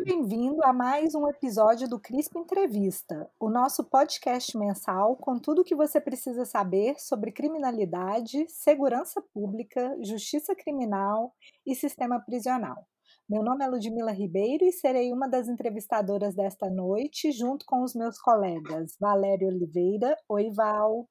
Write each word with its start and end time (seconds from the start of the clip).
Seja 0.00 0.16
bem-vindo 0.16 0.64
a 0.64 0.72
mais 0.72 1.14
um 1.14 1.28
episódio 1.28 1.86
do 1.86 2.00
CRISP 2.00 2.38
Entrevista, 2.38 3.30
o 3.38 3.50
nosso 3.50 3.84
podcast 3.84 4.56
mensal 4.56 5.14
com 5.16 5.38
tudo 5.38 5.60
o 5.60 5.64
que 5.64 5.74
você 5.74 6.00
precisa 6.00 6.46
saber 6.46 6.98
sobre 6.98 7.30
criminalidade, 7.30 8.46
segurança 8.48 9.22
pública, 9.34 9.94
justiça 10.02 10.54
criminal 10.54 11.34
e 11.66 11.74
sistema 11.74 12.18
prisional. 12.18 12.86
Meu 13.28 13.42
nome 13.42 13.62
é 13.62 13.68
Ludmila 13.68 14.10
Ribeiro 14.10 14.64
e 14.64 14.72
serei 14.72 15.12
uma 15.12 15.28
das 15.28 15.48
entrevistadoras 15.48 16.34
desta 16.34 16.70
noite, 16.70 17.30
junto 17.30 17.66
com 17.66 17.82
os 17.84 17.94
meus 17.94 18.18
colegas 18.18 18.96
Valério 18.98 19.48
Oliveira. 19.48 20.16
Oi, 20.30 20.50
Val. 20.50 21.06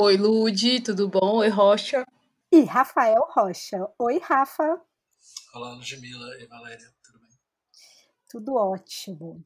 Oi, 0.00 0.16
Lud, 0.16 0.80
tudo 0.80 1.08
bom? 1.08 1.36
Oi, 1.36 1.48
Rocha. 1.48 2.04
E 2.50 2.62
Rafael 2.62 3.24
Rocha. 3.30 3.88
Oi, 4.00 4.18
Rafa. 4.18 4.80
Olá, 5.54 5.74
Ludmila 5.74 6.36
e 6.40 6.46
Valéria. 6.46 7.01
Tudo 8.32 8.54
ótimo. 8.54 9.44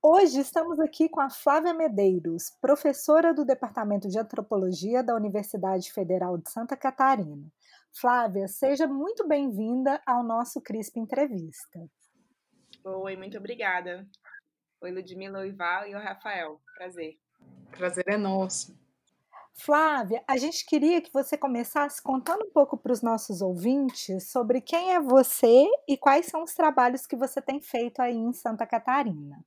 Hoje 0.00 0.38
estamos 0.38 0.78
aqui 0.78 1.08
com 1.08 1.20
a 1.20 1.28
Flávia 1.28 1.74
Medeiros, 1.74 2.56
professora 2.60 3.34
do 3.34 3.44
Departamento 3.44 4.08
de 4.08 4.16
Antropologia 4.16 5.02
da 5.02 5.16
Universidade 5.16 5.92
Federal 5.92 6.38
de 6.38 6.48
Santa 6.48 6.76
Catarina. 6.76 7.44
Flávia, 7.92 8.46
seja 8.46 8.86
muito 8.86 9.26
bem-vinda 9.26 10.00
ao 10.06 10.22
nosso 10.22 10.60
CRISP 10.60 11.00
Entrevista. 11.00 11.84
Oi, 12.84 13.16
muito 13.16 13.36
obrigada. 13.38 14.06
Oi, 14.80 14.92
Ludmila, 14.92 15.40
oi, 15.40 15.50
Val 15.50 15.88
e 15.88 15.94
o 15.96 15.98
Rafael. 15.98 16.60
Prazer. 16.76 17.18
Prazer 17.76 18.04
é 18.06 18.16
nosso. 18.16 18.78
Flávia, 19.54 20.24
a 20.26 20.36
gente 20.36 20.64
queria 20.64 21.00
que 21.00 21.12
você 21.12 21.36
começasse 21.36 22.02
contando 22.02 22.44
um 22.46 22.50
pouco 22.50 22.76
para 22.76 22.92
os 22.92 23.02
nossos 23.02 23.42
ouvintes 23.42 24.30
sobre 24.30 24.60
quem 24.60 24.92
é 24.94 25.00
você 25.00 25.66
e 25.86 25.96
quais 25.96 26.26
são 26.26 26.42
os 26.42 26.54
trabalhos 26.54 27.06
que 27.06 27.14
você 27.14 27.40
tem 27.40 27.60
feito 27.60 28.00
aí 28.00 28.16
em 28.16 28.32
Santa 28.32 28.66
Catarina. 28.66 29.44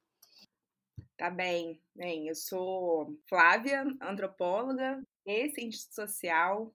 Tá 1.17 1.29
bem, 1.29 1.81
bem, 1.95 2.27
eu 2.27 2.35
sou 2.35 3.17
Flávia, 3.27 3.83
antropóloga 4.01 5.01
e 5.25 5.49
cientista 5.49 6.07
social, 6.07 6.73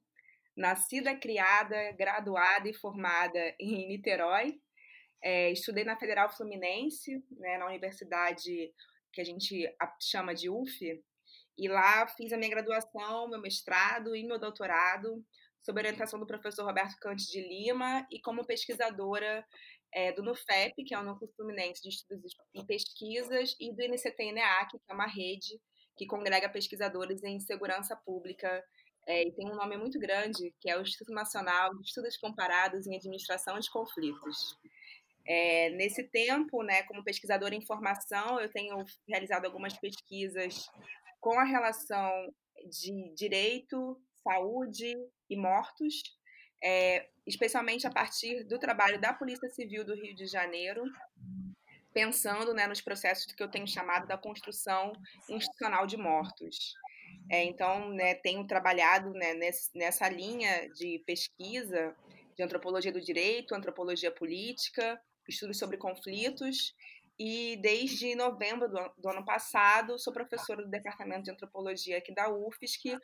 nascida, 0.57 1.15
criada, 1.15 1.93
graduada 1.93 2.69
e 2.69 2.75
formada 2.75 3.39
em 3.61 3.89
Niterói. 3.89 4.61
É, 5.23 5.51
estudei 5.51 5.85
na 5.85 5.99
Federal 5.99 6.31
Fluminense, 6.31 7.23
né, 7.33 7.59
na 7.59 7.67
universidade 7.67 8.73
que 9.13 9.21
a 9.21 9.25
gente 9.25 9.71
chama 10.01 10.35
de 10.35 10.49
UF, 10.49 11.03
e 11.61 11.69
lá 11.69 12.07
fiz 12.09 12.33
a 12.33 12.39
minha 12.39 12.49
graduação, 12.49 13.29
meu 13.29 13.39
mestrado 13.39 14.17
e 14.17 14.25
meu 14.25 14.39
doutorado, 14.39 15.23
sob 15.63 15.79
orientação 15.79 16.19
do 16.19 16.27
professor 16.27 16.65
Roberto 16.65 16.97
Cante 16.99 17.31
de 17.31 17.39
Lima 17.43 18.07
e 18.11 18.19
como 18.19 18.47
pesquisadora 18.47 19.47
é, 19.93 20.11
do 20.13 20.23
NUFEP, 20.23 20.83
que 20.85 20.95
é 20.95 20.99
o 20.99 21.03
Núcleo 21.03 21.31
Fluminense 21.37 21.83
de 21.83 21.91
Estudos 21.91 22.35
e 22.55 22.65
Pesquisas, 22.65 23.55
e 23.61 23.71
do 23.75 23.83
NCT-INEAC, 23.83 24.71
que 24.71 24.91
é 24.91 24.95
uma 24.95 25.07
rede 25.07 25.61
que 25.99 26.07
congrega 26.07 26.49
pesquisadores 26.49 27.23
em 27.23 27.39
segurança 27.41 27.95
pública 27.95 28.65
é, 29.07 29.25
e 29.29 29.33
tem 29.33 29.47
um 29.51 29.55
nome 29.55 29.77
muito 29.77 29.99
grande, 29.99 30.55
que 30.63 30.71
é 30.71 30.79
o 30.79 30.81
Instituto 30.81 31.13
Nacional 31.13 31.75
de 31.75 31.83
Estudos 31.83 32.17
Comparados 32.17 32.87
em 32.87 32.97
Administração 32.97 33.59
de 33.59 33.71
Conflitos. 33.71 34.59
É, 35.27 35.69
nesse 35.71 36.05
tempo, 36.05 36.63
né, 36.63 36.85
como 36.85 37.05
pesquisadora 37.05 37.55
em 37.55 37.67
formação, 37.67 38.41
eu 38.41 38.51
tenho 38.51 38.83
realizado 39.07 39.45
algumas 39.45 39.77
pesquisas 39.79 40.71
com 41.21 41.39
a 41.39 41.45
relação 41.45 42.33
de 42.69 43.15
direito, 43.15 44.01
saúde 44.23 44.95
e 45.29 45.37
mortos, 45.37 46.03
é, 46.63 47.09
especialmente 47.27 47.87
a 47.87 47.91
partir 47.91 48.45
do 48.45 48.59
trabalho 48.59 49.01
da 49.01 49.13
Polícia 49.13 49.49
Civil 49.51 49.85
do 49.85 49.95
Rio 49.95 50.15
de 50.15 50.27
Janeiro, 50.27 50.83
pensando 51.93 52.55
né, 52.55 52.67
nos 52.67 52.81
processos 52.81 53.33
que 53.33 53.43
eu 53.43 53.51
tenho 53.51 53.67
chamado 53.67 54.07
da 54.07 54.17
construção 54.17 54.93
institucional 55.29 55.87
de 55.87 55.97
mortos. 55.97 56.75
É, 57.31 57.45
então, 57.45 57.91
né, 57.91 58.15
tenho 58.15 58.47
trabalhado 58.47 59.11
né, 59.11 59.35
nessa 59.75 60.09
linha 60.09 60.69
de 60.71 61.03
pesquisa 61.07 61.95
de 62.37 62.43
antropologia 62.43 62.93
do 62.93 63.01
direito, 63.01 63.55
antropologia 63.55 64.11
política, 64.11 65.01
estudos 65.29 65.59
sobre 65.59 65.77
conflitos 65.77 66.75
e 67.23 67.55
desde 67.57 68.15
novembro 68.15 68.67
do, 68.67 68.93
do, 68.97 69.11
ano 69.11 69.23
passado 69.23 69.99
sou 69.99 70.11
professora 70.11 70.63
do 70.63 70.71
Departamento 70.71 71.25
de 71.25 71.31
Antropologia 71.31 71.99
aqui 71.99 72.15
da 72.15 72.31
UFSC, 72.31 72.99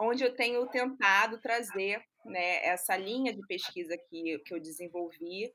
onde 0.00 0.24
eu 0.24 0.34
tenho 0.34 0.66
tentado 0.68 1.38
trazer 1.38 2.02
né, 2.24 2.64
essa 2.64 2.96
linha 2.96 3.30
de 3.30 3.46
pesquisa 3.46 3.94
que, 4.08 4.38
que 4.38 4.54
eu 4.54 4.58
desenvolvi, 4.58 5.52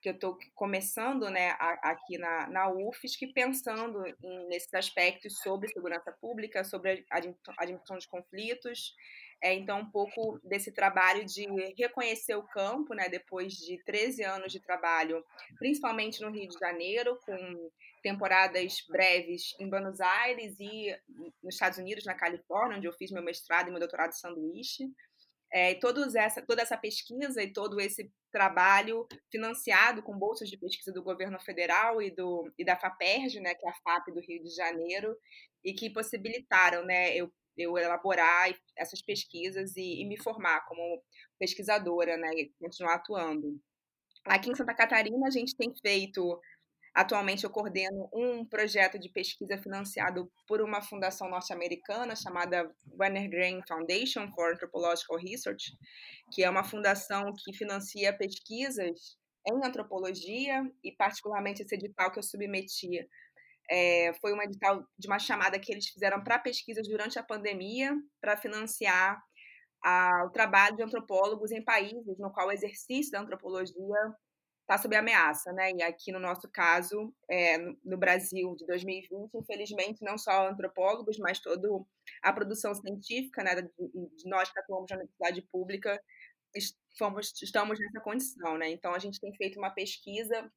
que 0.00 0.08
eu 0.08 0.12
estou 0.12 0.38
começando 0.54 1.28
né, 1.30 1.56
aqui 1.58 2.16
na, 2.16 2.46
na 2.46 2.70
UFSC, 2.70 3.32
pensando 3.34 4.06
em, 4.22 4.46
nesses 4.46 4.72
aspectos 4.72 5.40
sobre 5.40 5.68
segurança 5.68 6.12
pública, 6.20 6.62
sobre 6.62 7.04
a 7.10 7.18
admissão 7.58 7.98
de 7.98 8.06
conflitos, 8.06 8.94
é, 9.40 9.54
então, 9.54 9.80
um 9.80 9.90
pouco 9.90 10.40
desse 10.42 10.72
trabalho 10.72 11.24
de 11.24 11.46
reconhecer 11.76 12.34
o 12.34 12.42
campo, 12.42 12.92
né, 12.92 13.08
depois 13.08 13.52
de 13.52 13.82
13 13.84 14.24
anos 14.24 14.52
de 14.52 14.60
trabalho, 14.60 15.24
principalmente 15.58 16.20
no 16.20 16.30
Rio 16.30 16.48
de 16.48 16.58
Janeiro, 16.58 17.18
com 17.24 17.70
temporadas 18.02 18.84
breves 18.88 19.54
em 19.60 19.68
Buenos 19.68 20.00
Aires 20.00 20.56
e 20.58 20.96
nos 21.42 21.54
Estados 21.54 21.78
Unidos, 21.78 22.04
na 22.04 22.14
Califórnia, 22.14 22.78
onde 22.78 22.88
eu 22.88 22.92
fiz 22.92 23.12
meu 23.12 23.22
mestrado 23.22 23.68
e 23.68 23.70
meu 23.70 23.78
doutorado 23.78 24.10
de 24.10 24.18
sanduíche. 24.18 24.84
É, 25.50 25.74
todos 25.76 26.14
essa, 26.14 26.42
toda 26.42 26.60
essa 26.60 26.76
pesquisa 26.76 27.42
e 27.42 27.52
todo 27.52 27.80
esse 27.80 28.12
trabalho 28.30 29.06
financiado 29.30 30.02
com 30.02 30.18
bolsas 30.18 30.50
de 30.50 30.58
pesquisa 30.58 30.92
do 30.92 31.02
governo 31.02 31.40
federal 31.40 32.02
e, 32.02 32.10
do, 32.10 32.52
e 32.58 32.64
da 32.64 32.76
FAPERJ, 32.76 33.40
né, 33.40 33.54
que 33.54 33.66
é 33.66 33.70
a 33.70 33.74
FAP 33.74 34.12
do 34.12 34.20
Rio 34.20 34.42
de 34.42 34.50
Janeiro, 34.50 35.16
e 35.64 35.72
que 35.72 35.88
possibilitaram 35.88 36.84
né, 36.84 37.16
eu 37.16 37.32
eu 37.58 37.76
elaborar 37.76 38.50
essas 38.76 39.02
pesquisas 39.02 39.76
e, 39.76 40.02
e 40.02 40.04
me 40.06 40.16
formar 40.16 40.64
como 40.66 41.02
pesquisadora, 41.38 42.16
né, 42.16 42.30
e 42.34 42.52
continuar 42.60 42.94
atuando. 42.94 43.60
Aqui 44.24 44.50
em 44.50 44.54
Santa 44.54 44.74
Catarina, 44.74 45.26
a 45.26 45.30
gente 45.30 45.56
tem 45.56 45.74
feito, 45.74 46.40
atualmente 46.94 47.44
eu 47.44 47.50
coordeno 47.50 48.08
um 48.12 48.44
projeto 48.44 48.98
de 48.98 49.08
pesquisa 49.08 49.56
financiado 49.56 50.30
por 50.46 50.60
uma 50.60 50.82
fundação 50.82 51.30
norte-americana 51.30 52.14
chamada 52.14 52.70
Werner 52.98 53.30
Grain 53.30 53.60
Foundation 53.66 54.30
for 54.32 54.52
Anthropological 54.52 55.16
Research, 55.16 55.72
que 56.32 56.44
é 56.44 56.50
uma 56.50 56.64
fundação 56.64 57.32
que 57.32 57.56
financia 57.56 58.12
pesquisas 58.12 59.16
em 59.46 59.64
antropologia 59.64 60.62
e 60.84 60.92
particularmente 60.92 61.62
esse 61.62 61.74
edital 61.74 62.10
que 62.10 62.18
eu 62.18 62.22
submeti 62.22 63.08
é, 63.70 64.12
foi 64.20 64.32
um 64.32 64.42
edital 64.42 64.84
de 64.98 65.06
uma 65.06 65.18
chamada 65.18 65.58
que 65.58 65.72
eles 65.72 65.88
fizeram 65.88 66.22
para 66.22 66.38
pesquisas 66.38 66.88
durante 66.88 67.18
a 67.18 67.22
pandemia, 67.22 67.94
para 68.20 68.36
financiar 68.36 69.22
a, 69.84 70.24
o 70.26 70.30
trabalho 70.30 70.76
de 70.76 70.82
antropólogos 70.82 71.52
em 71.52 71.62
países 71.62 72.18
no 72.18 72.32
qual 72.32 72.48
o 72.48 72.52
exercício 72.52 73.12
da 73.12 73.20
antropologia 73.20 73.74
está 74.62 74.76
sob 74.76 74.94
ameaça, 74.94 75.50
né? 75.52 75.72
E 75.72 75.82
aqui 75.82 76.12
no 76.12 76.18
nosso 76.18 76.46
caso, 76.52 77.14
é, 77.30 77.56
no 77.82 77.96
Brasil 77.96 78.54
de 78.54 78.66
2020, 78.66 79.30
infelizmente, 79.34 80.04
não 80.04 80.18
só 80.18 80.48
antropólogos, 80.48 81.18
mas 81.18 81.40
toda 81.40 81.66
a 82.22 82.32
produção 82.32 82.74
científica, 82.74 83.42
né, 83.42 83.62
de, 83.62 83.70
nós 84.26 84.52
que 84.52 84.58
atuamos 84.58 84.90
na 84.90 84.96
universidade 84.96 85.40
pública, 85.50 85.98
fomos, 86.98 87.32
estamos 87.42 87.78
nessa 87.78 88.00
condição, 88.00 88.58
né? 88.58 88.68
Então 88.70 88.92
a 88.94 88.98
gente 88.98 89.20
tem 89.20 89.34
feito 89.36 89.58
uma 89.58 89.70
pesquisa 89.70 90.50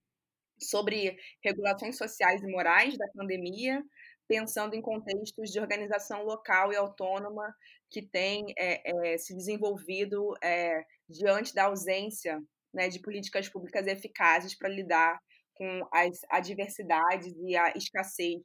sobre 0.62 1.18
regulações 1.44 1.98
sociais 1.98 2.42
e 2.42 2.48
morais 2.48 2.98
da 2.98 3.08
pandemia, 3.10 3.84
pensando 4.28 4.76
em 4.76 4.82
contextos 4.82 5.52
de 5.52 5.60
organização 5.60 6.24
local 6.24 6.72
e 6.72 6.76
autônoma 6.76 7.54
que 7.90 8.02
tem 8.02 8.46
é, 8.58 9.14
é, 9.14 9.18
se 9.18 9.36
desenvolvido 9.36 10.34
é, 10.42 10.86
diante 11.10 11.54
da 11.54 11.66
ausência 11.66 12.42
né, 12.74 12.88
de 12.88 13.00
políticas 13.00 13.50
públicas 13.50 13.86
eficazes 13.86 14.58
para 14.58 14.70
lidar 14.70 15.20
com 15.54 15.88
as 15.92 16.22
adversidades 16.30 17.34
e 17.46 17.56
a 17.56 17.74
escassez 17.76 18.42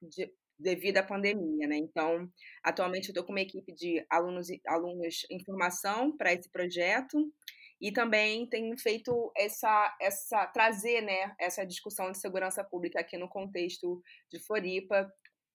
de, 0.00 0.32
devido 0.58 0.98
à 0.98 1.02
pandemia. 1.02 1.66
Né? 1.66 1.76
Então, 1.76 2.28
atualmente 2.62 3.08
eu 3.08 3.12
estou 3.12 3.24
com 3.24 3.32
uma 3.32 3.40
equipe 3.40 3.72
de 3.74 4.04
alunos, 4.08 4.48
alunos 4.66 5.26
em 5.30 5.44
formação 5.44 6.16
para 6.16 6.32
esse 6.32 6.48
projeto 6.50 7.18
e 7.80 7.92
também 7.92 8.46
tem 8.46 8.76
feito 8.76 9.32
essa, 9.36 9.96
essa 10.00 10.46
trazer 10.46 11.00
né, 11.02 11.34
essa 11.38 11.64
discussão 11.64 12.10
de 12.10 12.18
segurança 12.18 12.64
pública 12.64 13.00
aqui 13.00 13.16
no 13.16 13.28
contexto 13.28 14.02
de 14.30 14.38
Floripa, 14.40 15.10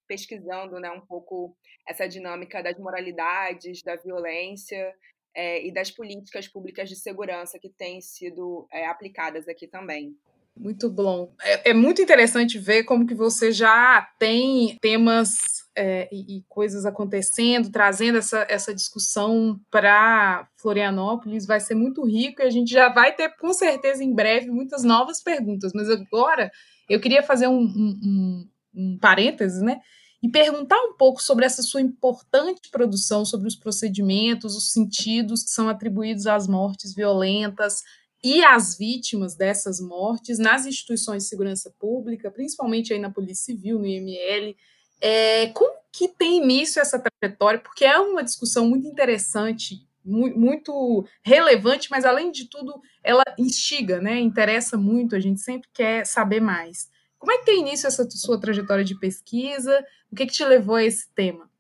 pesquisando 0.08 0.80
né, 0.80 0.90
um 0.92 1.02
pouco 1.02 1.56
essa 1.88 2.08
dinâmica 2.08 2.62
das 2.62 2.78
moralidades, 2.78 3.82
da 3.84 3.96
violência 3.96 4.94
é, 5.36 5.66
e 5.66 5.74
das 5.74 5.92
políticas 5.92 6.48
públicas 6.48 6.90
de 6.90 6.96
segurança 6.96 7.60
que 7.60 7.70
têm 7.70 8.00
sido 8.02 8.68
é, 8.72 8.86
aplicadas 8.88 9.48
aqui 9.48 9.68
também. 9.68 10.16
Muito 10.56 10.90
bom. 10.90 11.34
É, 11.42 11.72
é, 11.72 11.74
muito 11.74 12.02
interessante 12.02 12.60
ver 12.60 12.84
como 12.84 13.08
que 13.08 13.16
você 13.16 13.52
já 13.52 14.08
tem 14.20 14.78
temas 14.80 15.63
é, 15.76 16.08
e, 16.12 16.38
e, 16.38 16.44
coisas 16.48 16.86
acontecendo, 16.86 17.72
trazendo 17.72 18.18
essa, 18.18 18.46
essa 18.50 18.74
discussão 18.74 19.60
para 19.72 20.48
Florianópolis, 20.58 21.46
vai 21.46 21.60
ser 21.60 21.76
muito 21.76 22.06
rico 22.06 22.42
e 22.42 22.46
a 22.46 22.50
gente 22.50 22.72
já 22.72 22.90
vai 22.90 23.16
ter, 23.16 23.30
com 23.38 23.54
certeza, 23.54 24.04
em 24.04 24.14
breve, 24.14 24.50
muitas 24.50 24.84
novas 24.84 25.22
perguntas. 25.22 25.72
Mas 25.74 25.90
agora 25.90 26.52
eu 26.90 27.00
queria 27.00 27.24
fazer 27.24 27.48
um, 27.48 27.62
um, 27.62 28.00
um, 28.04 28.50
um 28.76 28.98
parênteses, 29.00 29.62
né? 29.62 29.80
E 30.22 30.30
perguntar 30.30 30.78
um 30.78 30.96
pouco 30.96 31.22
sobre 31.22 31.46
essa 31.46 31.62
sua 31.62 31.82
importante 31.82 32.70
produção 32.72 33.26
sobre 33.26 33.48
os 33.48 33.56
procedimentos, 33.56 34.56
os 34.56 34.72
sentidos 34.72 35.44
que 35.44 35.50
são 35.50 35.68
atribuídos 35.68 36.28
às 36.28 36.48
mortes 36.48 36.94
violentas, 36.94 37.82
e 38.24 38.42
as 38.42 38.78
vítimas 38.78 39.36
dessas 39.36 39.82
mortes 39.82 40.40
nas 40.40 40.66
instituições 40.66 41.24
de 41.24 41.30
segurança 41.30 41.70
pública, 41.78 42.32
principalmente 42.32 42.94
aí 42.94 43.00
na 43.00 43.12
Polícia 43.12 43.54
Civil, 43.54 43.78
no 43.78 43.86
IML. 43.86 44.56
É, 45.06 45.48
como 45.48 45.78
que 45.92 46.08
tem 46.08 46.38
início 46.38 46.82
essa 46.82 46.98
trajetória? 46.98 47.60
Porque 47.60 47.84
é 47.84 48.00
uma 48.00 48.24
discussão 48.24 48.66
muito 48.66 48.88
interessante, 48.88 49.86
muito 50.06 51.06
relevante, 51.22 51.92
mas 51.92 52.06
além 52.06 52.32
de 52.32 52.50
tudo, 52.50 52.82
ela 53.04 53.24
instiga, 53.38 54.00
né? 54.00 54.18
Interessa 54.18 54.78
muito, 54.78 55.14
a 55.14 55.20
gente 55.20 55.42
sempre 55.42 55.68
quer 55.74 56.06
saber 56.06 56.40
mais. 56.40 56.90
Como 57.20 57.34
é 57.34 57.38
que 57.40 57.46
tem 57.46 57.60
início 57.60 57.86
essa 57.86 58.10
sua 58.12 58.40
trajetória 58.40 58.84
de 58.86 58.98
pesquisa? 58.98 59.86
O 60.10 60.16
que, 60.16 60.26
que 60.26 60.32
te 60.32 60.46
levou 60.46 60.76
a 60.76 60.84
esse 60.86 61.14
tema? 61.14 61.52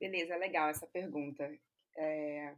Beleza, 0.00 0.34
legal 0.36 0.70
essa 0.70 0.86
pergunta. 0.86 1.50
É, 1.98 2.54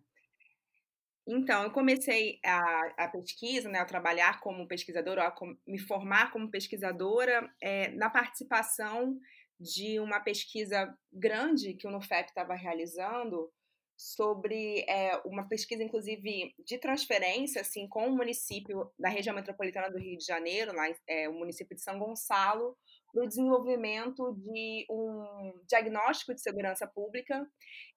então, 1.27 1.65
eu 1.65 1.73
comecei 1.73 2.39
a, 2.45 2.93
a 2.97 3.09
pesquisa, 3.09 3.69
né, 3.69 3.81
a 3.81 3.85
trabalhar 3.85 4.39
como 4.39 4.69
pesquisadora, 4.69 5.27
a 5.27 5.35
me 5.67 5.79
formar 5.79 6.31
como 6.31 6.49
pesquisadora 6.49 7.53
é, 7.61 7.89
na 7.91 8.09
participação 8.09 9.19
de 9.59 9.99
uma 10.01 10.21
pesquisa 10.21 10.93
grande 11.13 11.75
que 11.75 11.87
o 11.87 11.91
NUFEP 11.91 12.29
estava 12.29 12.55
realizando 12.55 13.51
sobre 13.97 14.85
é, 14.89 15.17
uma 15.25 15.49
pesquisa, 15.49 15.83
inclusive, 15.83 16.55
de 16.59 16.79
transferência, 16.79 17.63
assim, 17.63 17.89
com 17.89 18.07
o 18.07 18.17
município 18.17 18.93
da 18.99 19.09
região 19.09 19.35
metropolitana 19.35 19.91
do 19.91 19.99
Rio 19.99 20.19
de 20.19 20.25
Janeiro, 20.25 20.75
lá, 20.75 20.87
é, 21.09 21.29
o 21.29 21.33
município 21.33 21.75
de 21.75 21.83
São 21.83 21.99
Gonçalo, 21.99 22.77
para 23.13 23.25
o 23.25 23.29
desenvolvimento 23.29 24.35
de 24.35 24.87
um 24.91 25.65
diagnóstico 25.67 26.35
de 26.35 26.43
segurança 26.43 26.87
pública 26.87 27.47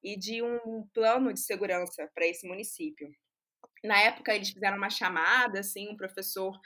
e 0.01 0.17
de 0.17 0.41
um 0.41 0.87
plano 0.93 1.33
de 1.33 1.41
segurança 1.41 2.09
para 2.15 2.25
esse 2.25 2.47
município. 2.47 3.09
Na 3.83 3.99
época, 3.99 4.33
eles 4.33 4.51
fizeram 4.51 4.77
uma 4.77 4.89
chamada, 4.89 5.59
assim, 5.59 5.89
um 5.89 5.97
professor 5.97 6.57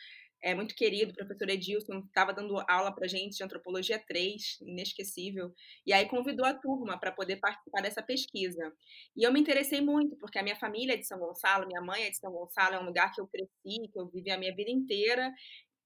é, 0.43 0.53
muito 0.53 0.75
querido, 0.75 1.11
o 1.11 1.15
professor 1.15 1.49
Edilson, 1.49 1.99
estava 1.99 2.33
dando 2.33 2.59
aula 2.67 2.93
para 2.93 3.07
gente 3.07 3.37
de 3.37 3.43
Antropologia 3.43 3.97
3, 3.97 4.59
inesquecível, 4.61 5.53
e 5.87 5.93
aí 5.93 6.05
convidou 6.07 6.45
a 6.45 6.53
turma 6.53 6.99
para 6.99 7.13
poder 7.13 7.37
participar 7.37 7.81
dessa 7.81 8.03
pesquisa. 8.03 8.73
E 9.15 9.23
eu 9.23 9.31
me 9.31 9.39
interessei 9.39 9.79
muito, 9.79 10.17
porque 10.17 10.37
a 10.37 10.43
minha 10.43 10.57
família 10.57 10.95
é 10.95 10.97
de 10.97 11.07
São 11.07 11.17
Gonçalo, 11.17 11.65
minha 11.65 11.81
mãe 11.81 12.03
é 12.03 12.09
de 12.09 12.17
São 12.17 12.31
Gonçalo, 12.31 12.75
é 12.75 12.79
um 12.79 12.85
lugar 12.85 13.11
que 13.13 13.21
eu 13.21 13.27
cresci, 13.27 13.87
que 13.91 13.97
eu 13.97 14.09
vivi 14.09 14.31
a 14.31 14.37
minha 14.37 14.53
vida 14.53 14.69
inteira, 14.69 15.33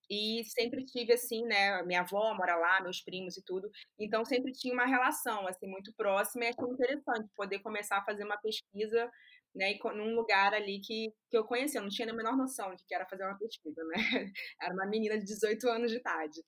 e 0.10 0.44
sempre 0.46 0.86
tive 0.86 1.14
assim, 1.14 1.44
né, 1.46 1.84
minha 1.84 2.02
avó 2.02 2.34
mora 2.34 2.56
lá, 2.56 2.82
meus 2.82 3.02
primos 3.02 3.38
e 3.38 3.44
tudo, 3.44 3.70
então 4.00 4.24
sempre 4.26 4.52
tinha 4.54 4.74
uma 4.74 4.86
relação 4.86 5.46
assim 5.48 5.68
muito 5.68 5.94
próxima 5.96 6.46
e 6.46 6.48
achei 6.48 6.74
interessante 6.74 7.30
poder 7.36 7.60
começar 7.60 7.98
a 7.98 8.06
fazer 8.06 8.24
uma 8.24 8.38
pesquisa, 8.38 9.10
né, 9.56 9.78
num 9.96 10.16
lugar 10.16 10.54
ali 10.54 10.80
que, 10.80 11.12
que 11.30 11.38
eu 11.38 11.44
conhecia, 11.44 11.80
eu 11.80 11.84
não 11.84 11.90
tinha 11.90 12.10
a 12.12 12.16
menor 12.16 12.38
noção 12.38 12.76
de 12.76 12.84
que 12.86 12.94
era 12.94 13.08
fazer 13.08 13.24
uma 13.24 13.38
pesquisa, 13.38 13.84
né? 13.86 13.96
Era 14.62 14.74
uma 14.74 14.86
menina 14.86 15.18
de 15.18 15.26
18 15.26 15.68
anos 15.70 15.92
de 15.92 15.98
idade. 15.98 16.42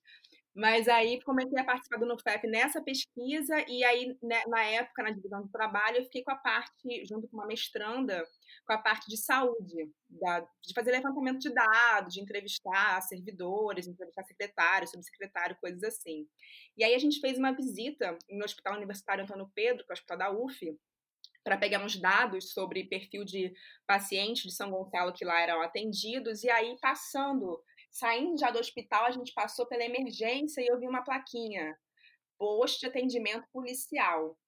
Mas 0.54 0.88
aí 0.88 1.20
comecei 1.22 1.58
a 1.60 1.64
participar 1.64 1.98
do 1.98 2.06
NUFEP 2.06 2.48
nessa 2.48 2.82
pesquisa, 2.82 3.54
e 3.68 3.84
aí, 3.84 4.16
né, 4.20 4.42
na 4.48 4.62
época, 4.64 5.02
na 5.02 5.10
divisão 5.12 5.42
do 5.42 5.48
trabalho, 5.48 5.98
eu 5.98 6.04
fiquei 6.04 6.24
com 6.24 6.32
a 6.32 6.36
parte, 6.36 7.04
junto 7.08 7.28
com 7.28 7.36
uma 7.36 7.46
mestranda, 7.46 8.24
com 8.66 8.72
a 8.72 8.78
parte 8.78 9.08
de 9.08 9.16
saúde, 9.16 9.88
da, 10.08 10.40
de 10.40 10.74
fazer 10.74 10.90
levantamento 10.90 11.38
de 11.38 11.54
dados, 11.54 12.14
de 12.14 12.20
entrevistar 12.20 13.00
servidores, 13.02 13.86
entrevistar 13.86 14.24
secretários, 14.24 14.90
subsecretário, 14.90 15.56
coisas 15.60 15.84
assim. 15.84 16.26
E 16.76 16.82
aí 16.82 16.94
a 16.94 16.98
gente 16.98 17.20
fez 17.20 17.38
uma 17.38 17.52
visita 17.52 18.18
no 18.28 18.44
Hospital 18.44 18.76
Universitário 18.76 19.22
Antônio 19.22 19.50
Pedro, 19.54 19.84
que 19.84 19.92
é 19.92 19.94
o 19.94 19.96
hospital 19.96 20.18
da 20.18 20.32
UF, 20.32 20.76
para 21.42 21.56
pegar 21.56 21.84
uns 21.84 21.96
dados 21.96 22.52
sobre 22.52 22.84
perfil 22.84 23.24
de 23.24 23.52
pacientes 23.86 24.42
de 24.42 24.52
São 24.52 24.70
Gonçalo 24.70 25.12
que 25.12 25.24
lá 25.24 25.40
eram 25.40 25.62
atendidos, 25.62 26.44
e 26.44 26.50
aí 26.50 26.76
passando 26.80 27.62
Saindo 27.90 28.38
já 28.38 28.50
do 28.50 28.58
hospital, 28.58 29.04
a 29.04 29.10
gente 29.10 29.32
passou 29.34 29.66
pela 29.66 29.84
emergência 29.84 30.60
e 30.60 30.66
eu 30.66 30.78
vi 30.78 30.86
uma 30.86 31.02
plaquinha: 31.02 31.76
posto 32.38 32.80
de 32.80 32.86
atendimento 32.86 33.46
policial. 33.52 34.38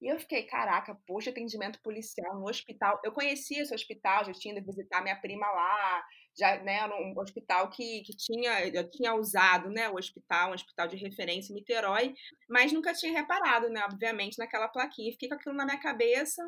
E 0.00 0.08
eu 0.12 0.18
fiquei, 0.20 0.44
caraca, 0.44 0.94
posto 1.06 1.24
de 1.24 1.30
atendimento 1.30 1.80
policial 1.82 2.38
no 2.38 2.48
hospital. 2.48 3.00
Eu 3.02 3.12
conhecia 3.12 3.62
esse 3.62 3.74
hospital, 3.74 4.24
já 4.24 4.32
tinha 4.32 4.56
ido 4.56 4.64
visitar 4.64 5.02
minha 5.02 5.20
prima 5.20 5.50
lá, 5.50 6.04
já, 6.38 6.62
né, 6.62 6.74
era 6.74 6.94
um 6.94 7.18
hospital 7.18 7.70
que, 7.70 8.02
que 8.02 8.14
tinha, 8.14 8.68
eu 8.68 8.90
tinha 8.90 9.14
usado, 9.14 9.70
né, 9.70 9.88
o 9.88 9.96
hospital, 9.96 10.50
um 10.50 10.54
hospital 10.54 10.86
de 10.86 10.96
referência 10.96 11.52
em 11.52 11.56
Niterói, 11.56 12.14
mas 12.48 12.72
nunca 12.72 12.92
tinha 12.92 13.12
reparado, 13.12 13.70
né, 13.70 13.82
obviamente, 13.84 14.38
naquela 14.38 14.68
plaquinha. 14.68 15.12
Fiquei 15.12 15.28
com 15.28 15.34
aquilo 15.34 15.54
na 15.54 15.64
minha 15.64 15.80
cabeça, 15.80 16.42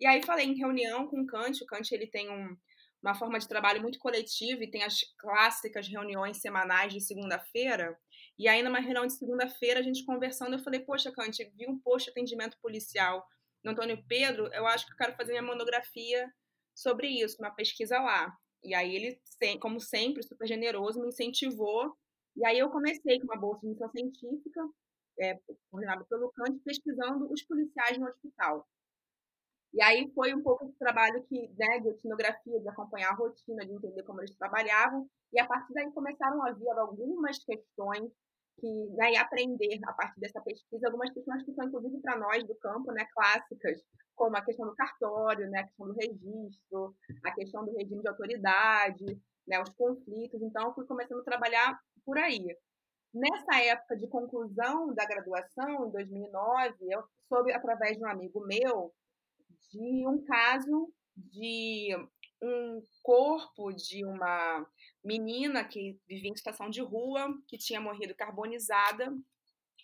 e 0.00 0.06
aí 0.06 0.22
falei 0.24 0.46
em 0.46 0.54
reunião 0.54 1.08
com 1.08 1.20
o 1.22 1.26
Kant, 1.26 1.62
o 1.62 1.66
Kant, 1.66 1.92
ele 1.92 2.06
tem 2.06 2.30
um, 2.30 2.56
uma 3.02 3.14
forma 3.14 3.38
de 3.38 3.48
trabalho 3.48 3.82
muito 3.82 3.98
coletiva 3.98 4.62
e 4.62 4.70
tem 4.70 4.84
as 4.84 5.00
clássicas 5.18 5.88
reuniões 5.88 6.40
semanais 6.40 6.92
de 6.92 7.00
segunda-feira. 7.00 7.98
E 8.38 8.48
aí, 8.48 8.62
numa 8.62 8.78
reunião 8.78 9.06
de 9.06 9.12
segunda-feira, 9.12 9.80
a 9.80 9.82
gente 9.82 10.04
conversando, 10.04 10.54
eu 10.54 10.62
falei, 10.62 10.80
poxa, 10.80 11.12
Cante, 11.12 11.50
vi 11.56 11.66
um 11.68 11.78
post 11.78 12.08
atendimento 12.08 12.56
policial 12.62 13.26
no 13.64 13.72
Antônio 13.72 14.02
Pedro, 14.08 14.48
eu 14.52 14.66
acho 14.66 14.86
que 14.86 14.92
eu 14.92 14.96
quero 14.96 15.16
fazer 15.16 15.32
minha 15.32 15.42
monografia 15.42 16.32
sobre 16.74 17.08
isso, 17.08 17.36
uma 17.40 17.50
pesquisa 17.50 17.98
lá. 18.00 18.36
E 18.64 18.74
aí 18.74 18.94
ele, 18.94 19.20
como 19.60 19.80
sempre, 19.80 20.22
super 20.22 20.46
generoso, 20.46 21.00
me 21.00 21.08
incentivou. 21.08 21.96
E 22.36 22.44
aí 22.46 22.58
eu 22.58 22.70
comecei 22.70 23.18
com 23.18 23.26
uma 23.26 23.36
bolsa 23.40 23.60
de 23.60 23.68
missão 23.68 23.90
científica, 23.90 24.60
é, 25.20 25.38
coordenada 25.70 26.04
pelo 26.08 26.30
Cante, 26.32 26.60
pesquisando 26.64 27.30
os 27.30 27.42
policiais 27.44 27.98
no 27.98 28.06
hospital. 28.06 28.66
E 29.74 29.82
aí 29.82 30.10
foi 30.14 30.34
um 30.34 30.42
pouco 30.42 30.66
de 30.66 30.74
trabalho 30.78 31.24
que, 31.24 31.48
né, 31.58 31.80
de 31.80 31.88
etnografia, 31.88 32.60
de 32.60 32.68
acompanhar 32.68 33.10
a 33.10 33.14
rotina, 33.16 33.64
de 33.64 33.72
entender 33.72 34.02
como 34.02 34.20
eles 34.20 34.36
trabalhavam. 34.36 35.08
E 35.32 35.40
a 35.40 35.46
partir 35.46 35.72
daí 35.72 35.90
começaram 35.92 36.42
a 36.44 36.52
vir 36.52 36.68
algumas 36.70 37.42
questões 37.42 38.10
que, 38.60 38.68
né, 38.96 39.12
e 39.12 39.16
aprender 39.16 39.80
a 39.86 39.92
partir 39.94 40.20
dessa 40.20 40.42
pesquisa, 40.42 40.86
algumas 40.86 41.10
questões 41.12 41.42
que 41.42 41.54
são 41.54 41.66
inclusive 41.66 42.00
para 42.02 42.18
nós 42.18 42.44
do 42.46 42.54
campo, 42.56 42.92
né, 42.92 43.06
clássicas, 43.14 43.80
como 44.14 44.36
a 44.36 44.44
questão 44.44 44.66
do 44.66 44.74
cartório, 44.74 45.48
né, 45.50 45.60
a 45.60 45.66
questão 45.66 45.86
do 45.86 45.94
registro, 45.94 46.94
a 47.24 47.30
questão 47.32 47.64
do 47.64 47.76
regime 47.76 48.02
de 48.02 48.08
autoridade, 48.08 49.20
né, 49.46 49.60
os 49.60 49.70
conflitos. 49.70 50.40
Então, 50.42 50.74
fui 50.74 50.86
começando 50.86 51.20
a 51.20 51.24
trabalhar 51.24 51.78
por 52.04 52.18
aí. 52.18 52.56
Nessa 53.14 53.62
época 53.62 53.96
de 53.96 54.08
conclusão 54.08 54.94
da 54.94 55.04
graduação, 55.04 55.86
em 55.86 55.90
2009, 55.90 56.74
eu 56.88 57.02
soube 57.28 57.52
através 57.52 57.96
de 57.96 58.04
um 58.04 58.08
amigo 58.08 58.40
meu 58.46 58.92
de 59.70 60.06
um 60.06 60.24
caso 60.24 60.92
de 61.16 61.94
um 62.42 62.82
corpo 63.02 63.72
de 63.72 64.04
uma 64.04 64.66
menina 65.04 65.64
que 65.64 65.98
vivia 66.08 66.30
em 66.30 66.36
situação 66.36 66.68
de 66.68 66.80
rua, 66.80 67.28
que 67.46 67.56
tinha 67.56 67.80
morrido 67.80 68.14
carbonizada 68.14 69.14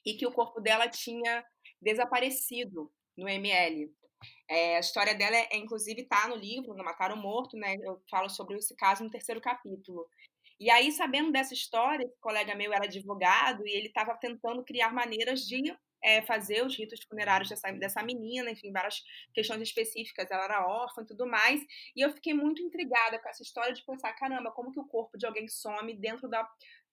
e 0.04 0.14
que 0.14 0.26
o 0.26 0.32
corpo 0.32 0.60
dela 0.60 0.88
tinha 0.88 1.44
desaparecido 1.80 2.90
no 3.16 3.28
ML. 3.28 3.92
É, 4.48 4.76
a 4.76 4.80
história 4.80 5.14
dela, 5.14 5.36
é, 5.36 5.56
inclusive, 5.56 6.02
está 6.02 6.26
no 6.28 6.36
livro, 6.36 6.74
no 6.74 6.84
Matar 6.84 7.12
o 7.12 7.16
Morto, 7.16 7.56
né? 7.56 7.76
Eu 7.82 8.02
falo 8.10 8.28
sobre 8.28 8.56
esse 8.56 8.74
caso 8.76 9.04
no 9.04 9.10
terceiro 9.10 9.40
capítulo. 9.40 10.08
E 10.60 10.70
aí, 10.70 10.90
sabendo 10.90 11.30
dessa 11.30 11.54
história, 11.54 12.04
esse 12.04 12.18
colega 12.20 12.54
meu 12.54 12.72
era 12.72 12.84
advogado 12.84 13.66
e 13.66 13.70
ele 13.70 13.88
estava 13.88 14.16
tentando 14.16 14.64
criar 14.64 14.92
maneiras 14.92 15.42
de 15.42 15.72
é, 16.02 16.22
fazer 16.22 16.64
os 16.64 16.76
ritos 16.76 17.00
funerários 17.08 17.48
dessa, 17.48 17.70
dessa 17.72 18.02
menina, 18.02 18.50
enfim, 18.50 18.72
várias 18.72 19.02
questões 19.34 19.62
específicas, 19.62 20.30
ela 20.30 20.44
era 20.44 20.66
órfã 20.66 21.02
e 21.02 21.06
tudo 21.06 21.26
mais, 21.26 21.60
e 21.94 22.00
eu 22.00 22.10
fiquei 22.12 22.34
muito 22.34 22.62
intrigada 22.62 23.18
com 23.18 23.28
essa 23.28 23.42
história 23.42 23.72
de 23.72 23.84
pensar, 23.84 24.12
caramba, 24.14 24.50
como 24.52 24.72
que 24.72 24.80
o 24.80 24.86
corpo 24.86 25.16
de 25.18 25.26
alguém 25.26 25.48
some 25.48 25.92
dentro 25.94 26.28
da 26.28 26.48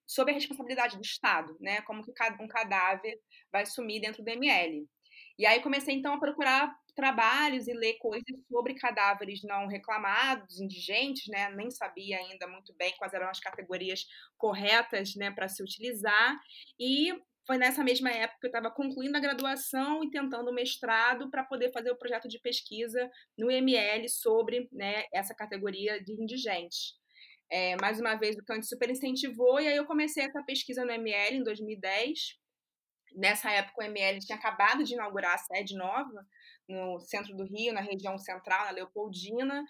sob 0.08 0.30
a 0.32 0.34
responsabilidade 0.36 0.98
do 0.98 1.04
Estado, 1.04 1.58
né? 1.60 1.82
Como 1.82 2.04
que 2.04 2.12
um 2.40 2.48
cadáver 2.48 3.20
vai 3.52 3.66
sumir 3.66 4.00
dentro 4.00 4.24
do 4.24 4.30
ML. 4.30 4.88
E 5.38 5.46
aí 5.48 5.62
comecei 5.62 5.96
então 5.96 6.14
a 6.14 6.20
procurar 6.20 6.76
trabalhos 6.96 7.68
e 7.68 7.74
ler 7.74 7.98
coisas 8.00 8.26
sobre 8.50 8.74
cadáveres 8.76 9.42
não 9.44 9.68
reclamados, 9.68 10.60
indigentes, 10.60 11.28
né? 11.28 11.50
Nem 11.50 11.70
sabia 11.70 12.18
ainda 12.18 12.48
muito 12.48 12.74
bem 12.76 12.94
quais 12.98 13.14
eram 13.14 13.30
as 13.30 13.40
categorias 13.40 14.06
corretas, 14.38 15.16
né, 15.16 15.30
para 15.32 15.48
se 15.48 15.62
utilizar. 15.62 16.40
E 16.80 17.14
foi 17.46 17.58
nessa 17.58 17.84
mesma 17.84 18.10
época 18.10 18.40
que 18.40 18.48
eu 18.48 18.50
estava 18.50 18.72
concluindo 18.72 19.16
a 19.18 19.20
graduação 19.20 20.04
e 20.04 20.10
tentando 20.10 20.50
o 20.50 20.54
mestrado 20.54 21.30
para 21.30 21.44
poder 21.44 21.72
fazer 21.72 21.92
o 21.92 21.98
projeto 21.98 22.28
de 22.28 22.40
pesquisa 22.40 23.10
no 23.38 23.52
IML 23.52 24.10
sobre 24.10 24.68
né, 24.72 25.04
essa 25.14 25.36
categoria 25.36 26.04
de 26.04 26.14
indigentes. 26.14 26.96
É, 27.52 27.76
mais 27.80 28.00
uma 28.00 28.16
vez, 28.16 28.36
o 28.36 28.44
Kant 28.44 28.66
super 28.66 28.90
incentivou, 28.90 29.60
e 29.60 29.68
aí 29.68 29.78
eu 29.78 29.86
comecei 29.86 30.24
essa 30.24 30.42
pesquisa 30.44 30.84
no 30.84 30.92
ML 30.92 31.38
em 31.38 31.44
2010. 31.44 32.20
Nessa 33.16 33.52
época, 33.52 33.82
o 33.82 33.84
ML 33.84 34.20
tinha 34.20 34.38
acabado 34.38 34.84
de 34.84 34.94
inaugurar 34.96 35.36
a 35.36 35.38
sede 35.38 35.76
nova 35.76 36.26
no 36.68 37.00
centro 37.00 37.36
do 37.36 37.44
Rio, 37.44 37.74
na 37.74 37.82
região 37.82 38.18
central, 38.18 38.66
na 38.66 38.72
Leopoldina. 38.72 39.64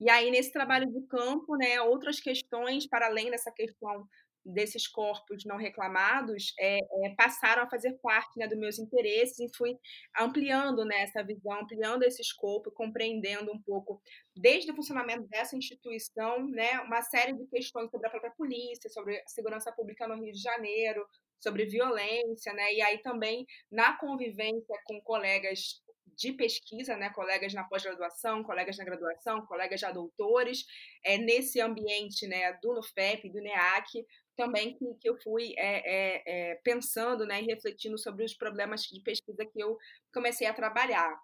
E 0.00 0.10
aí, 0.10 0.30
nesse 0.30 0.52
trabalho 0.52 0.86
de 0.90 1.06
campo, 1.06 1.56
né, 1.56 1.80
outras 1.80 2.20
questões, 2.20 2.86
para 2.86 3.06
além 3.06 3.30
dessa 3.30 3.50
questão 3.50 4.06
desses 4.44 4.88
corpos 4.88 5.44
não 5.44 5.56
reclamados 5.56 6.52
é, 6.58 6.78
é, 6.78 7.14
passaram 7.16 7.62
a 7.62 7.70
fazer 7.70 7.92
parte 8.02 8.36
né, 8.36 8.46
dos 8.48 8.58
meus 8.58 8.78
interesses 8.78 9.38
e 9.38 9.56
fui 9.56 9.78
ampliando 10.18 10.84
né, 10.84 11.02
essa 11.02 11.22
visão, 11.22 11.60
ampliando 11.60 12.02
esse 12.02 12.20
escopo, 12.20 12.70
compreendendo 12.72 13.52
um 13.52 13.60
pouco, 13.62 14.02
desde 14.36 14.72
o 14.72 14.74
funcionamento 14.74 15.26
dessa 15.28 15.56
instituição, 15.56 16.46
né, 16.48 16.80
uma 16.80 17.02
série 17.02 17.32
de 17.34 17.46
questões 17.46 17.90
sobre 17.90 18.06
a 18.06 18.10
própria 18.10 18.32
polícia, 18.32 18.90
sobre 18.90 19.18
a 19.18 19.28
segurança 19.28 19.70
pública 19.72 20.08
no 20.08 20.16
Rio 20.16 20.32
de 20.32 20.40
Janeiro, 20.40 21.06
sobre 21.40 21.66
violência, 21.66 22.52
né, 22.52 22.72
e 22.74 22.82
aí 22.82 22.98
também 22.98 23.46
na 23.70 23.96
convivência 23.96 24.76
com 24.84 25.00
colegas 25.02 25.80
de 26.16 26.32
pesquisa, 26.32 26.96
né, 26.96 27.10
colegas 27.10 27.52
na 27.52 27.64
pós-graduação, 27.64 28.42
colegas 28.42 28.76
na 28.76 28.84
graduação, 28.84 29.44
colegas 29.46 29.80
já 29.80 29.90
doutores, 29.90 30.64
é, 31.04 31.18
nesse 31.18 31.60
ambiente 31.60 32.26
né, 32.26 32.52
do 32.62 32.74
NUFEP, 32.74 33.30
do 33.30 33.40
NEAC, 33.40 34.04
também 34.36 34.74
que, 34.74 34.84
que 35.00 35.08
eu 35.08 35.16
fui 35.22 35.54
é, 35.56 36.22
é, 36.52 36.54
pensando 36.56 37.26
né, 37.26 37.42
e 37.42 37.46
refletindo 37.46 37.98
sobre 37.98 38.24
os 38.24 38.34
problemas 38.34 38.82
de 38.82 39.00
pesquisa 39.02 39.44
que 39.44 39.62
eu 39.62 39.76
comecei 40.12 40.46
a 40.46 40.54
trabalhar. 40.54 41.14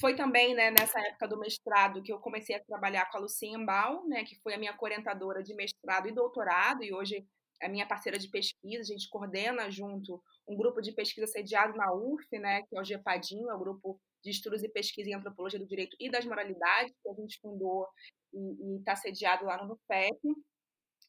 Foi 0.00 0.16
também 0.16 0.54
né, 0.54 0.70
nessa 0.70 0.98
época 1.00 1.28
do 1.28 1.38
mestrado 1.38 2.02
que 2.02 2.12
eu 2.12 2.18
comecei 2.18 2.56
a 2.56 2.64
trabalhar 2.64 3.08
com 3.10 3.18
a 3.18 3.20
Lucinha 3.20 3.56
Embal, 3.56 4.06
né, 4.08 4.24
que 4.24 4.36
foi 4.42 4.54
a 4.54 4.58
minha 4.58 4.76
orientadora 4.80 5.42
de 5.42 5.54
mestrado 5.54 6.08
e 6.08 6.12
doutorado, 6.12 6.82
e 6.82 6.92
hoje 6.92 7.24
é 7.62 7.68
minha 7.68 7.86
parceira 7.86 8.18
de 8.18 8.28
pesquisa. 8.28 8.80
A 8.80 8.84
gente 8.84 9.08
coordena 9.08 9.70
junto 9.70 10.20
um 10.48 10.56
grupo 10.56 10.80
de 10.80 10.92
pesquisa 10.92 11.26
sediado 11.26 11.76
na 11.76 11.92
UF, 11.94 12.26
né, 12.38 12.62
que 12.62 12.76
é 12.76 12.80
o 12.80 12.84
GEPADINho, 12.84 13.50
é 13.50 13.54
o 13.54 13.58
Grupo 13.58 14.00
de 14.24 14.30
Estudos 14.30 14.62
e 14.62 14.68
Pesquisa 14.68 15.10
em 15.10 15.14
Antropologia 15.14 15.58
do 15.58 15.66
Direito 15.66 15.96
e 16.00 16.10
das 16.10 16.24
Moralidades, 16.24 16.94
que 17.02 17.08
a 17.10 17.14
gente 17.14 17.38
fundou 17.40 17.86
e 18.32 18.78
está 18.78 18.96
sediado 18.96 19.44
lá 19.44 19.62
no 19.62 19.68
NUFEP. 19.68 20.18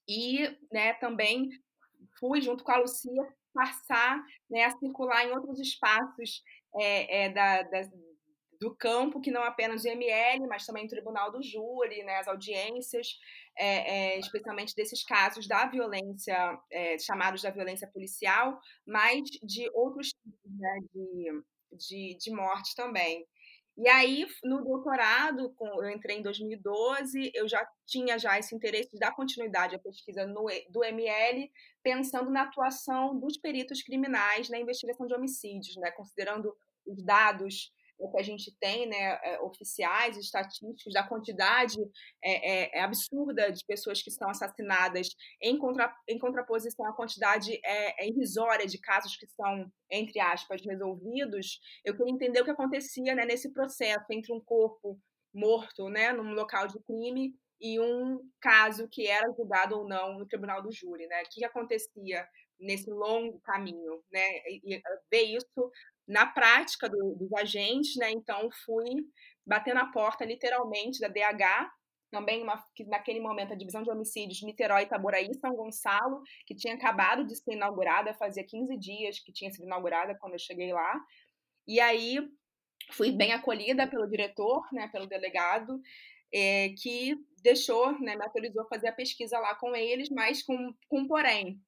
E 0.07 0.57
né, 0.72 0.93
também 0.95 1.50
fui, 2.19 2.41
junto 2.41 2.63
com 2.63 2.72
a 2.72 2.77
Lucia, 2.77 3.24
passar 3.53 4.22
né, 4.50 4.65
a 4.65 4.77
circular 4.77 5.25
em 5.25 5.31
outros 5.31 5.60
espaços 5.60 6.43
é, 6.75 7.24
é, 7.24 7.29
da, 7.29 7.63
da, 7.63 7.81
do 8.60 8.75
campo, 8.75 9.22
que 9.22 9.31
não 9.31 9.41
apenas 9.41 9.84
o 9.84 9.88
ML, 9.88 10.45
mas 10.48 10.65
também 10.65 10.86
o 10.86 10.89
Tribunal 10.89 11.31
do 11.31 11.41
Júri, 11.41 12.03
né, 12.03 12.17
as 12.17 12.27
audiências, 12.27 13.17
é, 13.57 14.19
especialmente 14.19 14.75
desses 14.75 15.03
casos 15.03 15.48
da 15.48 15.65
violência, 15.67 16.60
chamados 17.00 17.41
da 17.41 17.50
violência 17.50 17.88
policial, 17.88 18.60
mas 18.86 19.24
de 19.41 19.69
outros 19.74 20.10
tipos 20.10 20.51
né, 20.60 20.79
de, 20.93 21.43
de, 21.75 22.17
de 22.20 22.32
morte 22.32 22.75
também. 22.75 23.25
E 23.77 23.89
aí, 23.89 24.25
no 24.41 24.63
doutorado, 24.63 25.53
eu 25.60 25.89
entrei 25.89 26.17
em 26.17 26.22
2012, 26.22 27.32
eu 27.34 27.48
já 27.48 27.67
tinha 27.86 28.17
já 28.17 28.39
esse 28.39 28.55
interesse 28.55 28.89
de 28.91 29.00
dar 29.00 29.13
continuidade 29.13 29.75
à 29.75 29.79
pesquisa 29.79 30.25
no, 30.25 30.46
do 30.70 30.82
ML, 30.82 31.51
pensando 31.84 32.32
na 32.32 32.44
atuação 32.44 33.20
dos 33.20 33.38
peritos 33.38 33.82
criminais 33.82 34.50
na 34.50 34.58
investigação 34.58 35.05
de 35.05 35.13
homicídios, 35.13 35.75
né, 35.75 35.91
considerando 35.91 36.55
os 36.88 37.03
dados 37.03 37.70
o 37.97 38.11
que 38.11 38.19
a 38.19 38.23
gente 38.23 38.55
tem, 38.59 38.87
né, 38.87 39.19
é, 39.23 39.39
oficiais, 39.41 40.17
estatísticos, 40.17 40.93
da 40.93 41.07
quantidade 41.07 41.77
é, 42.23 42.31
é, 42.31 42.77
é, 42.77 42.81
absurda 42.81 43.51
de 43.51 43.63
pessoas 43.65 44.01
que 44.01 44.11
são 44.11 44.29
assassinadas 44.29 45.09
em, 45.41 45.57
contra, 45.57 45.93
em 46.07 46.19
contraposição 46.19 46.85
à 46.85 46.93
quantidade 46.93 47.59
é, 47.63 48.03
é, 48.03 48.07
irrisória 48.07 48.67
de 48.67 48.79
casos 48.79 49.15
que 49.15 49.27
são, 49.27 49.71
entre 49.89 50.19
aspas, 50.19 50.61
resolvidos, 50.65 51.59
eu 51.83 51.95
queria 51.95 52.13
entender 52.13 52.41
o 52.41 52.45
que 52.45 52.51
acontecia 52.51 53.15
né, 53.15 53.25
nesse 53.25 53.51
processo 53.51 54.05
entre 54.11 54.33
um 54.33 54.41
corpo 54.41 54.99
morto 55.33 55.89
né, 55.89 56.13
num 56.13 56.33
local 56.33 56.67
de 56.67 56.79
crime 56.83 57.33
e 57.59 57.79
um 57.79 58.19
caso 58.41 58.87
que 58.89 59.07
era 59.07 59.31
julgado 59.35 59.77
ou 59.77 59.87
não 59.87 60.19
no 60.19 60.25
tribunal 60.25 60.61
do 60.61 60.71
júri, 60.71 61.07
né? 61.07 61.21
O 61.23 61.29
que 61.29 61.45
acontecia 61.45 62.27
nesse 62.59 62.89
longo 62.89 63.39
caminho, 63.41 64.03
né? 64.11 64.23
E, 64.47 64.75
e 64.75 64.81
ver 65.09 65.23
isso 65.23 65.71
na 66.07 66.25
prática 66.25 66.89
do, 66.89 67.15
dos 67.15 67.33
agentes, 67.33 67.95
né? 67.95 68.12
Então 68.12 68.50
fui 68.65 68.85
bater 69.45 69.74
na 69.74 69.91
porta 69.91 70.25
literalmente 70.25 71.00
da 71.00 71.07
DH, 71.07 71.69
também 72.12 72.41
uma, 72.41 72.63
que 72.75 72.85
naquele 72.85 73.19
momento 73.19 73.53
a 73.53 73.57
divisão 73.57 73.83
de 73.83 73.89
homicídios 73.89 74.41
Niterói, 74.41 74.83
Itaboraí 74.83 75.33
São 75.35 75.55
Gonçalo, 75.55 76.21
que 76.45 76.55
tinha 76.55 76.74
acabado 76.74 77.25
de 77.25 77.35
ser 77.35 77.53
inaugurada, 77.53 78.13
fazia 78.13 78.45
15 78.45 78.77
dias 78.77 79.19
que 79.19 79.33
tinha 79.33 79.51
sido 79.51 79.65
inaugurada 79.65 80.17
quando 80.19 80.33
eu 80.33 80.39
cheguei 80.39 80.71
lá. 80.71 81.00
E 81.67 81.79
aí 81.79 82.17
fui 82.93 83.12
bem 83.12 83.33
acolhida 83.33 83.88
pelo 83.88 84.07
diretor, 84.07 84.62
né, 84.71 84.88
pelo 84.89 85.07
delegado, 85.07 85.79
é, 86.33 86.69
que 86.81 87.15
deixou, 87.41 88.00
né, 88.00 88.15
me 88.15 88.24
autorizou 88.24 88.63
a 88.63 88.67
fazer 88.67 88.88
a 88.88 88.93
pesquisa 88.93 89.38
lá 89.39 89.55
com 89.55 89.75
eles, 89.75 90.09
mas 90.09 90.41
com, 90.43 90.74
com 90.88 91.07
porém. 91.07 91.59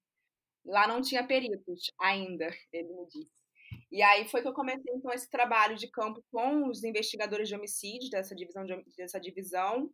Lá 0.66 0.88
não 0.88 1.02
tinha 1.02 1.26
peritos 1.26 1.92
ainda, 2.00 2.48
ele 2.72 2.94
me 2.94 3.08
disse. 3.08 3.47
E 3.92 4.02
aí 4.02 4.28
foi 4.28 4.42
que 4.42 4.48
eu 4.48 4.54
comecei 4.54 4.94
então 4.94 5.12
esse 5.12 5.30
trabalho 5.30 5.76
de 5.76 5.88
campo 5.90 6.24
com 6.32 6.68
os 6.68 6.84
investigadores 6.84 7.48
de 7.48 7.56
homicídio 7.56 8.10
dessa 8.10 8.36
divisão 8.36 8.66
de, 8.66 8.84
dessa 8.98 9.20
divisão, 9.20 9.90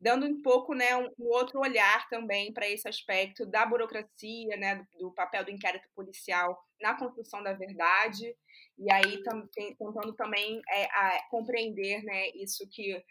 dando 0.00 0.26
um 0.26 0.42
pouco 0.42 0.74
né 0.74 0.96
um, 0.96 1.08
um 1.18 1.26
outro 1.28 1.60
olhar 1.60 2.08
também 2.08 2.52
para 2.52 2.68
esse 2.68 2.88
aspecto 2.88 3.46
da 3.46 3.64
burocracia, 3.64 4.56
né 4.56 4.76
do, 4.76 4.98
do, 4.98 5.14
papel 5.14 5.44
do 5.44 5.50
inquérito 5.50 5.88
policial 5.94 6.58
na 6.80 6.94
construção 6.94 7.42
da 7.42 7.52
verdade. 7.52 8.36
E 8.78 8.92
aí 8.92 9.22
tam, 9.22 9.48
tentando 9.52 10.14
também 10.14 10.60
é, 10.70 10.84
a, 10.84 11.28
compreender 11.30 12.02
né 12.02 12.28
isso 12.34 12.68
que 12.70 13.02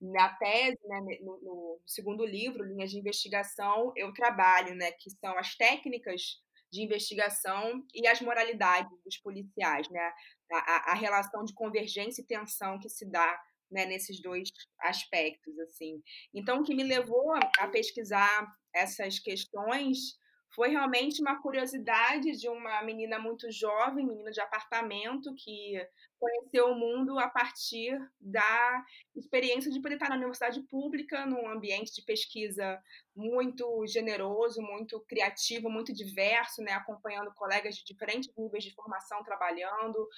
na 0.00 0.28
tese, 0.36 0.78
né, 0.84 1.00
no, 1.20 1.40
no 1.40 1.80
segundo 1.86 2.24
livro, 2.24 2.64
linhas 2.64 2.90
de 2.90 2.98
investigação, 2.98 3.92
eu 3.96 4.12
trabalho, 4.12 4.74
né, 4.74 4.92
que 4.92 5.10
são 5.10 5.38
as 5.38 5.56
técnicas 5.56 6.42
de 6.74 6.82
investigação 6.82 7.86
e 7.94 8.06
as 8.08 8.20
moralidades 8.20 8.90
dos 9.04 9.16
policiais, 9.18 9.88
né? 9.88 10.12
A, 10.52 10.92
a, 10.92 10.94
relação 10.94 11.44
de 11.44 11.54
convergência 11.54 12.20
e 12.20 12.26
tensão 12.26 12.78
que 12.78 12.88
se 12.88 13.08
dá 13.08 13.40
né, 13.70 13.86
nesses 13.86 14.20
dois 14.20 14.50
aspectos, 14.80 15.56
assim. 15.60 16.02
Então, 16.34 16.60
o 16.60 16.64
que 16.64 16.74
me 16.74 16.82
levou 16.82 17.32
a 17.58 17.68
pesquisar 17.68 18.46
essas 18.74 19.20
questões 19.20 20.18
foi 20.54 20.68
realmente 20.70 21.20
uma 21.20 21.40
curiosidade 21.40 22.32
de 22.32 22.48
uma 22.48 22.82
menina 22.82 23.18
muito 23.18 23.50
jovem, 23.50 24.06
menina 24.06 24.30
de 24.30 24.40
apartamento, 24.40 25.34
que 25.34 25.74
conheceu 26.18 26.68
o 26.68 26.74
mundo 26.74 27.18
a 27.18 27.28
partir 27.28 27.98
da 28.20 28.84
experiência 29.14 29.70
de 29.70 29.80
poder 29.80 29.94
estar 29.94 30.08
na 30.08 30.16
universidade 30.16 30.62
pública, 30.62 31.26
num 31.26 31.48
ambiente 31.48 31.92
de 31.94 32.02
pesquisa 32.02 32.80
muito 33.14 33.86
generoso, 33.86 34.62
muito 34.62 35.00
criativo, 35.08 35.68
muito 35.68 35.92
diverso, 35.92 36.62
né, 36.62 36.72
acompanhando 36.72 37.34
colegas 37.34 37.76
de 37.76 37.84
diferentes 37.84 38.32
níveis 38.36 38.64
de 38.64 38.72
formação 38.74 39.22
trabalhando, 39.22 40.08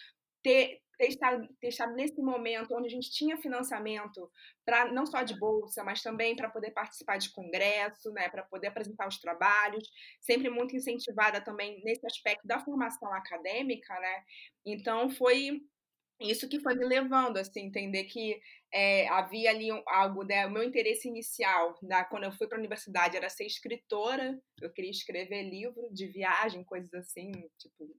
ter, 0.46 0.80
ter, 0.96 1.08
estado, 1.08 1.48
ter 1.60 1.68
estado 1.68 1.92
nesse 1.96 2.22
momento 2.22 2.72
onde 2.72 2.86
a 2.86 2.90
gente 2.90 3.10
tinha 3.10 3.36
financiamento 3.36 4.30
para 4.64 4.92
não 4.92 5.04
só 5.04 5.24
de 5.24 5.36
bolsa, 5.36 5.82
mas 5.82 6.00
também 6.02 6.36
para 6.36 6.48
poder 6.48 6.70
participar 6.70 7.16
de 7.18 7.32
congresso, 7.32 8.12
né, 8.12 8.28
para 8.28 8.44
poder 8.44 8.68
apresentar 8.68 9.08
os 9.08 9.18
trabalhos, 9.18 9.82
sempre 10.20 10.48
muito 10.48 10.76
incentivada 10.76 11.40
também 11.40 11.82
nesse 11.82 12.06
aspecto 12.06 12.46
da 12.46 12.60
formação 12.60 13.12
acadêmica, 13.12 13.92
né? 13.98 14.22
Então 14.64 15.10
foi 15.10 15.62
isso 16.20 16.48
que 16.48 16.60
foi 16.60 16.76
me 16.76 16.86
levando 16.86 17.38
assim 17.38 17.66
entender 17.66 18.04
que 18.04 18.40
é, 18.72 19.08
havia 19.08 19.50
ali 19.50 19.68
algo 19.88 20.22
né, 20.22 20.46
o 20.46 20.50
meu 20.50 20.62
interesse 20.62 21.08
inicial 21.08 21.76
da 21.82 22.04
quando 22.04 22.24
eu 22.24 22.32
fui 22.32 22.46
para 22.46 22.56
a 22.56 22.60
universidade 22.60 23.18
era 23.18 23.28
ser 23.28 23.44
escritora 23.44 24.40
eu 24.62 24.72
queria 24.72 24.90
escrever 24.90 25.42
livro 25.42 25.92
de 25.92 26.06
viagem 26.06 26.64
coisas 26.64 26.94
assim 26.94 27.32
tipo 27.58 27.94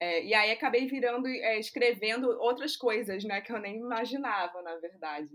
é, 0.00 0.24
e 0.24 0.34
aí 0.34 0.50
acabei 0.50 0.86
virando, 0.86 1.26
é, 1.28 1.58
escrevendo 1.58 2.28
outras 2.40 2.76
coisas, 2.76 3.24
né, 3.24 3.40
que 3.40 3.52
eu 3.52 3.60
nem 3.60 3.76
imaginava, 3.76 4.60
na 4.62 4.76
verdade. 4.76 5.32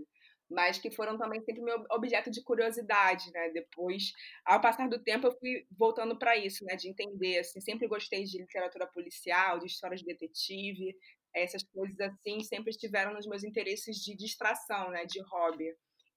Mas 0.49 0.79
que 0.79 0.89
foram 0.89 1.17
também 1.17 1.41
sempre 1.41 1.61
meu 1.61 1.83
objeto 1.91 2.31
de 2.31 2.43
curiosidade, 2.43 3.31
né? 3.31 3.51
Depois, 3.51 4.11
ao 4.43 4.59
passar 4.59 4.89
do 4.89 4.97
tempo, 5.03 5.27
eu 5.27 5.37
fui 5.37 5.63
voltando 5.77 6.17
para 6.17 6.35
isso, 6.35 6.65
né? 6.65 6.75
De 6.75 6.89
entender, 6.89 7.37
assim, 7.37 7.61
sempre 7.61 7.87
gostei 7.87 8.23
de 8.23 8.39
literatura 8.39 8.87
policial, 8.87 9.59
de 9.59 9.67
histórias 9.67 9.99
de 9.99 10.07
detetive, 10.07 10.95
essas 11.35 11.63
coisas 11.63 11.99
assim 11.99 12.43
sempre 12.43 12.71
estiveram 12.71 13.13
nos 13.13 13.27
meus 13.27 13.43
interesses 13.43 13.97
de 13.97 14.15
distração, 14.15 14.89
né? 14.89 15.05
De 15.05 15.21
hobby. 15.21 15.71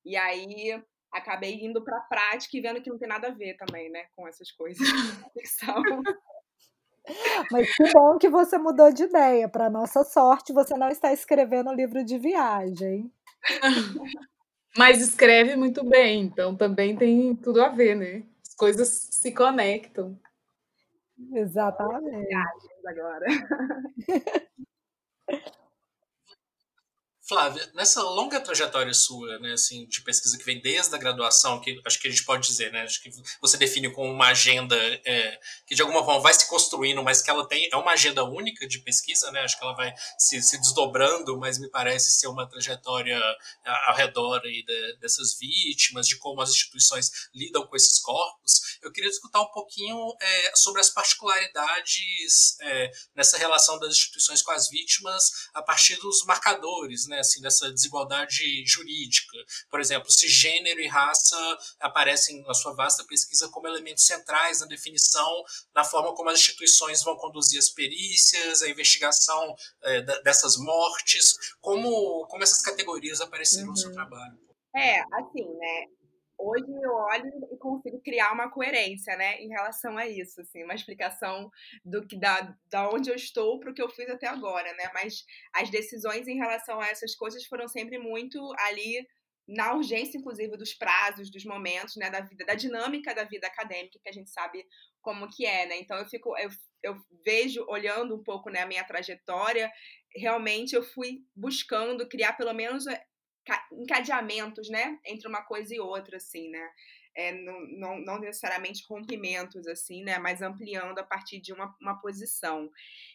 E 0.04 0.16
aí 0.16 0.82
acabei 1.12 1.54
indo 1.54 1.84
para 1.84 1.98
a 1.98 2.02
prática 2.02 2.56
e 2.56 2.60
vendo 2.60 2.82
que 2.82 2.88
não 2.88 2.98
tem 2.98 3.08
nada 3.08 3.28
a 3.28 3.34
ver 3.34 3.54
também, 3.56 3.90
né? 3.90 4.06
Com 4.16 4.26
essas 4.26 4.50
coisas. 4.50 4.78
Ficção. 5.34 5.82
Mas 7.50 7.74
que 7.74 7.92
bom 7.92 8.18
que 8.18 8.28
você 8.28 8.58
mudou 8.58 8.92
de 8.92 9.04
ideia. 9.04 9.48
Para 9.48 9.70
nossa 9.70 10.04
sorte, 10.04 10.52
você 10.52 10.76
não 10.76 10.88
está 10.88 11.12
escrevendo 11.12 11.70
um 11.70 11.74
livro 11.74 12.04
de 12.04 12.18
viagem. 12.18 13.12
Mas 14.76 15.02
escreve 15.02 15.54
muito 15.54 15.84
bem, 15.84 16.22
então 16.22 16.56
também 16.56 16.96
tem 16.96 17.36
tudo 17.36 17.62
a 17.62 17.68
ver, 17.68 17.94
né? 17.94 18.22
As 18.46 18.54
coisas 18.54 18.88
se 18.88 19.32
conectam. 19.32 20.18
Exatamente. 21.34 22.34
Agora. 22.86 23.26
Flávia, 27.24 27.70
nessa 27.72 28.02
longa 28.02 28.40
trajetória 28.40 28.92
sua, 28.92 29.38
né, 29.38 29.52
assim, 29.52 29.86
de 29.86 30.00
pesquisa 30.02 30.36
que 30.36 30.44
vem 30.44 30.60
desde 30.60 30.92
a 30.92 30.98
graduação, 30.98 31.60
que 31.60 31.80
acho 31.86 32.00
que 32.00 32.08
a 32.08 32.10
gente 32.10 32.24
pode 32.24 32.46
dizer, 32.46 32.72
né, 32.72 32.82
acho 32.82 33.00
que 33.00 33.10
você 33.40 33.56
define 33.56 33.92
como 33.92 34.12
uma 34.12 34.26
agenda 34.26 34.76
é, 35.04 35.38
que 35.64 35.74
de 35.76 35.82
alguma 35.82 36.04
forma 36.04 36.20
vai 36.20 36.34
se 36.34 36.48
construindo, 36.48 37.00
mas 37.02 37.22
que 37.22 37.30
ela 37.30 37.46
tem 37.46 37.68
é 37.72 37.76
uma 37.76 37.92
agenda 37.92 38.24
única 38.24 38.66
de 38.66 38.80
pesquisa, 38.80 39.30
né, 39.30 39.40
acho 39.42 39.56
que 39.56 39.64
ela 39.64 39.74
vai 39.74 39.94
se, 40.18 40.42
se 40.42 40.58
desdobrando, 40.58 41.38
mas 41.38 41.58
me 41.58 41.70
parece 41.70 42.10
ser 42.10 42.26
uma 42.26 42.48
trajetória 42.48 43.20
ao 43.86 43.94
redor 43.94 44.40
aí 44.44 44.64
de, 44.64 44.96
dessas 44.96 45.38
vítimas, 45.38 46.08
de 46.08 46.16
como 46.16 46.40
as 46.40 46.50
instituições 46.50 47.28
lidam 47.32 47.64
com 47.66 47.76
esses 47.76 48.00
corpos. 48.00 48.78
Eu 48.82 48.90
queria 48.90 49.08
escutar 49.08 49.40
um 49.40 49.52
pouquinho 49.52 49.96
é, 50.20 50.52
sobre 50.56 50.80
as 50.80 50.90
particularidades 50.90 52.58
é, 52.60 52.90
nessa 53.14 53.38
relação 53.38 53.78
das 53.78 53.92
instituições 53.92 54.42
com 54.42 54.50
as 54.50 54.68
vítimas 54.68 55.48
a 55.54 55.62
partir 55.62 55.96
dos 55.96 56.24
marcadores, 56.24 57.06
né, 57.12 57.20
assim, 57.20 57.40
dessa 57.40 57.70
desigualdade 57.70 58.64
jurídica. 58.66 59.36
Por 59.70 59.80
exemplo, 59.80 60.10
se 60.10 60.26
gênero 60.28 60.80
e 60.80 60.88
raça 60.88 61.36
aparecem 61.78 62.42
na 62.42 62.54
sua 62.54 62.74
vasta 62.74 63.04
pesquisa 63.04 63.48
como 63.50 63.68
elementos 63.68 64.06
centrais 64.06 64.60
na 64.60 64.66
definição, 64.66 65.44
na 65.74 65.84
forma 65.84 66.14
como 66.14 66.30
as 66.30 66.38
instituições 66.38 67.02
vão 67.02 67.16
conduzir 67.16 67.58
as 67.58 67.68
perícias, 67.68 68.62
a 68.62 68.68
investigação 68.68 69.54
é, 69.82 70.00
dessas 70.22 70.56
mortes, 70.56 71.36
como, 71.60 72.26
como 72.26 72.42
essas 72.42 72.62
categorias 72.62 73.20
apareceram 73.20 73.66
uhum. 73.66 73.72
no 73.72 73.76
seu 73.76 73.88
uhum. 73.90 73.94
trabalho. 73.94 74.38
É, 74.74 75.00
assim, 75.00 75.44
né? 75.58 75.86
Hoje 76.42 76.66
eu 76.82 76.92
olho 76.92 77.30
e 77.52 77.56
consigo 77.56 78.00
criar 78.02 78.32
uma 78.32 78.50
coerência, 78.50 79.16
né, 79.16 79.40
em 79.40 79.48
relação 79.48 79.96
a 79.96 80.06
isso, 80.06 80.40
assim, 80.40 80.64
uma 80.64 80.74
explicação 80.74 81.50
do 81.84 82.06
que 82.06 82.18
da, 82.18 82.54
da 82.68 82.88
onde 82.90 83.10
eu 83.10 83.14
estou 83.14 83.60
para 83.60 83.70
o 83.70 83.74
que 83.74 83.82
eu 83.82 83.88
fiz 83.88 84.08
até 84.10 84.26
agora, 84.26 84.72
né? 84.74 84.90
Mas 84.92 85.24
as 85.54 85.70
decisões 85.70 86.26
em 86.26 86.36
relação 86.36 86.80
a 86.80 86.88
essas 86.88 87.14
coisas 87.14 87.44
foram 87.46 87.68
sempre 87.68 87.98
muito 87.98 88.38
ali 88.58 89.06
na 89.46 89.74
urgência, 89.74 90.18
inclusive, 90.18 90.56
dos 90.56 90.72
prazos, 90.72 91.30
dos 91.30 91.44
momentos, 91.44 91.96
né, 91.96 92.10
da 92.10 92.20
vida, 92.20 92.44
da 92.44 92.54
dinâmica 92.54 93.14
da 93.14 93.24
vida 93.24 93.46
acadêmica, 93.46 93.98
que 94.02 94.08
a 94.08 94.12
gente 94.12 94.30
sabe 94.30 94.64
como 95.00 95.28
que 95.28 95.44
é, 95.44 95.66
né? 95.66 95.78
Então 95.80 95.96
eu 95.96 96.06
fico, 96.06 96.36
eu, 96.38 96.50
eu 96.82 96.96
vejo, 97.24 97.64
olhando 97.68 98.14
um 98.14 98.22
pouco, 98.22 98.50
né, 98.50 98.60
a 98.60 98.66
minha 98.66 98.84
trajetória, 98.84 99.70
realmente 100.14 100.74
eu 100.74 100.82
fui 100.82 101.20
buscando 101.34 102.08
criar 102.08 102.34
pelo 102.34 102.52
menos 102.52 102.84
encadeamentos, 103.72 104.68
né, 104.68 104.98
entre 105.04 105.28
uma 105.28 105.42
coisa 105.42 105.74
e 105.74 105.80
outra, 105.80 106.16
assim, 106.16 106.48
né, 106.48 106.70
é, 107.14 107.32
não, 107.32 107.60
não, 107.66 108.00
não, 108.00 108.18
necessariamente 108.18 108.84
rompimentos, 108.88 109.66
assim, 109.66 110.02
né, 110.02 110.18
mas 110.18 110.40
ampliando 110.40 110.98
a 110.98 111.04
partir 111.04 111.40
de 111.40 111.52
uma, 111.52 111.74
uma 111.80 112.00
posição. 112.00 112.70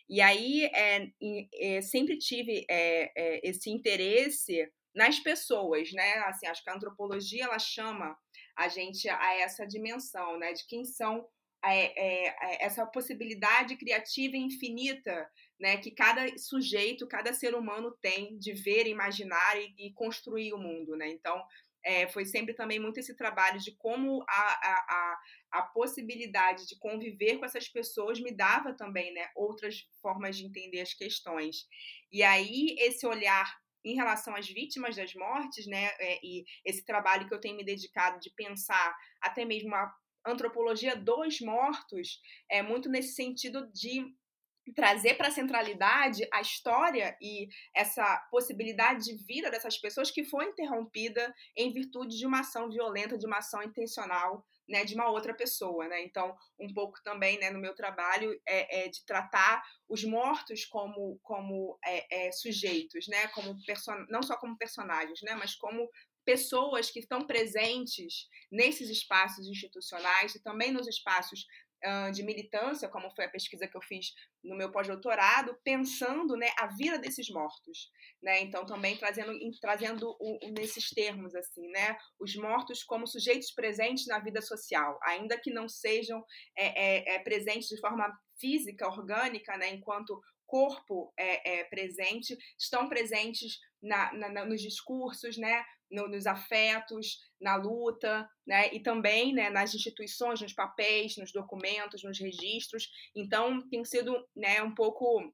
E 0.09 0.21
aí, 0.21 0.65
é, 0.65 1.09
é, 1.53 1.81
sempre 1.81 2.17
tive 2.17 2.65
é, 2.69 3.11
é, 3.15 3.49
esse 3.49 3.69
interesse 3.69 4.69
nas 4.93 5.19
pessoas, 5.19 5.91
né, 5.93 6.13
assim, 6.25 6.47
acho 6.47 6.63
que 6.63 6.69
a 6.69 6.75
antropologia, 6.75 7.45
ela 7.45 7.59
chama 7.59 8.17
a 8.55 8.67
gente 8.67 9.07
a 9.09 9.35
essa 9.39 9.65
dimensão, 9.65 10.37
né, 10.37 10.53
de 10.53 10.65
quem 10.67 10.83
são 10.85 11.27
é, 11.63 12.63
essa 12.63 12.85
possibilidade 12.85 13.75
criativa 13.77 14.37
infinita 14.37 15.27
né, 15.59 15.77
que 15.77 15.91
cada 15.91 16.25
sujeito, 16.37 17.07
cada 17.07 17.33
ser 17.33 17.55
humano 17.55 17.95
tem 18.01 18.37
de 18.37 18.53
ver, 18.53 18.87
imaginar 18.87 19.59
e, 19.59 19.73
e 19.77 19.93
construir 19.93 20.53
o 20.53 20.57
mundo. 20.57 20.95
Né? 20.95 21.09
Então, 21.09 21.43
é, 21.83 22.07
foi 22.09 22.25
sempre 22.25 22.53
também 22.53 22.79
muito 22.79 22.99
esse 22.99 23.15
trabalho 23.15 23.59
de 23.59 23.71
como 23.77 24.23
a, 24.27 24.33
a, 24.33 24.85
a, 24.89 25.59
a, 25.59 25.61
possibilidade 25.61 26.67
de 26.67 26.77
conviver 26.77 27.37
com 27.37 27.45
essas 27.45 27.69
pessoas 27.69 28.19
me 28.19 28.31
dava 28.31 28.73
também 28.73 29.13
né, 29.13 29.29
outras 29.35 29.87
formas 30.01 30.35
de 30.35 30.45
entender 30.45 30.81
as 30.81 30.93
questões. 30.93 31.65
E 32.11 32.23
aí, 32.23 32.75
esse 32.79 33.05
olhar 33.07 33.57
em 33.85 33.95
relação 33.95 34.35
às 34.35 34.47
vítimas 34.47 34.97
das 34.97 35.13
mortes, 35.13 35.65
né, 35.65 35.85
é, 35.99 36.19
e 36.21 36.43
esse 36.65 36.83
trabalho 36.83 37.27
que 37.27 37.33
eu 37.33 37.39
tenho 37.39 37.55
me 37.55 37.63
dedicado 37.63 38.19
de 38.19 38.31
pensar 38.31 38.93
até 39.21 39.45
mesmo 39.45 39.73
a 39.73 39.89
antropologia 40.25 40.93
dos 40.93 41.39
mortos, 41.39 42.19
é 42.51 42.61
muito 42.61 42.89
nesse 42.89 43.13
sentido 43.13 43.71
de 43.71 44.13
trazer 44.73 45.15
para 45.15 45.27
a 45.27 45.31
centralidade 45.31 46.27
a 46.31 46.41
história 46.41 47.17
e 47.21 47.47
essa 47.75 48.17
possibilidade 48.31 49.05
de 49.05 49.15
vida 49.25 49.49
dessas 49.49 49.77
pessoas 49.77 50.11
que 50.11 50.23
foi 50.25 50.45
interrompida 50.45 51.33
em 51.55 51.71
virtude 51.71 52.17
de 52.17 52.25
uma 52.25 52.41
ação 52.41 52.69
violenta, 52.69 53.17
de 53.17 53.25
uma 53.25 53.37
ação 53.37 53.61
intencional, 53.63 54.45
né, 54.67 54.83
de 54.83 54.95
uma 54.95 55.09
outra 55.09 55.33
pessoa, 55.33 55.87
né? 55.87 56.03
Então, 56.03 56.35
um 56.59 56.73
pouco 56.73 57.01
também, 57.03 57.39
né, 57.39 57.49
no 57.49 57.59
meu 57.59 57.73
trabalho 57.73 58.37
é, 58.45 58.85
é 58.85 58.89
de 58.89 59.05
tratar 59.05 59.63
os 59.87 60.03
mortos 60.03 60.65
como 60.65 61.17
como 61.23 61.79
é, 61.85 62.27
é, 62.27 62.31
sujeitos, 62.31 63.07
né, 63.07 63.27
como 63.29 63.55
não 64.09 64.21
só 64.21 64.35
como 64.37 64.57
personagens, 64.57 65.21
né, 65.21 65.35
mas 65.35 65.55
como 65.55 65.89
pessoas 66.25 66.91
que 66.91 66.99
estão 66.99 67.25
presentes 67.25 68.27
nesses 68.51 68.89
espaços 68.89 69.47
institucionais 69.47 70.35
e 70.35 70.43
também 70.43 70.73
nos 70.73 70.85
espaços 70.85 71.45
de 72.13 72.23
militância, 72.23 72.89
como 72.89 73.11
foi 73.11 73.25
a 73.25 73.29
pesquisa 73.29 73.67
que 73.67 73.77
eu 73.77 73.81
fiz 73.81 74.07
no 74.43 74.55
meu 74.55 74.71
pós-doutorado, 74.71 75.57
pensando 75.63 76.35
né, 76.35 76.49
a 76.57 76.67
vida 76.67 76.97
desses 76.97 77.29
mortos. 77.29 77.91
Né? 78.21 78.41
Então, 78.41 78.65
também 78.65 78.97
trazendo, 78.97 79.31
trazendo 79.61 80.09
o, 80.19 80.47
o, 80.47 80.51
nesses 80.51 80.89
termos, 80.89 81.35
assim, 81.35 81.67
né? 81.69 81.97
os 82.19 82.35
mortos 82.35 82.83
como 82.83 83.05
sujeitos 83.05 83.51
presentes 83.51 84.07
na 84.07 84.19
vida 84.19 84.41
social, 84.41 84.97
ainda 85.03 85.39
que 85.39 85.51
não 85.51 85.69
sejam 85.69 86.23
é, 86.57 86.65
é, 86.65 87.15
é, 87.15 87.19
presentes 87.19 87.67
de 87.67 87.79
forma 87.79 88.11
física, 88.39 88.87
orgânica, 88.87 89.55
né? 89.57 89.69
enquanto 89.69 90.19
corpo 90.47 91.13
é, 91.17 91.59
é, 91.59 91.63
presente, 91.65 92.35
estão 92.57 92.87
presentes 92.87 93.59
na, 93.83 94.13
na, 94.13 94.45
nos 94.45 94.61
discursos, 94.61 95.37
né? 95.37 95.63
No, 95.89 96.07
nos 96.07 96.27
afetos, 96.27 97.19
na 97.39 97.55
luta, 97.55 98.29
né? 98.45 98.73
e 98.73 98.81
também 98.81 99.33
né, 99.33 99.49
nas 99.49 99.73
instituições, 99.73 100.41
nos 100.41 100.53
papéis, 100.53 101.15
nos 101.17 101.31
documentos, 101.31 102.03
nos 102.03 102.19
registros. 102.19 102.89
Então, 103.15 103.67
tem 103.69 103.85
sido 103.85 104.13
né, 104.35 104.61
um 104.61 104.75
pouco 104.75 105.33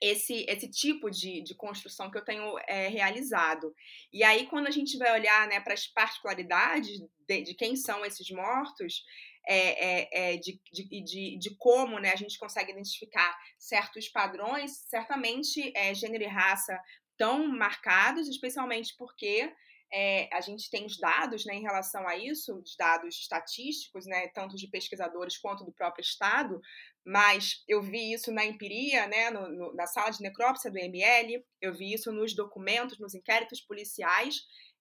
esse, 0.00 0.44
esse 0.48 0.70
tipo 0.70 1.10
de, 1.10 1.42
de 1.42 1.54
construção 1.54 2.10
que 2.10 2.18
eu 2.18 2.24
tenho 2.24 2.58
é, 2.66 2.88
realizado. 2.88 3.74
E 4.12 4.22
aí, 4.22 4.46
quando 4.46 4.66
a 4.66 4.70
gente 4.70 4.98
vai 4.98 5.12
olhar 5.12 5.48
né, 5.48 5.60
para 5.60 5.74
as 5.74 5.86
particularidades 5.86 6.98
de, 7.26 7.42
de, 7.42 7.54
quem 7.54 7.76
são 7.76 8.04
esses 8.04 8.28
mortos, 8.30 9.04
é, 9.48 10.32
é, 10.32 10.36
de, 10.36 10.60
de, 10.72 11.04
de, 11.04 11.38
de, 11.38 11.56
como 11.56 11.98
né, 11.98 12.12
a 12.12 12.16
gente 12.16 12.38
consegue 12.38 12.72
identificar 12.72 13.36
certos 13.58 14.08
padrões, 14.08 14.72
certamente 14.88 15.72
é, 15.74 15.94
gênero 15.94 16.24
e 16.24 16.26
raça 16.26 16.78
tão 17.16 17.46
marcados, 17.48 18.28
especialmente 18.28 18.94
porque 18.98 19.50
é, 19.98 20.28
a 20.30 20.42
gente 20.42 20.68
tem 20.68 20.84
os 20.84 20.98
dados 20.98 21.46
né, 21.46 21.54
em 21.54 21.62
relação 21.62 22.06
a 22.06 22.14
isso, 22.18 22.54
os 22.58 22.76
dados 22.76 23.16
estatísticos, 23.18 24.04
né, 24.04 24.28
tanto 24.28 24.54
de 24.54 24.68
pesquisadores 24.68 25.38
quanto 25.38 25.64
do 25.64 25.72
próprio 25.72 26.02
Estado, 26.02 26.60
mas 27.02 27.64
eu 27.66 27.80
vi 27.80 28.12
isso 28.12 28.30
na 28.30 28.44
empiria, 28.44 29.06
né, 29.06 29.30
no, 29.30 29.48
no, 29.48 29.74
na 29.74 29.86
sala 29.86 30.10
de 30.10 30.20
necrópsia 30.20 30.70
do 30.70 30.78
ML, 30.78 31.42
eu 31.62 31.72
vi 31.72 31.94
isso 31.94 32.12
nos 32.12 32.36
documentos, 32.36 32.98
nos 32.98 33.14
inquéritos 33.14 33.62
policiais. 33.62 34.34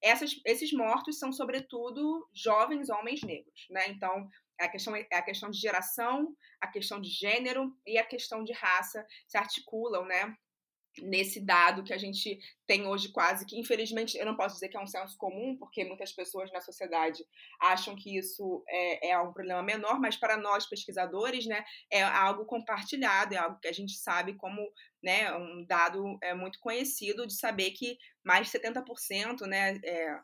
Essas, 0.04 0.32
esses 0.46 0.74
mortos 0.74 1.18
são, 1.18 1.32
sobretudo, 1.32 2.28
jovens 2.36 2.90
homens 2.90 3.22
negros. 3.24 3.68
Né? 3.70 3.88
Então, 3.88 4.28
a 4.60 4.68
questão, 4.68 4.94
é 4.98 5.08
a 5.14 5.22
questão 5.22 5.50
de 5.50 5.58
geração, 5.58 6.36
a 6.60 6.68
questão 6.68 7.00
de 7.00 7.10
gênero 7.10 7.72
e 7.88 7.98
a 7.98 8.06
questão 8.06 8.44
de 8.44 8.52
raça 8.52 9.06
se 9.30 9.38
articulam 9.38 10.06
né, 10.06 10.36
nesse 11.02 11.40
dado 11.40 11.84
que 11.84 11.94
a 11.94 11.98
gente 11.98 12.40
tem 12.66 12.88
hoje 12.88 13.10
quase 13.10 13.46
que, 13.46 13.60
infelizmente, 13.60 14.18
eu 14.18 14.26
não 14.26 14.36
posso 14.36 14.56
dizer 14.56 14.70
que 14.70 14.78
é 14.78 14.82
um 14.82 14.88
senso 14.88 15.18
comum, 15.18 15.56
porque 15.58 15.84
muitas 15.84 16.12
pessoas 16.12 16.52
na 16.52 16.62
sociedade 16.62 17.24
acham 17.60 17.96
que 17.96 18.18
isso 18.18 18.64
é, 18.68 19.10
é 19.10 19.20
um 19.20 19.34
problema 19.34 19.62
menor, 19.62 20.00
mas 20.00 20.16
para 20.16 20.38
nós 20.38 20.68
pesquisadores, 20.68 21.46
né, 21.46 21.64
é 21.92 22.02
algo 22.02 22.46
compartilhado, 22.46 23.34
é 23.34 23.38
algo 23.38 23.60
que 23.60 23.68
a 23.68 23.74
gente 23.74 23.94
sabe 23.98 24.36
como, 24.36 24.62
né, 25.04 25.34
um 25.36 25.66
dado 25.66 26.18
é 26.22 26.34
muito 26.34 26.60
conhecido 26.60 27.28
de 27.28 27.38
saber 27.38 27.72
que 27.72 27.98
mais 28.24 28.50
de 28.50 28.58
70%, 28.58 29.42
né, 29.42 29.80
é, 29.84 30.20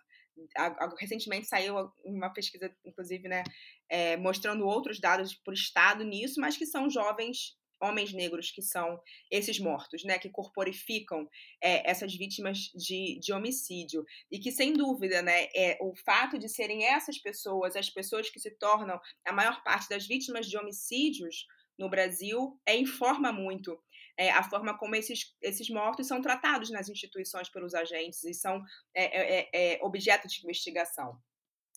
recentemente 1.00 1.48
saiu 1.48 1.92
uma 2.04 2.30
pesquisa, 2.34 2.74
inclusive, 2.86 3.28
né, 3.28 3.44
é, 3.90 4.18
mostrando 4.18 4.66
outros 4.66 5.00
dados 5.00 5.34
por 5.36 5.54
estado 5.54 6.04
nisso, 6.04 6.40
mas 6.40 6.58
que 6.58 6.66
são 6.66 6.90
jovens 6.90 7.60
homens 7.82 8.14
negros 8.14 8.52
que 8.52 8.62
são 8.62 9.02
esses 9.30 9.60
mortos, 9.60 10.04
né, 10.04 10.20
que 10.20 10.30
corporificam 10.30 11.28
é, 11.62 11.90
essas 11.90 12.14
vítimas 12.14 12.72
de, 12.76 13.20
de 13.20 13.34
homicídio 13.34 14.06
e 14.32 14.40
que 14.40 14.52
sem 14.52 14.74
dúvida, 14.74 15.22
né, 15.22 15.48
é 15.56 15.78
o 15.82 15.96
fato 15.96 16.38
de 16.38 16.48
serem 16.48 16.86
essas 16.86 17.18
pessoas, 17.18 17.76
as 17.76 17.90
pessoas 17.90 18.30
que 18.30 18.40
se 18.40 18.52
tornam 18.52 19.00
a 19.26 19.34
maior 19.34 19.64
parte 19.64 19.90
das 19.90 20.06
vítimas 20.06 20.48
de 20.48 20.58
homicídios 20.58 21.46
no 21.78 21.90
Brasil, 21.90 22.60
é, 22.66 22.78
informa 22.78 23.32
muito 23.32 23.78
é, 24.18 24.30
a 24.30 24.44
forma 24.44 24.78
como 24.78 24.96
esses, 24.96 25.36
esses 25.42 25.70
mortos 25.70 26.08
são 26.08 26.22
tratados 26.22 26.70
nas 26.70 26.90
instituições 26.90 27.50
pelos 27.50 27.74
agentes 27.74 28.24
e 28.24 28.34
são 28.34 28.62
é, 28.94 29.04
é, 29.04 29.50
é, 29.52 29.74
é 29.76 29.84
objeto 29.84 30.28
de 30.28 30.44
investigação. 30.44 31.20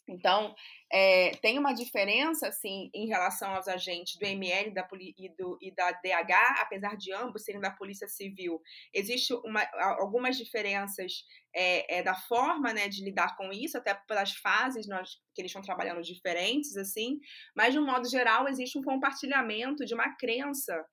Então, 0.07 0.55
é, 0.93 1.31
tem 1.37 1.59
uma 1.59 1.73
diferença, 1.73 2.49
assim, 2.49 2.91
em 2.95 3.07
relação 3.07 3.55
aos 3.55 3.67
agentes 3.67 4.17
do 4.19 4.27
ML 4.27 4.73
da, 4.73 4.87
e, 5.01 5.35
do, 5.37 5.59
e 5.61 5.75
da 5.75 5.93
DH, 5.93 6.61
apesar 6.61 6.97
de 6.97 7.13
ambos 7.13 7.43
serem 7.43 7.61
da 7.61 7.71
Polícia 7.71 8.07
Civil. 8.07 8.61
Existem 8.93 9.37
algumas 9.99 10.37
diferenças 10.37 11.25
é, 11.55 11.99
é, 11.99 12.03
da 12.03 12.15
forma 12.15 12.73
né, 12.73 12.89
de 12.89 13.03
lidar 13.03 13.35
com 13.37 13.51
isso, 13.51 13.79
até 13.79 13.95
pelas 14.07 14.33
fases 14.33 14.87
nós, 14.87 15.17
que 15.35 15.41
eles 15.41 15.51
estão 15.51 15.63
trabalhando 15.63 16.03
diferentes, 16.03 16.77
assim, 16.77 17.19
mas, 17.57 17.73
de 17.73 17.79
um 17.79 17.87
modo 17.87 18.09
geral, 18.09 18.47
existe 18.47 18.79
um 18.79 18.83
compartilhamento 18.83 19.85
de 19.87 19.95
uma 19.95 20.15
crença 20.17 20.85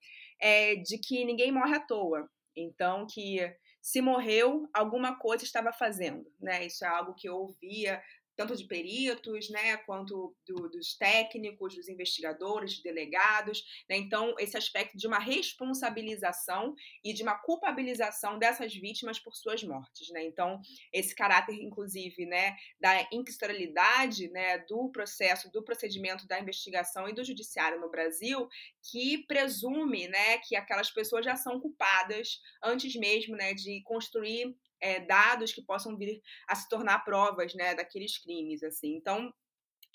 de 0.84 0.98
que 0.98 1.24
ninguém 1.24 1.52
morre 1.52 1.76
à 1.76 1.80
toa. 1.80 2.28
Então, 2.56 3.06
que 3.06 3.38
se 3.82 4.00
morreu, 4.00 4.68
alguma 4.72 5.18
coisa 5.18 5.44
estava 5.44 5.72
fazendo, 5.72 6.24
né? 6.40 6.66
Isso 6.66 6.84
é 6.84 6.88
algo 6.88 7.14
que 7.14 7.28
eu 7.28 7.34
ouvia 7.34 8.00
tanto 8.42 8.56
de 8.56 8.64
peritos, 8.64 9.48
né, 9.50 9.76
quanto 9.78 10.34
do, 10.44 10.68
dos 10.68 10.96
técnicos, 10.96 11.76
dos 11.76 11.88
investigadores, 11.88 12.72
dos 12.74 12.82
delegados. 12.82 13.64
Né? 13.88 13.96
Então, 13.96 14.34
esse 14.38 14.56
aspecto 14.56 14.98
de 14.98 15.06
uma 15.06 15.20
responsabilização 15.20 16.74
e 17.04 17.12
de 17.12 17.22
uma 17.22 17.36
culpabilização 17.38 18.38
dessas 18.38 18.74
vítimas 18.74 19.20
por 19.20 19.36
suas 19.36 19.62
mortes. 19.62 20.10
Né? 20.10 20.24
Então, 20.24 20.60
esse 20.92 21.14
caráter, 21.14 21.54
inclusive, 21.54 22.26
né, 22.26 22.56
da 22.80 23.06
inquisitorialidade 23.12 24.28
né, 24.30 24.58
do 24.58 24.90
processo, 24.90 25.50
do 25.52 25.62
procedimento 25.62 26.26
da 26.26 26.40
investigação 26.40 27.08
e 27.08 27.14
do 27.14 27.22
judiciário 27.22 27.80
no 27.80 27.90
Brasil, 27.90 28.48
que 28.90 29.18
presume 29.26 30.08
né, 30.08 30.38
que 30.38 30.56
aquelas 30.56 30.90
pessoas 30.90 31.24
já 31.24 31.36
são 31.36 31.60
culpadas 31.60 32.40
antes 32.62 32.96
mesmo 32.96 33.36
né, 33.36 33.54
de 33.54 33.82
construir 33.84 34.52
é, 34.82 35.00
dados 35.00 35.52
que 35.52 35.62
possam 35.62 35.96
vir 35.96 36.20
a 36.48 36.54
se 36.54 36.68
tornar 36.68 37.04
provas 37.04 37.54
né, 37.54 37.74
daqueles 37.74 38.18
crimes. 38.18 38.62
assim. 38.62 38.96
Então, 38.96 39.32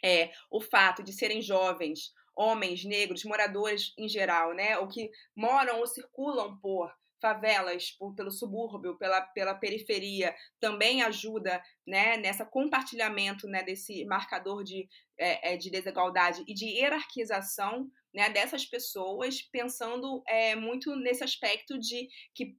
é, 0.04 0.32
o 0.50 0.62
fato 0.62 1.04
de 1.04 1.12
serem 1.12 1.42
jovens, 1.42 2.14
homens, 2.36 2.86
negros, 2.86 3.26
moradores 3.26 3.94
em 3.98 4.08
geral, 4.08 4.54
né, 4.54 4.78
ou 4.78 4.88
que 4.88 5.12
moram 5.36 5.80
ou 5.80 5.88
circulam 5.88 6.58
por 6.60 6.92
favelas, 7.20 7.92
por, 7.92 8.14
pelo 8.14 8.32
subúrbio, 8.32 8.96
pela, 8.98 9.22
pela 9.22 9.56
periferia, 9.56 10.36
também 10.60 11.02
ajuda 11.02 11.62
né, 11.86 12.16
nessa 12.18 12.46
compartilhamento 12.46 13.48
né, 13.48 13.64
desse 13.64 14.06
marcador 14.06 14.64
de, 14.64 14.88
é, 15.18 15.54
é 15.54 15.58
de 15.58 15.72
desigualdade 15.72 16.44
e 16.48 16.54
de 16.54 16.66
hierarquização 16.66 17.90
né, 18.14 18.30
dessas 18.30 18.66
pessoas, 18.66 19.42
pensando 19.42 20.22
é, 20.28 20.56
muito 20.56 20.96
nesse 20.96 21.24
aspecto 21.24 21.78
de 21.80 22.08
que 22.36 22.56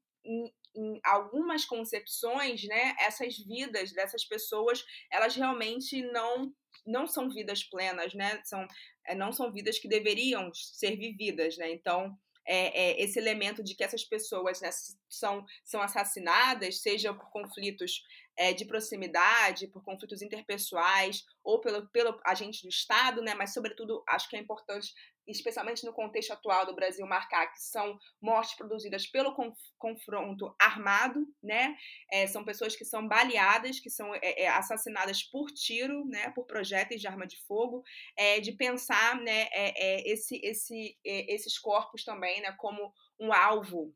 em, 0.74 1.00
algumas 1.04 1.64
concepções, 1.64 2.64
né, 2.64 2.94
essas 3.00 3.37
vidas 3.38 3.92
dessas 3.92 4.24
pessoas, 4.24 4.85
elas 5.11 5.35
realmente 5.35 6.02
não 6.12 6.52
não 6.87 7.07
são 7.07 7.28
vidas 7.28 7.62
plenas, 7.62 8.14
né? 8.14 8.40
São 8.44 8.66
eh, 9.07 9.14
não 9.14 9.31
são 9.31 9.52
vidas 9.52 9.78
que 9.78 9.88
deveriam 9.88 10.50
ser 10.54 10.96
vividas, 10.96 11.57
né? 11.59 11.70
Então, 11.70 12.16
é, 12.48 12.92
é, 12.92 13.02
esse 13.02 13.18
elemento 13.18 13.62
de 13.62 13.74
que 13.74 13.85
essas 13.85 14.02
pessoas 14.02 14.59
né, 14.62 14.70
são, 15.07 15.44
são 15.62 15.83
assassinadas, 15.83 16.81
seja 16.81 17.12
por 17.12 17.31
conflitos 17.31 18.02
é, 18.38 18.54
de 18.54 18.64
proximidade, 18.64 19.68
por 19.68 19.85
conflitos 19.85 20.22
interpessoais 20.22 21.24
ou 21.44 21.61
pelo, 21.61 21.87
pelo 21.90 22.18
agente 22.24 22.62
do 22.62 22.68
Estado, 22.70 23.20
né? 23.20 23.35
mas, 23.35 23.52
sobretudo, 23.52 24.02
acho 24.09 24.31
que 24.31 24.37
é 24.37 24.40
importante 24.40 24.94
especialmente 25.28 25.84
no 25.84 25.92
contexto 25.92 26.32
atual 26.32 26.66
do 26.66 26.74
Brasil, 26.74 27.06
marcar 27.06 27.46
que 27.52 27.60
são 27.60 27.98
mortes 28.20 28.56
produzidas 28.56 29.06
pelo 29.06 29.34
confronto 29.78 30.54
armado, 30.58 31.26
né? 31.42 31.76
É, 32.10 32.26
são 32.26 32.44
pessoas 32.44 32.74
que 32.74 32.84
são 32.84 33.06
baleadas, 33.06 33.78
que 33.78 33.90
são 33.90 34.14
é, 34.14 34.42
é, 34.42 34.48
assassinadas 34.48 35.22
por 35.22 35.50
tiro, 35.50 36.04
né? 36.06 36.30
Por 36.30 36.46
projéteis 36.46 37.00
de 37.00 37.06
arma 37.06 37.26
de 37.26 37.36
fogo, 37.46 37.82
é, 38.16 38.40
de 38.40 38.52
pensar, 38.52 39.20
né? 39.20 39.48
É, 39.52 39.84
é, 39.84 40.12
esse, 40.12 40.40
esse, 40.42 40.98
esses 41.04 41.58
corpos 41.58 42.04
também, 42.04 42.40
né? 42.40 42.52
Como 42.58 42.92
um 43.20 43.32
alvo 43.32 43.94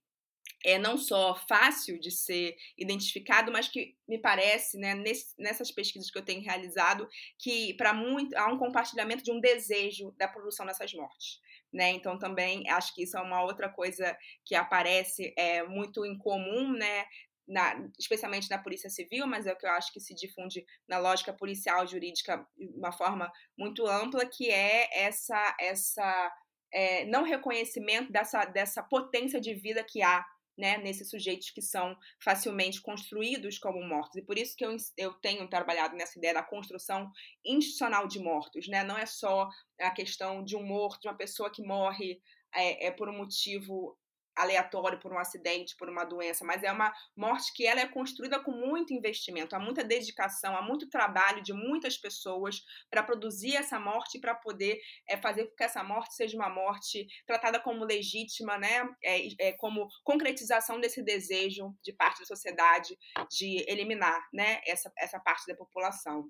é 0.64 0.78
não 0.78 0.96
só 0.96 1.34
fácil 1.48 1.98
de 1.98 2.10
ser 2.10 2.56
identificado, 2.76 3.50
mas 3.50 3.68
que 3.68 3.96
me 4.06 4.18
parece, 4.18 4.78
né, 4.78 4.94
nesse, 4.94 5.34
nessas 5.38 5.70
pesquisas 5.70 6.10
que 6.10 6.18
eu 6.18 6.24
tenho 6.24 6.42
realizado, 6.42 7.08
que 7.38 7.74
para 7.74 7.92
muito 7.92 8.36
há 8.36 8.46
um 8.46 8.58
compartilhamento 8.58 9.22
de 9.22 9.32
um 9.32 9.40
desejo 9.40 10.12
da 10.18 10.28
produção 10.28 10.66
dessas 10.66 10.92
mortes. 10.94 11.40
Né? 11.72 11.90
Então 11.90 12.18
também 12.18 12.68
acho 12.68 12.94
que 12.94 13.02
isso 13.02 13.16
é 13.16 13.20
uma 13.20 13.42
outra 13.42 13.68
coisa 13.68 14.16
que 14.44 14.54
aparece 14.54 15.32
é, 15.36 15.62
muito 15.62 16.04
em 16.04 16.16
comum, 16.18 16.72
né? 16.72 17.06
Na, 17.48 17.74
especialmente 17.98 18.48
na 18.48 18.56
polícia 18.56 18.88
civil, 18.88 19.26
mas 19.26 19.46
é 19.46 19.52
o 19.52 19.56
que 19.56 19.66
eu 19.66 19.70
acho 19.72 19.92
que 19.92 19.98
se 19.98 20.14
difunde 20.14 20.64
na 20.86 20.98
lógica 20.98 21.32
policial 21.32 21.84
jurídica 21.86 22.46
de 22.56 22.78
uma 22.78 22.92
forma 22.92 23.30
muito 23.58 23.84
ampla, 23.84 24.24
que 24.24 24.48
é 24.48 24.88
essa 25.06 25.56
essa 25.58 26.32
é, 26.72 27.04
não 27.04 27.22
reconhecimento 27.22 28.10
dessa, 28.10 28.44
dessa 28.46 28.82
potência 28.82 29.40
de 29.40 29.54
vida 29.54 29.84
que 29.84 30.02
há 30.02 30.24
né, 30.56 30.78
nesses 30.78 31.08
sujeitos 31.08 31.50
que 31.50 31.62
são 31.62 31.96
facilmente 32.22 32.80
construídos 32.80 33.58
como 33.58 33.82
mortos. 33.82 34.16
E 34.16 34.22
por 34.22 34.38
isso 34.38 34.56
que 34.56 34.64
eu, 34.64 34.76
eu 34.96 35.12
tenho 35.14 35.48
trabalhado 35.48 35.96
nessa 35.96 36.18
ideia 36.18 36.34
da 36.34 36.42
construção 36.42 37.10
institucional 37.44 38.06
de 38.06 38.18
mortos. 38.18 38.68
Né? 38.68 38.84
Não 38.84 38.96
é 38.96 39.06
só 39.06 39.48
a 39.80 39.90
questão 39.90 40.44
de 40.44 40.56
um 40.56 40.62
morto, 40.62 41.02
de 41.02 41.08
uma 41.08 41.16
pessoa 41.16 41.50
que 41.50 41.62
morre 41.62 42.20
é, 42.54 42.86
é 42.86 42.90
por 42.90 43.08
um 43.08 43.16
motivo 43.16 43.96
aleatório 44.36 44.98
por 44.98 45.12
um 45.12 45.18
acidente, 45.18 45.76
por 45.76 45.88
uma 45.88 46.04
doença, 46.04 46.44
mas 46.44 46.62
é 46.62 46.72
uma 46.72 46.92
morte 47.16 47.52
que 47.54 47.66
ela 47.66 47.80
é 47.80 47.88
construída 47.88 48.38
com 48.42 48.50
muito 48.50 48.92
investimento, 48.92 49.54
há 49.54 49.58
muita 49.58 49.84
dedicação, 49.84 50.56
há 50.56 50.62
muito 50.62 50.88
trabalho 50.88 51.42
de 51.42 51.52
muitas 51.52 51.96
pessoas 51.96 52.62
para 52.90 53.02
produzir 53.02 53.56
essa 53.56 53.78
morte 53.78 54.18
e 54.18 54.20
para 54.20 54.34
poder 54.34 54.80
é, 55.08 55.16
fazer 55.16 55.46
com 55.46 55.56
que 55.56 55.64
essa 55.64 55.82
morte 55.82 56.14
seja 56.14 56.36
uma 56.36 56.48
morte 56.48 57.06
tratada 57.26 57.60
como 57.60 57.84
legítima, 57.84 58.58
né, 58.58 58.88
é, 59.02 59.48
é, 59.48 59.52
como 59.52 59.88
concretização 60.02 60.80
desse 60.80 61.02
desejo 61.02 61.74
de 61.82 61.92
parte 61.92 62.20
da 62.20 62.26
sociedade 62.26 62.96
de 63.30 63.64
eliminar, 63.68 64.28
né, 64.32 64.60
essa, 64.66 64.92
essa 64.98 65.20
parte 65.20 65.46
da 65.46 65.56
população. 65.56 66.28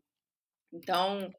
Então, 0.73 1.31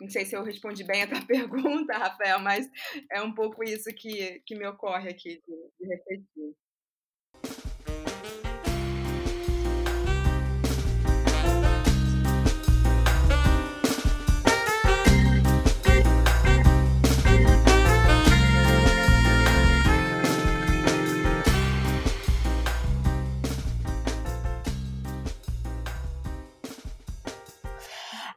não 0.00 0.08
sei 0.08 0.24
se 0.24 0.36
eu 0.36 0.42
respondi 0.42 0.84
bem 0.84 1.02
a 1.02 1.08
tua 1.08 1.20
pergunta, 1.26 1.96
Rafael, 1.96 2.40
mas 2.40 2.68
é 3.10 3.20
um 3.22 3.32
pouco 3.34 3.64
isso 3.64 3.90
que, 3.94 4.40
que 4.46 4.54
me 4.54 4.66
ocorre 4.66 5.10
aqui 5.10 5.42
de, 5.46 5.70
de 5.80 5.94
refletir. 5.94 6.54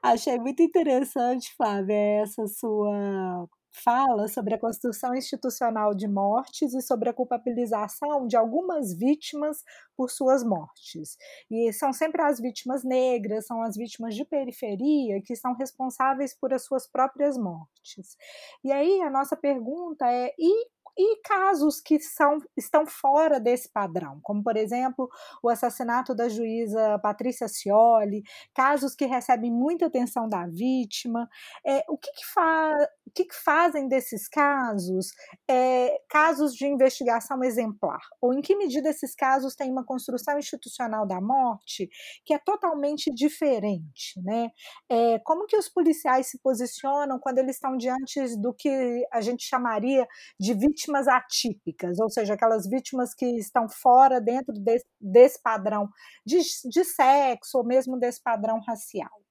Achei 0.03 0.37
muito 0.39 0.63
interessante, 0.63 1.53
Flávia, 1.55 1.95
essa 2.23 2.47
sua 2.47 3.47
fala 3.83 4.27
sobre 4.27 4.53
a 4.55 4.59
construção 4.59 5.15
institucional 5.15 5.93
de 5.95 6.07
mortes 6.07 6.73
e 6.73 6.81
sobre 6.81 7.07
a 7.09 7.13
culpabilização 7.13 8.27
de 8.27 8.35
algumas 8.35 8.93
vítimas 8.97 9.63
por 9.95 10.09
suas 10.09 10.43
mortes. 10.43 11.15
E 11.49 11.71
são 11.71 11.93
sempre 11.93 12.21
as 12.21 12.39
vítimas 12.39 12.83
negras, 12.83 13.45
são 13.45 13.61
as 13.61 13.77
vítimas 13.77 14.15
de 14.15 14.25
periferia 14.25 15.21
que 15.23 15.35
são 15.35 15.53
responsáveis 15.53 16.35
por 16.37 16.51
as 16.53 16.65
suas 16.65 16.85
próprias 16.87 17.37
mortes. 17.37 18.17
E 18.63 18.71
aí 18.71 19.01
a 19.01 19.09
nossa 19.09 19.37
pergunta 19.37 20.05
é: 20.11 20.33
e 20.37 20.67
e 20.97 21.21
casos 21.21 21.79
que 21.81 21.99
são, 21.99 22.37
estão 22.55 22.85
fora 22.85 23.39
desse 23.39 23.69
padrão, 23.71 24.19
como, 24.21 24.43
por 24.43 24.57
exemplo, 24.57 25.09
o 25.43 25.49
assassinato 25.49 26.13
da 26.13 26.29
juíza 26.29 26.99
Patrícia 26.99 27.47
Cioli, 27.47 28.23
casos 28.53 28.95
que 28.95 29.05
recebem 29.05 29.51
muita 29.51 29.87
atenção 29.87 30.27
da 30.27 30.47
vítima. 30.47 31.29
É, 31.65 31.83
o 31.89 31.97
que, 31.97 32.11
que, 32.11 32.25
fa 32.25 32.77
o 33.07 33.11
que, 33.11 33.25
que 33.25 33.35
fazem 33.35 33.87
desses 33.87 34.27
casos 34.27 35.11
é, 35.49 35.97
casos 36.09 36.53
de 36.53 36.65
investigação 36.67 37.43
exemplar? 37.43 38.01
Ou 38.21 38.33
em 38.33 38.41
que 38.41 38.55
medida 38.55 38.89
esses 38.89 39.15
casos 39.15 39.55
têm 39.55 39.71
uma 39.71 39.85
construção 39.85 40.37
institucional 40.37 41.07
da 41.07 41.19
morte 41.21 41.89
que 42.25 42.33
é 42.33 42.39
totalmente 42.39 43.11
diferente? 43.13 44.19
Né? 44.23 44.49
É, 44.89 45.19
como 45.19 45.45
que 45.45 45.57
os 45.57 45.69
policiais 45.69 46.27
se 46.27 46.39
posicionam 46.39 47.19
quando 47.19 47.39
eles 47.39 47.55
estão 47.55 47.77
diante 47.77 48.19
do 48.37 48.53
que 48.53 49.05
a 49.11 49.21
gente 49.21 49.43
chamaria 49.43 50.07
de 50.39 50.53
vítimas 50.81 51.07
atípicas, 51.07 51.99
ou 51.99 52.09
seja, 52.09 52.33
aquelas 52.33 52.67
vítimas 52.67 53.13
que 53.13 53.25
estão 53.37 53.69
fora 53.69 54.19
dentro 54.19 54.53
desse, 54.53 54.85
desse 54.99 55.41
padrão 55.41 55.87
de, 56.25 56.39
de 56.39 56.83
sexo 56.83 57.59
ou 57.59 57.65
mesmo 57.65 57.99
desse 57.99 58.21
padrão 58.21 58.59
racial? 58.59 59.23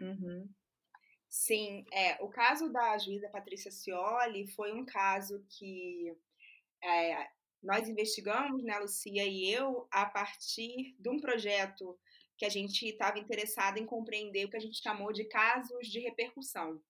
Uhum. 0.00 0.48
Sim, 1.28 1.84
é, 1.92 2.22
o 2.22 2.28
caso 2.28 2.72
da 2.72 2.96
juíza 2.96 3.28
Patrícia 3.28 3.70
Cioli 3.70 4.46
foi 4.52 4.72
um 4.72 4.84
caso 4.84 5.44
que 5.50 6.16
é, 6.82 7.28
nós 7.62 7.88
investigamos, 7.88 8.62
né, 8.62 8.78
Lucia 8.78 9.24
e 9.24 9.50
eu, 9.50 9.86
a 9.90 10.06
partir 10.06 10.94
de 10.98 11.08
um 11.08 11.20
projeto 11.20 11.98
que 12.36 12.44
a 12.44 12.48
gente 12.48 12.86
estava 12.86 13.18
interessado 13.18 13.78
em 13.78 13.86
compreender 13.86 14.46
o 14.46 14.50
que 14.50 14.56
a 14.56 14.60
gente 14.60 14.80
chamou 14.80 15.12
de 15.12 15.24
casos 15.24 15.86
de 15.86 16.00
repercussão. 16.00 16.80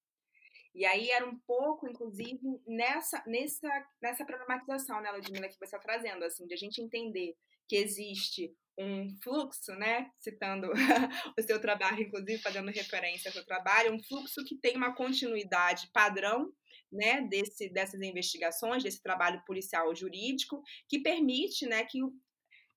E 0.74 0.84
aí 0.84 1.10
era 1.10 1.24
um 1.24 1.38
pouco, 1.46 1.88
inclusive, 1.88 2.40
nessa, 2.66 3.22
nessa, 3.26 3.86
nessa 4.02 4.24
problematização, 4.24 5.00
né, 5.00 5.12
Ludmilla, 5.12 5.48
que 5.48 5.54
você 5.54 5.64
está 5.64 5.78
trazendo, 5.78 6.24
assim, 6.24 6.46
de 6.46 6.54
a 6.54 6.56
gente 6.56 6.82
entender 6.82 7.36
que 7.68 7.76
existe 7.76 8.52
um 8.76 9.08
fluxo, 9.22 9.72
né, 9.76 10.10
citando 10.18 10.68
o 11.38 11.42
seu 11.42 11.60
trabalho, 11.60 12.02
inclusive 12.02 12.42
fazendo 12.42 12.72
referência 12.72 13.28
ao 13.28 13.32
seu 13.32 13.46
trabalho, 13.46 13.94
um 13.94 14.02
fluxo 14.02 14.44
que 14.44 14.56
tem 14.56 14.76
uma 14.76 14.94
continuidade 14.94 15.88
padrão, 15.92 16.52
né, 16.92 17.22
desse, 17.22 17.68
dessas 17.70 18.00
investigações, 18.00 18.82
desse 18.82 19.02
trabalho 19.02 19.42
policial 19.46 19.94
jurídico, 19.94 20.62
que 20.88 21.00
permite, 21.00 21.66
né, 21.66 21.84
que 21.84 22.00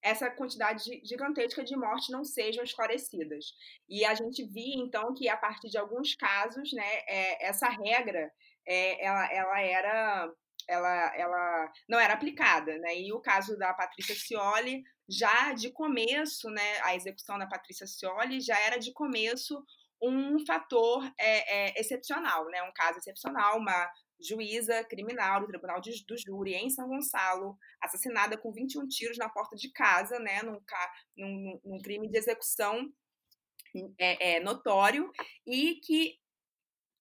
essa 0.10 0.30
quantidade 0.30 0.84
gigantesca 1.04 1.64
de 1.64 1.76
mortes 1.76 2.10
não 2.10 2.24
sejam 2.24 2.64
esclarecidas. 2.64 3.46
E 3.90 4.06
a 4.06 4.14
gente 4.16 4.46
via, 4.46 4.76
então, 4.78 5.14
que 5.14 5.28
a 5.30 5.38
partir 5.38 5.70
de 5.70 5.78
alguns 5.78 6.16
casos, 6.16 6.72
né, 6.74 6.92
é, 7.08 7.48
essa 7.48 7.68
regra, 7.70 8.32
é, 8.68 9.06
ela, 9.06 9.34
ela 9.34 9.62
era... 9.62 10.32
Ela, 10.70 11.16
ela 11.16 11.72
não 11.88 11.98
era 11.98 12.14
aplicada, 12.14 12.78
né? 12.80 13.00
E 13.00 13.14
o 13.14 13.22
caso 13.22 13.58
da 13.58 13.74
Patrícia 13.74 14.14
Cioli, 14.14 14.84
já 15.08 15.54
de 15.54 15.72
começo, 15.72 16.50
né, 16.50 16.80
a 16.84 16.94
execução 16.94 17.40
da 17.40 17.48
Patrícia 17.48 17.88
Cioli 17.88 18.42
já 18.42 18.60
era 18.60 18.78
de 18.78 18.92
começo 18.92 19.64
um 20.02 20.46
fator 20.46 21.10
é, 21.18 21.70
é, 21.70 21.80
excepcional, 21.80 22.46
né? 22.48 22.62
Um 22.64 22.74
caso 22.74 23.00
excepcional, 23.00 23.58
uma 23.58 23.90
juíza 24.20 24.84
criminal 24.84 25.42
do 25.42 25.48
Tribunal 25.48 25.80
de, 25.80 26.06
do 26.06 26.16
Júri 26.18 26.56
em 26.56 26.70
São 26.70 26.88
Gonçalo, 26.88 27.58
assassinada 27.82 28.38
com 28.38 28.52
21 28.52 28.88
tiros 28.88 29.18
na 29.18 29.30
porta 29.30 29.56
de 29.56 29.72
casa, 29.72 30.20
né, 30.20 30.42
num, 30.44 30.60
num, 31.16 31.62
num 31.64 31.80
crime 31.80 32.10
de 32.10 32.18
execução 32.18 32.92
é, 33.98 34.36
é, 34.36 34.40
notório, 34.40 35.12
e 35.46 35.76
que 35.76 36.20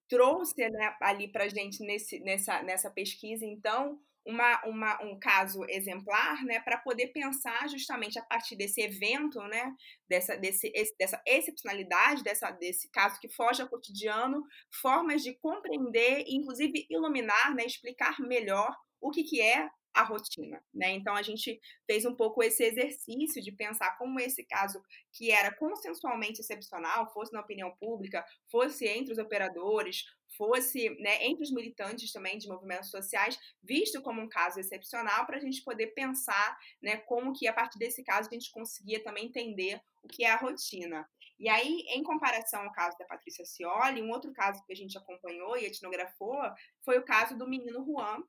trouxe 0.09 0.69
né, 0.69 0.97
ali 1.01 1.29
para 1.29 1.49
gente 1.49 1.83
nesse, 1.85 2.21
nessa, 2.21 2.63
nessa 2.63 2.91
pesquisa, 2.91 3.45
então, 3.45 4.01
uma, 4.27 4.61
uma, 4.65 5.03
um 5.03 5.19
caso 5.19 5.65
exemplar, 5.69 6.45
né, 6.45 6.61
para 6.61 6.79
poder 6.79 7.09
pensar 7.09 7.69
justamente 7.69 8.19
a 8.19 8.23
partir 8.23 8.57
desse 8.57 8.81
evento, 8.83 9.41
né, 9.43 9.73
dessa, 10.09 10.37
desse, 10.37 10.71
esse, 10.75 10.95
dessa 10.99 11.23
excepcionalidade, 11.27 12.25
dessa, 12.25 12.51
desse 12.51 12.91
caso 12.91 13.21
que 13.21 13.29
foge 13.29 13.63
ao 13.63 13.69
cotidiano, 13.69 14.43
formas 14.81 15.23
de 15.23 15.35
compreender 15.39 16.25
e, 16.27 16.37
inclusive, 16.37 16.87
iluminar, 16.91 17.55
né, 17.55 17.65
explicar 17.65 18.19
melhor 18.21 18.75
o 19.01 19.11
que, 19.11 19.23
que 19.23 19.41
é 19.41 19.69
a 19.97 20.03
rotina, 20.03 20.63
né? 20.75 20.91
Então 20.91 21.17
a 21.17 21.23
gente 21.23 21.59
fez 21.87 22.05
um 22.05 22.15
pouco 22.15 22.43
esse 22.43 22.63
exercício 22.63 23.43
de 23.43 23.51
pensar 23.51 23.97
como 23.97 24.21
esse 24.21 24.45
caso 24.45 24.83
que 25.11 25.31
era 25.31 25.51
consensualmente 25.57 26.41
excepcional, 26.41 27.11
fosse 27.15 27.33
na 27.33 27.41
opinião 27.41 27.75
pública, 27.81 28.23
fosse 28.51 28.87
entre 28.87 29.15
os 29.15 29.19
operadores, 29.19 30.05
fosse 30.37 30.91
né, 31.01 31.25
entre 31.25 31.45
os 31.45 31.51
militantes 31.51 32.13
também 32.13 32.37
de 32.37 32.47
movimentos 32.47 32.91
sociais, 32.91 33.39
visto 33.63 34.03
como 34.03 34.21
um 34.21 34.29
caso 34.29 34.61
excepcional, 34.61 35.25
para 35.25 35.39
a 35.39 35.41
gente 35.41 35.65
poder 35.65 35.89
pensar 35.89 36.59
né, 36.83 36.99
como 36.99 37.33
que 37.33 37.49
a 37.49 37.53
partir 37.55 37.79
desse 37.79 38.05
caso 38.05 38.29
a 38.29 38.35
gente 38.35 38.53
conseguia 38.53 39.03
também 39.03 39.27
entender 39.27 39.81
o 40.03 40.09
que 40.09 40.25
é 40.25 40.31
a 40.31 40.37
rotina. 40.37 41.09
E 41.39 41.49
aí, 41.49 41.85
em 41.89 42.03
comparação 42.03 42.63
ao 42.63 42.73
caso 42.73 42.99
da 42.99 43.05
Patrícia 43.07 43.45
Cioli, 43.47 44.03
um 44.03 44.11
outro 44.11 44.33
caso 44.33 44.63
que 44.67 44.73
a 44.73 44.77
gente 44.77 44.97
acompanhou 44.97 45.57
e 45.57 45.67
etnografou 45.67 46.39
foi 46.83 46.99
o 46.99 47.05
caso 47.05 47.37
do 47.37 47.49
menino 47.49 47.85
Juan, 47.85 48.23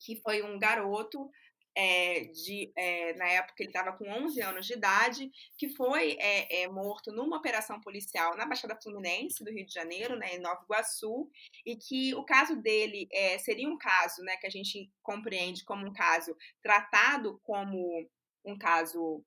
que 0.00 0.16
foi 0.22 0.42
um 0.42 0.58
garoto 0.58 1.30
é, 1.78 2.24
de, 2.24 2.72
é, 2.76 3.14
na 3.14 3.28
época 3.28 3.62
ele 3.62 3.68
estava 3.68 3.96
com 3.96 4.04
11 4.10 4.40
anos 4.42 4.66
de 4.66 4.72
idade, 4.72 5.30
que 5.56 5.68
foi 5.76 6.16
é, 6.18 6.66
morto 6.66 7.12
numa 7.12 7.36
operação 7.36 7.80
policial 7.80 8.36
na 8.36 8.44
Baixada 8.44 8.76
Fluminense 8.82 9.44
do 9.44 9.52
Rio 9.52 9.64
de 9.64 9.72
Janeiro, 9.72 10.16
né, 10.16 10.34
em 10.34 10.40
Nova 10.40 10.60
Iguaçu, 10.64 11.30
e 11.64 11.76
que 11.76 12.12
o 12.16 12.24
caso 12.24 12.56
dele 12.56 13.08
seria 13.44 13.68
um 13.68 13.78
caso 13.78 14.22
né, 14.22 14.36
que 14.38 14.46
a 14.48 14.50
gente 14.50 14.90
compreende 15.02 15.64
como 15.64 15.86
um 15.86 15.92
caso 15.92 16.36
tratado 16.60 17.40
como 17.44 18.10
um 18.44 18.58
caso 18.58 19.24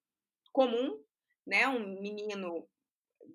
comum, 0.52 1.02
né, 1.48 1.70
um 1.70 2.02
menino 2.02 2.68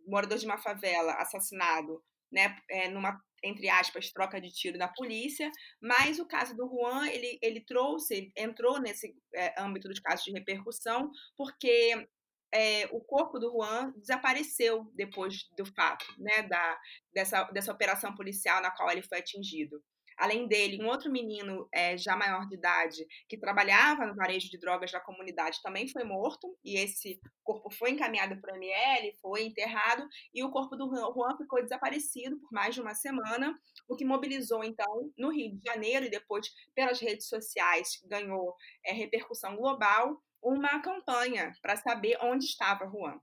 morador 0.06 0.36
de 0.36 0.44
uma 0.44 0.58
favela 0.58 1.14
assassinado 1.14 2.04
né, 2.30 2.54
numa 2.92 3.18
entre 3.46 3.68
aspas, 3.68 4.12
troca 4.12 4.40
de 4.40 4.50
tiro 4.50 4.78
da 4.78 4.88
polícia, 4.88 5.50
mas 5.80 6.18
o 6.18 6.26
caso 6.26 6.56
do 6.56 6.68
Juan, 6.68 7.06
ele, 7.08 7.38
ele 7.40 7.60
trouxe, 7.60 8.32
entrou 8.36 8.80
nesse 8.80 9.14
é, 9.34 9.54
âmbito 9.60 9.88
dos 9.88 10.00
casos 10.00 10.24
de 10.24 10.32
repercussão, 10.32 11.10
porque 11.36 12.06
é, 12.52 12.86
o 12.92 13.00
corpo 13.00 13.38
do 13.38 13.50
Juan 13.50 13.92
desapareceu 13.96 14.90
depois 14.94 15.48
do 15.56 15.64
fato, 15.66 16.06
né, 16.18 16.42
da, 16.42 16.78
dessa, 17.12 17.44
dessa 17.44 17.72
operação 17.72 18.14
policial 18.14 18.60
na 18.62 18.70
qual 18.70 18.90
ele 18.90 19.02
foi 19.02 19.18
atingido. 19.18 19.82
Além 20.16 20.48
dele, 20.48 20.82
um 20.82 20.88
outro 20.88 21.10
menino 21.10 21.68
é, 21.72 21.96
já 21.96 22.16
maior 22.16 22.46
de 22.46 22.54
idade 22.54 23.06
que 23.28 23.36
trabalhava 23.36 24.06
no 24.06 24.14
varejo 24.14 24.50
de 24.50 24.58
drogas 24.58 24.90
da 24.90 25.00
comunidade 25.00 25.60
também 25.62 25.86
foi 25.88 26.04
morto 26.04 26.56
e 26.64 26.76
esse 26.76 27.20
corpo 27.44 27.70
foi 27.70 27.90
encaminhado 27.90 28.40
para 28.40 28.54
o 28.54 28.56
ML, 28.56 29.12
foi 29.20 29.44
enterrado 29.44 30.06
e 30.32 30.42
o 30.42 30.50
corpo 30.50 30.74
do 30.76 30.88
Juan 30.88 31.36
ficou 31.36 31.62
desaparecido 31.62 32.38
por 32.38 32.50
mais 32.50 32.74
de 32.74 32.80
uma 32.80 32.94
semana, 32.94 33.58
o 33.88 33.94
que 33.94 34.04
mobilizou 34.04 34.64
então 34.64 35.12
no 35.18 35.30
Rio 35.30 35.54
de 35.56 35.62
Janeiro 35.64 36.06
e 36.06 36.10
depois 36.10 36.48
pelas 36.74 36.98
redes 37.00 37.28
sociais 37.28 38.00
ganhou 38.06 38.54
é, 38.84 38.92
repercussão 38.92 39.56
global 39.56 40.22
uma 40.42 40.80
campanha 40.80 41.52
para 41.60 41.76
saber 41.76 42.16
onde 42.22 42.44
estava 42.44 42.86
Juan. 42.86 43.20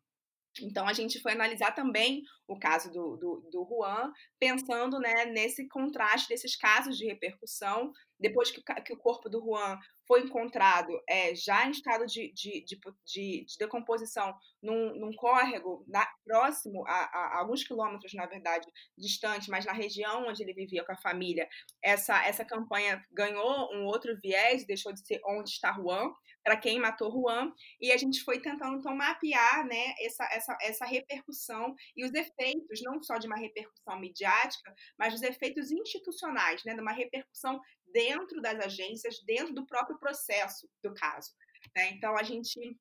Então, 0.62 0.88
a 0.88 0.94
gente 0.94 1.20
foi 1.22 1.32
analisar 1.32 1.72
também 1.72 2.22
o 2.48 2.58
caso 2.60 2.92
do, 2.92 3.18
do, 3.18 3.50
do 3.52 3.68
Juan, 3.68 4.12
pensando 4.40 5.00
né, 5.00 5.26
nesse 5.26 5.68
contraste 5.68 6.30
desses 6.30 6.56
casos 6.56 6.98
de 6.98 7.06
repercussão. 7.06 7.92
Depois 8.20 8.52
que, 8.52 8.62
que 8.84 8.94
o 8.94 8.98
corpo 8.98 9.30
do 9.30 9.42
Juan 9.42 9.78
foi 10.08 10.22
encontrado 10.22 10.92
é, 11.08 11.34
já 11.36 11.66
em 11.66 11.72
estado 11.72 12.06
de, 12.06 12.32
de, 12.34 12.64
de, 12.66 12.80
de, 13.06 13.46
de 13.46 13.58
decomposição 13.58 14.34
num, 14.62 15.00
num 15.00 15.14
córrego 15.14 15.84
na, 15.88 16.08
próximo, 16.26 16.86
a, 16.88 16.92
a, 16.92 17.40
alguns 17.40 17.64
quilômetros, 17.64 18.14
na 18.14 18.26
verdade, 18.26 18.68
distante, 18.98 19.50
mas 19.50 19.66
na 19.66 19.74
região 19.74 20.28
onde 20.28 20.44
ele 20.44 20.54
vivia 20.54 20.84
com 20.84 20.92
a 20.92 20.98
família, 21.02 21.48
essa, 21.82 22.24
essa 22.26 22.46
campanha 22.46 23.04
ganhou 23.12 23.74
um 23.74 23.86
outro 23.86 24.18
viés, 24.22 24.66
deixou 24.66 24.94
de 24.94 25.06
ser 25.06 25.22
onde 25.26 25.50
está 25.50 25.74
Juan, 25.74 26.12
para 26.44 26.58
quem 26.58 26.80
matou 26.80 27.12
Juan, 27.12 27.52
e 27.80 27.92
a 27.92 27.98
gente 27.98 28.22
foi 28.22 28.40
tentando 28.40 28.78
então 28.78 28.96
mapear 28.96 29.66
né, 29.66 29.94
essa, 30.00 30.26
essa, 30.26 30.58
essa 30.62 30.86
repercussão 30.86 31.74
e 31.96 32.06
os 32.06 32.14
efeitos, 32.14 32.82
não 32.84 33.02
só 33.02 33.18
de 33.18 33.28
uma 33.28 33.38
repercussão 33.38 33.98
midiática, 33.98 34.74
mas 34.98 35.14
dos 35.14 35.24
efeitos 35.24 35.72
institucionais, 35.72 36.62
né, 36.66 36.74
de 36.74 36.82
uma 36.82 36.92
repercussão 36.92 37.62
dentro 37.94 38.42
das 38.42 38.60
agências, 38.60 39.20
dentro 39.24 39.54
do 39.54 39.66
próprio 39.66 39.98
processo 40.00 40.68
do 40.84 40.94
caso. 40.94 41.32
Né? 41.76 41.92
Então, 41.92 42.18
a 42.18 42.24
gente 42.24 42.78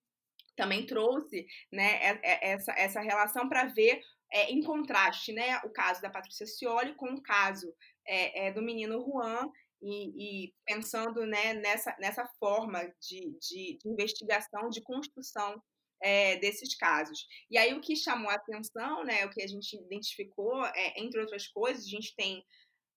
também 0.57 0.87
trouxe 0.87 1.47
né, 1.73 2.21
essa, 2.23 2.73
essa 2.73 3.01
relação 3.01 3.49
para 3.49 3.67
ver 3.67 4.03
é, 4.33 4.51
em 4.51 4.63
contraste 4.63 5.33
né, 5.33 5.59
o 5.65 5.71
caso 5.71 6.01
da 6.01 6.11
Patrícia 6.11 6.47
Cioli 6.47 6.95
com 6.95 7.15
o 7.15 7.23
caso 7.23 7.73
é, 8.07 8.47
é, 8.47 8.53
do 8.53 8.63
menino 8.63 9.05
Juan 9.05 9.49
e, 9.81 10.47
e 10.47 10.55
pensando 10.65 11.27
né, 11.27 11.55
nessa, 11.55 11.97
nessa 11.99 12.27
forma 12.39 12.83
de, 13.01 13.37
de, 13.41 13.79
de 13.79 13.89
investigação, 13.89 14.69
de 14.69 14.83
construção 14.83 15.63
é, 16.03 16.37
desses 16.37 16.75
casos. 16.77 17.27
E 17.51 17.57
aí 17.57 17.73
o 17.75 17.81
que 17.81 17.95
chamou 17.95 18.31
a 18.31 18.35
atenção, 18.35 19.05
né, 19.05 19.25
o 19.25 19.31
que 19.31 19.43
a 19.43 19.47
gente 19.47 19.77
identificou, 19.77 20.65
é, 20.67 21.01
entre 21.01 21.21
outras 21.21 21.47
coisas, 21.49 21.85
a 21.85 21.89
gente 21.89 22.15
tem 22.17 22.45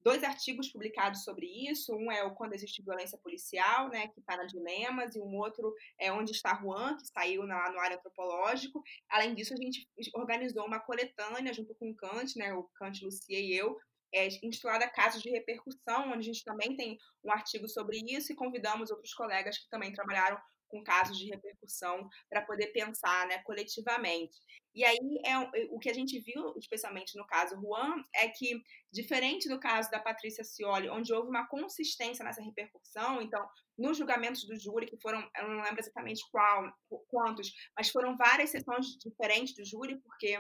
dois 0.06 0.24
artigos 0.24 0.72
publicados 0.72 1.24
sobre 1.24 1.48
isso. 1.48 1.92
Um 1.96 2.12
é 2.12 2.24
o 2.24 2.36
Quando 2.36 2.54
Existe 2.54 2.84
Violência 2.84 3.18
Policial, 3.18 3.90
né, 3.90 4.08
que 4.10 4.20
está 4.20 4.38
na 4.38 4.46
Dilemas, 4.46 5.16
e 5.16 5.20
um 5.20 5.36
outro 5.36 5.74
é 6.00 6.12
Onde 6.12 6.32
Está 6.32 6.56
Juan, 6.62 6.96
que 6.96 7.08
saiu 7.08 7.42
no 7.48 7.54
área 7.54 7.98
antropológico. 7.98 8.84
Além 9.10 9.34
disso, 9.34 9.56
a 9.56 9.58
gente 9.58 9.88
organizou 10.14 10.64
uma 10.64 10.80
coletânea 10.80 11.52
junto 11.52 11.74
com 11.74 11.90
o 11.90 11.96
Kant, 11.96 12.38
né, 12.38 12.54
o 12.54 12.70
Kant, 12.76 13.04
Lucia 13.04 13.40
e 13.40 13.52
eu, 13.52 13.76
é, 14.14 14.28
intitulada 14.44 14.88
Casos 14.88 15.24
de 15.24 15.32
Repercussão, 15.32 16.12
onde 16.12 16.20
a 16.20 16.34
gente 16.34 16.44
também 16.44 16.78
tem 16.78 16.98
um 17.24 17.32
artigo 17.32 17.68
sobre 17.68 18.00
isso 18.08 18.32
e 18.32 18.36
convidamos 18.36 18.92
outros 18.92 19.14
colegas 19.14 19.58
que 19.58 19.68
também 19.70 19.92
trabalharam 19.92 20.38
com 20.68 20.84
casos 20.84 21.18
de 21.18 21.30
repercussão 21.30 22.08
para 22.30 22.42
poder 22.42 22.68
pensar 22.68 23.28
né, 23.28 23.40
coletivamente. 23.44 24.36
E 24.74 24.84
aí 24.84 25.00
é 25.26 25.38
o 25.70 25.80
que 25.80 25.90
a 25.90 25.94
gente 25.94 26.20
viu, 26.20 26.54
especialmente 26.58 27.18
no 27.18 27.26
caso 27.26 27.56
Juan, 27.56 27.96
é 28.14 28.28
que 28.28 28.62
diferente 28.92 29.48
do 29.48 29.60
caso 29.60 29.90
da 29.90 30.00
Patrícia 30.00 30.44
Cioli, 30.44 30.90
onde 30.90 31.14
houve 31.14 31.30
uma 31.30 31.48
consistência 31.48 32.26
nessa 32.26 32.42
repercussão, 32.42 33.22
então 33.22 33.48
nos 33.78 33.98
julgamentos 33.98 34.46
do 34.46 34.58
júri 34.60 34.86
que 34.86 34.98
foram, 35.02 35.20
eu 35.38 35.48
não 35.48 35.64
lembro 35.64 35.80
exatamente 35.80 36.24
qual, 36.32 36.72
quantos, 37.08 37.54
mas 37.78 37.90
foram 37.90 38.18
várias 38.18 38.50
sessões 38.50 38.98
diferentes 38.98 39.56
do 39.56 39.66
júri, 39.66 39.98
porque 40.02 40.38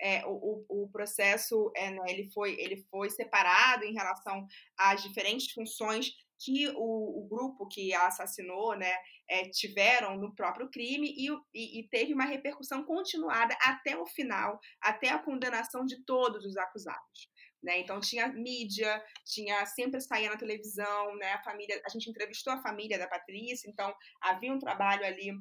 é, 0.00 0.24
o, 0.26 0.64
o, 0.68 0.88
processo 0.90 1.70
é, 1.74 1.90
né, 1.90 2.02
ele, 2.08 2.30
foi, 2.32 2.54
ele 2.60 2.86
foi 2.90 3.10
separado 3.10 3.84
em 3.84 3.92
relação 3.92 4.46
às 4.78 5.02
diferentes 5.02 5.52
funções 5.52 6.12
que 6.38 6.68
o, 6.76 7.20
o 7.20 7.28
grupo 7.28 7.66
que 7.68 7.92
a 7.94 8.06
assassinou 8.06 8.76
né, 8.76 8.92
é, 9.28 9.48
tiveram 9.50 10.16
no 10.16 10.34
próprio 10.34 10.70
crime 10.70 11.12
e, 11.16 11.28
e, 11.54 11.80
e, 11.80 11.88
teve 11.88 12.14
uma 12.14 12.24
repercussão 12.24 12.84
continuada 12.84 13.56
até 13.60 13.96
o 13.96 14.06
final, 14.06 14.58
até 14.80 15.10
a 15.10 15.18
condenação 15.18 15.84
de 15.84 16.02
todos 16.04 16.44
os 16.44 16.56
acusados. 16.56 17.28
Né? 17.62 17.80
Então 17.80 18.00
tinha 18.00 18.28
mídia, 18.28 19.02
tinha 19.26 19.66
sempre 19.66 20.00
saía 20.00 20.30
na 20.30 20.36
televisão, 20.36 21.16
né? 21.16 21.32
A 21.32 21.42
família, 21.42 21.80
a 21.84 21.88
gente 21.88 22.08
entrevistou 22.08 22.52
a 22.52 22.62
família 22.62 22.96
da 22.96 23.08
Patrícia, 23.08 23.68
então 23.68 23.92
havia 24.20 24.52
um 24.52 24.60
trabalho 24.60 25.04
ali 25.04 25.32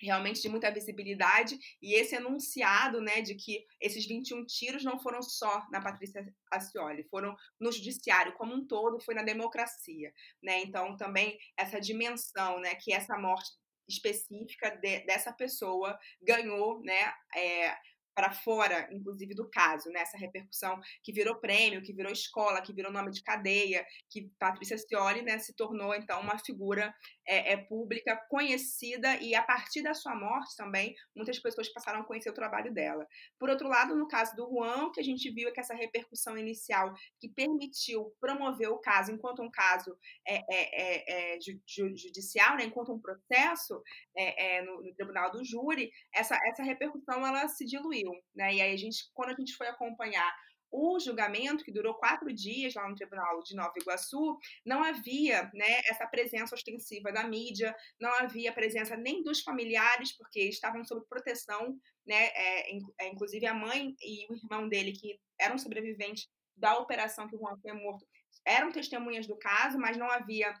realmente 0.00 0.40
de 0.40 0.48
muita 0.48 0.70
visibilidade 0.70 1.58
e 1.82 1.94
esse 1.94 2.14
enunciado, 2.14 3.00
né, 3.00 3.20
de 3.20 3.34
que 3.34 3.64
esses 3.80 4.06
21 4.06 4.44
tiros 4.46 4.84
não 4.84 4.98
foram 4.98 5.22
só 5.22 5.66
na 5.70 5.80
Patrícia 5.80 6.26
Acioli, 6.50 7.04
foram 7.10 7.36
no 7.60 7.72
judiciário 7.72 8.34
como 8.34 8.54
um 8.54 8.66
todo, 8.66 9.00
foi 9.00 9.14
na 9.14 9.22
democracia, 9.22 10.12
né? 10.42 10.60
Então 10.60 10.96
também 10.96 11.38
essa 11.56 11.80
dimensão, 11.80 12.60
né, 12.60 12.74
que 12.74 12.92
essa 12.92 13.18
morte 13.18 13.50
específica 13.88 14.70
de, 14.70 15.00
dessa 15.06 15.32
pessoa 15.32 15.98
ganhou, 16.22 16.80
né, 16.82 17.12
é, 17.34 17.74
para 18.18 18.32
fora, 18.32 18.88
inclusive, 18.90 19.32
do 19.32 19.48
caso, 19.48 19.88
né? 19.90 20.00
Essa 20.00 20.18
repercussão 20.18 20.80
que 21.04 21.12
virou 21.12 21.36
prêmio, 21.36 21.80
que 21.80 21.92
virou 21.92 22.10
escola, 22.10 22.60
que 22.60 22.72
virou 22.72 22.90
nome 22.90 23.12
de 23.12 23.22
cadeia, 23.22 23.86
que 24.10 24.28
Patrícia 24.40 24.76
Scioli 24.76 25.22
né, 25.22 25.38
se 25.38 25.54
tornou, 25.54 25.94
então, 25.94 26.20
uma 26.20 26.36
figura 26.36 26.92
é, 27.28 27.52
é, 27.52 27.56
pública 27.56 28.16
conhecida 28.28 29.16
e, 29.16 29.34
a 29.34 29.42
partir 29.42 29.82
da 29.82 29.94
sua 29.94 30.14
morte 30.14 30.56
também, 30.56 30.94
muitas 31.14 31.38
pessoas 31.38 31.68
passaram 31.68 32.00
a 32.00 32.04
conhecer 32.04 32.30
o 32.30 32.34
trabalho 32.34 32.72
dela. 32.72 33.06
Por 33.38 33.50
outro 33.50 33.68
lado, 33.68 33.94
no 33.94 34.08
caso 34.08 34.34
do 34.34 34.48
Juan, 34.48 34.90
que 34.90 35.00
a 35.00 35.04
gente 35.04 35.30
viu 35.30 35.48
é 35.48 35.52
que 35.52 35.60
essa 35.60 35.74
repercussão 35.74 36.36
inicial 36.38 36.94
que 37.20 37.28
permitiu 37.28 38.12
promover 38.20 38.70
o 38.70 38.78
caso 38.78 39.12
enquanto 39.12 39.42
um 39.42 39.50
caso 39.50 39.96
é, 40.26 40.36
é, 40.36 40.52
é, 40.52 41.34
é 41.34 41.38
judicial, 41.40 42.56
né, 42.56 42.64
enquanto 42.64 42.92
um 42.92 43.00
processo 43.00 43.82
é, 44.16 44.62
no, 44.62 44.82
no, 44.82 44.94
tribunal 44.94 45.30
do 45.30 45.44
júri, 45.44 45.90
essa, 46.14 46.38
essa 46.46 46.62
repercussão 46.62 47.26
ela 47.26 47.46
se 47.48 47.64
diluiu 47.64 48.08
né? 48.34 48.54
E 48.54 48.60
aí 48.60 48.72
a 48.72 48.76
gente, 48.76 49.10
quando 49.12 49.30
a 49.30 49.34
gente 49.34 49.54
foi 49.54 49.66
acompanhar 49.66 50.32
o 50.70 50.98
julgamento, 51.00 51.64
que 51.64 51.72
durou 51.72 51.94
quatro 51.94 52.32
dias 52.32 52.74
lá 52.74 52.88
no 52.88 52.94
Tribunal 52.94 53.42
de 53.42 53.54
Nova 53.54 53.72
Iguaçu, 53.80 54.38
não 54.64 54.82
havia 54.82 55.50
né, 55.54 55.80
essa 55.86 56.06
presença 56.06 56.54
ostensiva 56.54 57.12
da 57.12 57.24
mídia, 57.26 57.74
não 58.00 58.12
havia 58.14 58.52
presença 58.52 58.96
nem 58.96 59.22
dos 59.22 59.40
familiares, 59.40 60.16
porque 60.16 60.40
estavam 60.40 60.84
sob 60.84 61.06
proteção, 61.08 61.78
né, 62.06 62.26
é, 62.26 62.78
é, 63.00 63.08
inclusive 63.08 63.46
a 63.46 63.54
mãe 63.54 63.94
e 64.00 64.26
o 64.30 64.36
irmão 64.36 64.68
dele, 64.68 64.92
que 64.92 65.18
eram 65.38 65.58
sobreviventes 65.58 66.28
da 66.56 66.78
operação 66.78 67.28
que 67.28 67.36
o 67.36 67.38
Juan 67.38 67.56
foi 67.60 67.72
morto, 67.72 68.06
eram 68.44 68.72
testemunhas 68.72 69.26
do 69.26 69.38
caso, 69.38 69.78
mas 69.78 69.96
não 69.96 70.10
havia, 70.10 70.52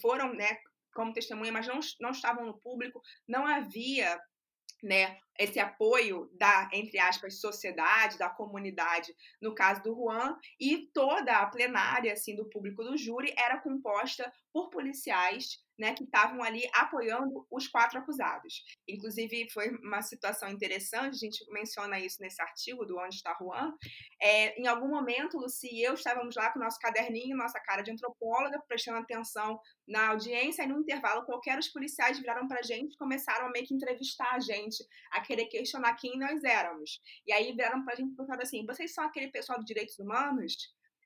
foram 0.00 0.34
né, 0.34 0.58
como 0.94 1.12
testemunha, 1.12 1.52
mas 1.52 1.66
não, 1.66 1.78
não 2.00 2.10
estavam 2.10 2.44
no 2.44 2.58
público, 2.58 3.00
não 3.26 3.46
havia 3.46 4.18
né, 4.82 5.18
esse 5.38 5.60
apoio 5.60 6.28
da, 6.34 6.68
entre 6.72 6.98
aspas, 6.98 7.40
sociedade, 7.40 8.18
da 8.18 8.28
comunidade, 8.28 9.14
no 9.40 9.54
caso 9.54 9.82
do 9.82 9.94
Juan, 9.94 10.36
e 10.60 10.88
toda 10.92 11.38
a 11.38 11.46
plenária, 11.46 12.12
assim, 12.12 12.34
do 12.34 12.48
público 12.50 12.82
do 12.82 12.96
júri 12.96 13.32
era 13.36 13.60
composta 13.60 14.30
por 14.52 14.68
policiais 14.70 15.62
né, 15.78 15.94
que 15.94 16.02
estavam 16.02 16.42
ali 16.42 16.68
apoiando 16.74 17.46
os 17.50 17.68
quatro 17.68 17.98
acusados. 17.98 18.64
Inclusive, 18.88 19.48
foi 19.50 19.70
uma 19.76 20.02
situação 20.02 20.48
interessante, 20.48 21.14
a 21.14 21.18
gente 21.18 21.44
menciona 21.52 22.00
isso 22.00 22.20
nesse 22.20 22.42
artigo 22.42 22.84
do 22.84 22.98
Onde 22.98 23.14
está 23.14 23.36
Juan. 23.40 23.72
É, 24.20 24.60
em 24.60 24.66
algum 24.66 24.88
momento, 24.88 25.38
Luci 25.38 25.68
e 25.72 25.82
eu 25.82 25.94
estávamos 25.94 26.34
lá 26.34 26.50
com 26.50 26.58
o 26.58 26.62
nosso 26.62 26.80
caderninho, 26.80 27.36
nossa 27.36 27.60
cara 27.60 27.82
de 27.82 27.92
antropóloga, 27.92 28.60
prestando 28.66 28.98
atenção 28.98 29.60
na 29.86 30.08
audiência, 30.08 30.64
e 30.64 30.66
no 30.66 30.80
intervalo, 30.80 31.24
qualquer 31.24 31.58
os 31.58 31.68
policiais 31.68 32.18
viraram 32.18 32.48
para 32.48 32.58
a 32.58 32.62
gente 32.62 32.94
e 32.94 32.98
começaram 32.98 33.46
a 33.46 33.50
meio 33.50 33.66
que 33.66 33.74
entrevistar 33.74 34.34
a 34.34 34.40
gente, 34.40 34.84
a 35.12 35.20
querer 35.28 35.46
questionar 35.46 35.94
quem 35.94 36.18
nós 36.18 36.42
éramos. 36.42 37.00
E 37.26 37.32
aí 37.32 37.52
vieram 37.52 37.84
para 37.84 37.92
a 37.92 37.96
gente 37.96 38.16
falaram 38.16 38.42
assim: 38.42 38.64
vocês 38.66 38.94
são 38.94 39.04
aquele 39.04 39.28
pessoal 39.28 39.58
de 39.58 39.66
direitos 39.66 39.98
humanos? 39.98 40.56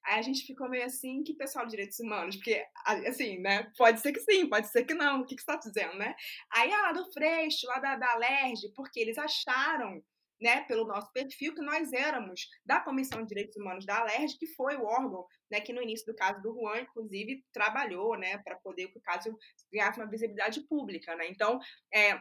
Aí 0.04 0.18
a 0.18 0.22
gente 0.22 0.44
ficou 0.44 0.68
meio 0.68 0.85
assim, 0.85 1.22
que 1.22 1.35
pessoal 1.35 1.64
de 1.64 1.72
direitos 1.72 1.98
humanos? 2.00 2.37
Porque, 2.37 2.64
assim, 3.06 3.38
né? 3.38 3.70
Pode 3.76 4.00
ser 4.00 4.12
que 4.12 4.20
sim, 4.20 4.48
pode 4.48 4.68
ser 4.68 4.85
que 4.85 4.94
não. 4.94 5.20
O 5.20 5.26
que, 5.26 5.37
que 5.37 5.42
você 5.42 5.52
está 5.52 5.68
dizendo, 5.68 5.96
né? 5.96 6.14
Aí, 6.52 6.72
ah, 6.72 6.82
lá 6.82 6.92
do 6.92 7.12
Freixo, 7.12 7.66
lá 7.66 7.78
da, 7.78 7.96
da 7.96 8.11
Alerj, 8.12 8.68
porque 8.74 8.98
eles 8.98 9.16
acharam, 9.16 10.02
né, 10.40 10.62
pelo 10.62 10.88
nosso 10.88 11.12
perfil, 11.12 11.54
que 11.54 11.62
nós 11.62 11.92
éramos 11.92 12.48
da 12.66 12.80
Comissão 12.80 13.22
de 13.22 13.28
Direitos 13.28 13.56
Humanos 13.56 13.87
da 13.87 13.98
Alerj, 13.98 14.37
que 14.38 14.46
foi 14.48 14.76
o 14.76 14.85
órgão, 14.85 15.24
né, 15.48 15.61
que 15.61 15.72
no 15.72 15.80
início 15.80 16.04
do 16.04 16.16
caso 16.16 16.42
do 16.42 16.52
Juan, 16.52 16.80
inclusive, 16.80 17.44
trabalhou, 17.52 18.18
né, 18.18 18.38
para 18.38 18.56
poder 18.56 18.88
que 18.88 18.98
o 18.98 19.02
caso 19.02 19.32
ganhasse 19.72 20.00
uma 20.00 20.11
visibilidade 20.11 20.61
pública, 20.66 21.14
né? 21.14 21.28
Então, 21.28 21.61
é, 21.94 22.20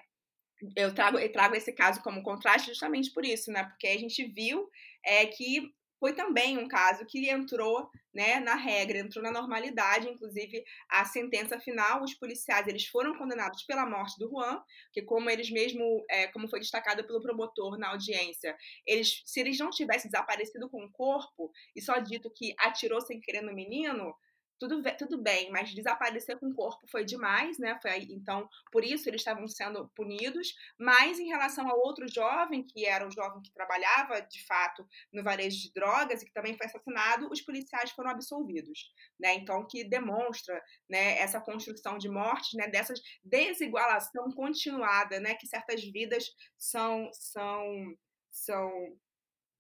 eu 0.76 0.94
trago, 0.94 1.18
eu 1.18 1.32
trago 1.32 1.56
esse 1.56 1.72
caso 1.72 2.02
como 2.02 2.24
contraste 2.24 2.70
justamente 2.70 3.12
por 3.12 3.26
isso, 3.26 3.52
né? 3.52 3.64
Porque 3.64 3.88
a 3.88 3.98
gente 3.98 4.24
viu 4.26 4.70
é, 5.04 5.26
que 5.26 5.74
foi 6.02 6.14
também 6.14 6.58
um 6.58 6.68
caso 6.68 7.06
que 7.06 7.30
entrou 7.30 7.88
né, 8.12 8.40
na 8.40 8.56
regra, 8.56 8.98
entrou 8.98 9.24
na 9.24 9.32
normalidade, 9.32 10.10
inclusive 10.10 10.64
a 10.90 11.06
sentença 11.06 11.60
final, 11.60 12.04
os 12.04 12.16
policiais 12.16 12.68
eles 12.68 12.88
foram 12.88 13.16
condenados 13.16 13.62
pela 13.64 13.86
morte 13.86 14.18
do 14.18 14.28
Juan, 14.28 14.60
que 14.92 15.04
como 15.04 15.30
eles 15.30 15.52
mesmo, 15.52 16.04
é, 16.10 16.26
como 16.30 16.50
foi 16.50 16.60
destacado 16.60 17.04
pelo 17.06 17.22
promotor 17.22 17.78
na 17.78 17.90
audiência, 17.90 18.58
eles, 18.86 19.22
se 19.26 19.40
eles 19.40 19.60
não 19.60 19.70
tivessem 19.70 20.10
desaparecido 20.10 20.68
com 20.70 20.84
o 20.84 20.92
corpo 20.92 21.52
e 21.76 21.82
só 21.82 22.00
dito 22.00 22.32
que 22.32 22.56
atirou 22.58 23.00
sem 23.00 23.22
querer 23.22 23.42
no 23.42 23.54
menino, 23.54 24.16
tudo, 24.62 24.84
tudo 24.96 25.18
bem, 25.20 25.50
mas 25.50 25.74
desaparecer 25.74 26.38
com 26.40 26.48
o 26.50 26.54
corpo 26.54 26.88
foi 26.88 27.04
demais, 27.04 27.58
né? 27.58 27.80
Foi, 27.82 27.98
então, 28.12 28.48
por 28.72 28.84
isso 28.84 29.10
eles 29.10 29.22
estavam 29.22 29.48
sendo 29.48 29.90
punidos. 29.96 30.54
Mas 30.80 31.20
em 31.20 31.28
relação 31.28 31.68
ao 31.68 31.80
outro 31.80 32.08
jovem, 32.08 32.64
que 32.64 32.86
era 32.86 33.08
o 33.08 33.12
jovem 33.12 33.42
que 33.42 33.52
trabalhava 33.52 34.22
de 34.22 34.46
fato 34.46 34.88
no 35.12 35.24
varejo 35.24 35.58
de 35.60 35.74
drogas 35.74 36.22
e 36.22 36.26
que 36.26 36.34
também 36.34 36.56
foi 36.56 36.68
assassinado, 36.68 37.28
os 37.32 37.42
policiais 37.42 37.90
foram 37.92 38.12
absolvidos, 38.12 38.92
né? 39.20 39.34
Então, 39.34 39.66
que 39.68 39.84
demonstra, 39.84 40.62
né, 40.88 41.18
essa 41.18 41.42
construção 41.42 41.98
de 41.98 42.08
mortes, 42.08 42.54
né, 42.54 42.68
dessa 42.68 42.94
desigualação 43.24 44.32
continuada, 44.32 45.20
né, 45.20 45.34
que 45.34 45.48
certas 45.48 45.84
vidas 45.84 46.26
são 46.58 47.10
são 47.14 47.64
são 48.32 48.72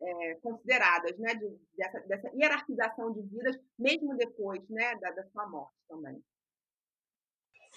é, 0.01 0.35
consideradas, 0.41 1.17
né, 1.17 1.35
de, 1.35 1.59
dessa, 1.77 1.99
dessa, 2.01 2.31
hierarquização 2.35 3.13
de 3.13 3.21
vidas, 3.21 3.55
mesmo 3.77 4.15
depois 4.17 4.61
né, 4.69 4.95
da, 4.99 5.11
da 5.11 5.23
sua 5.31 5.47
morte 5.47 5.75
também. 5.87 6.21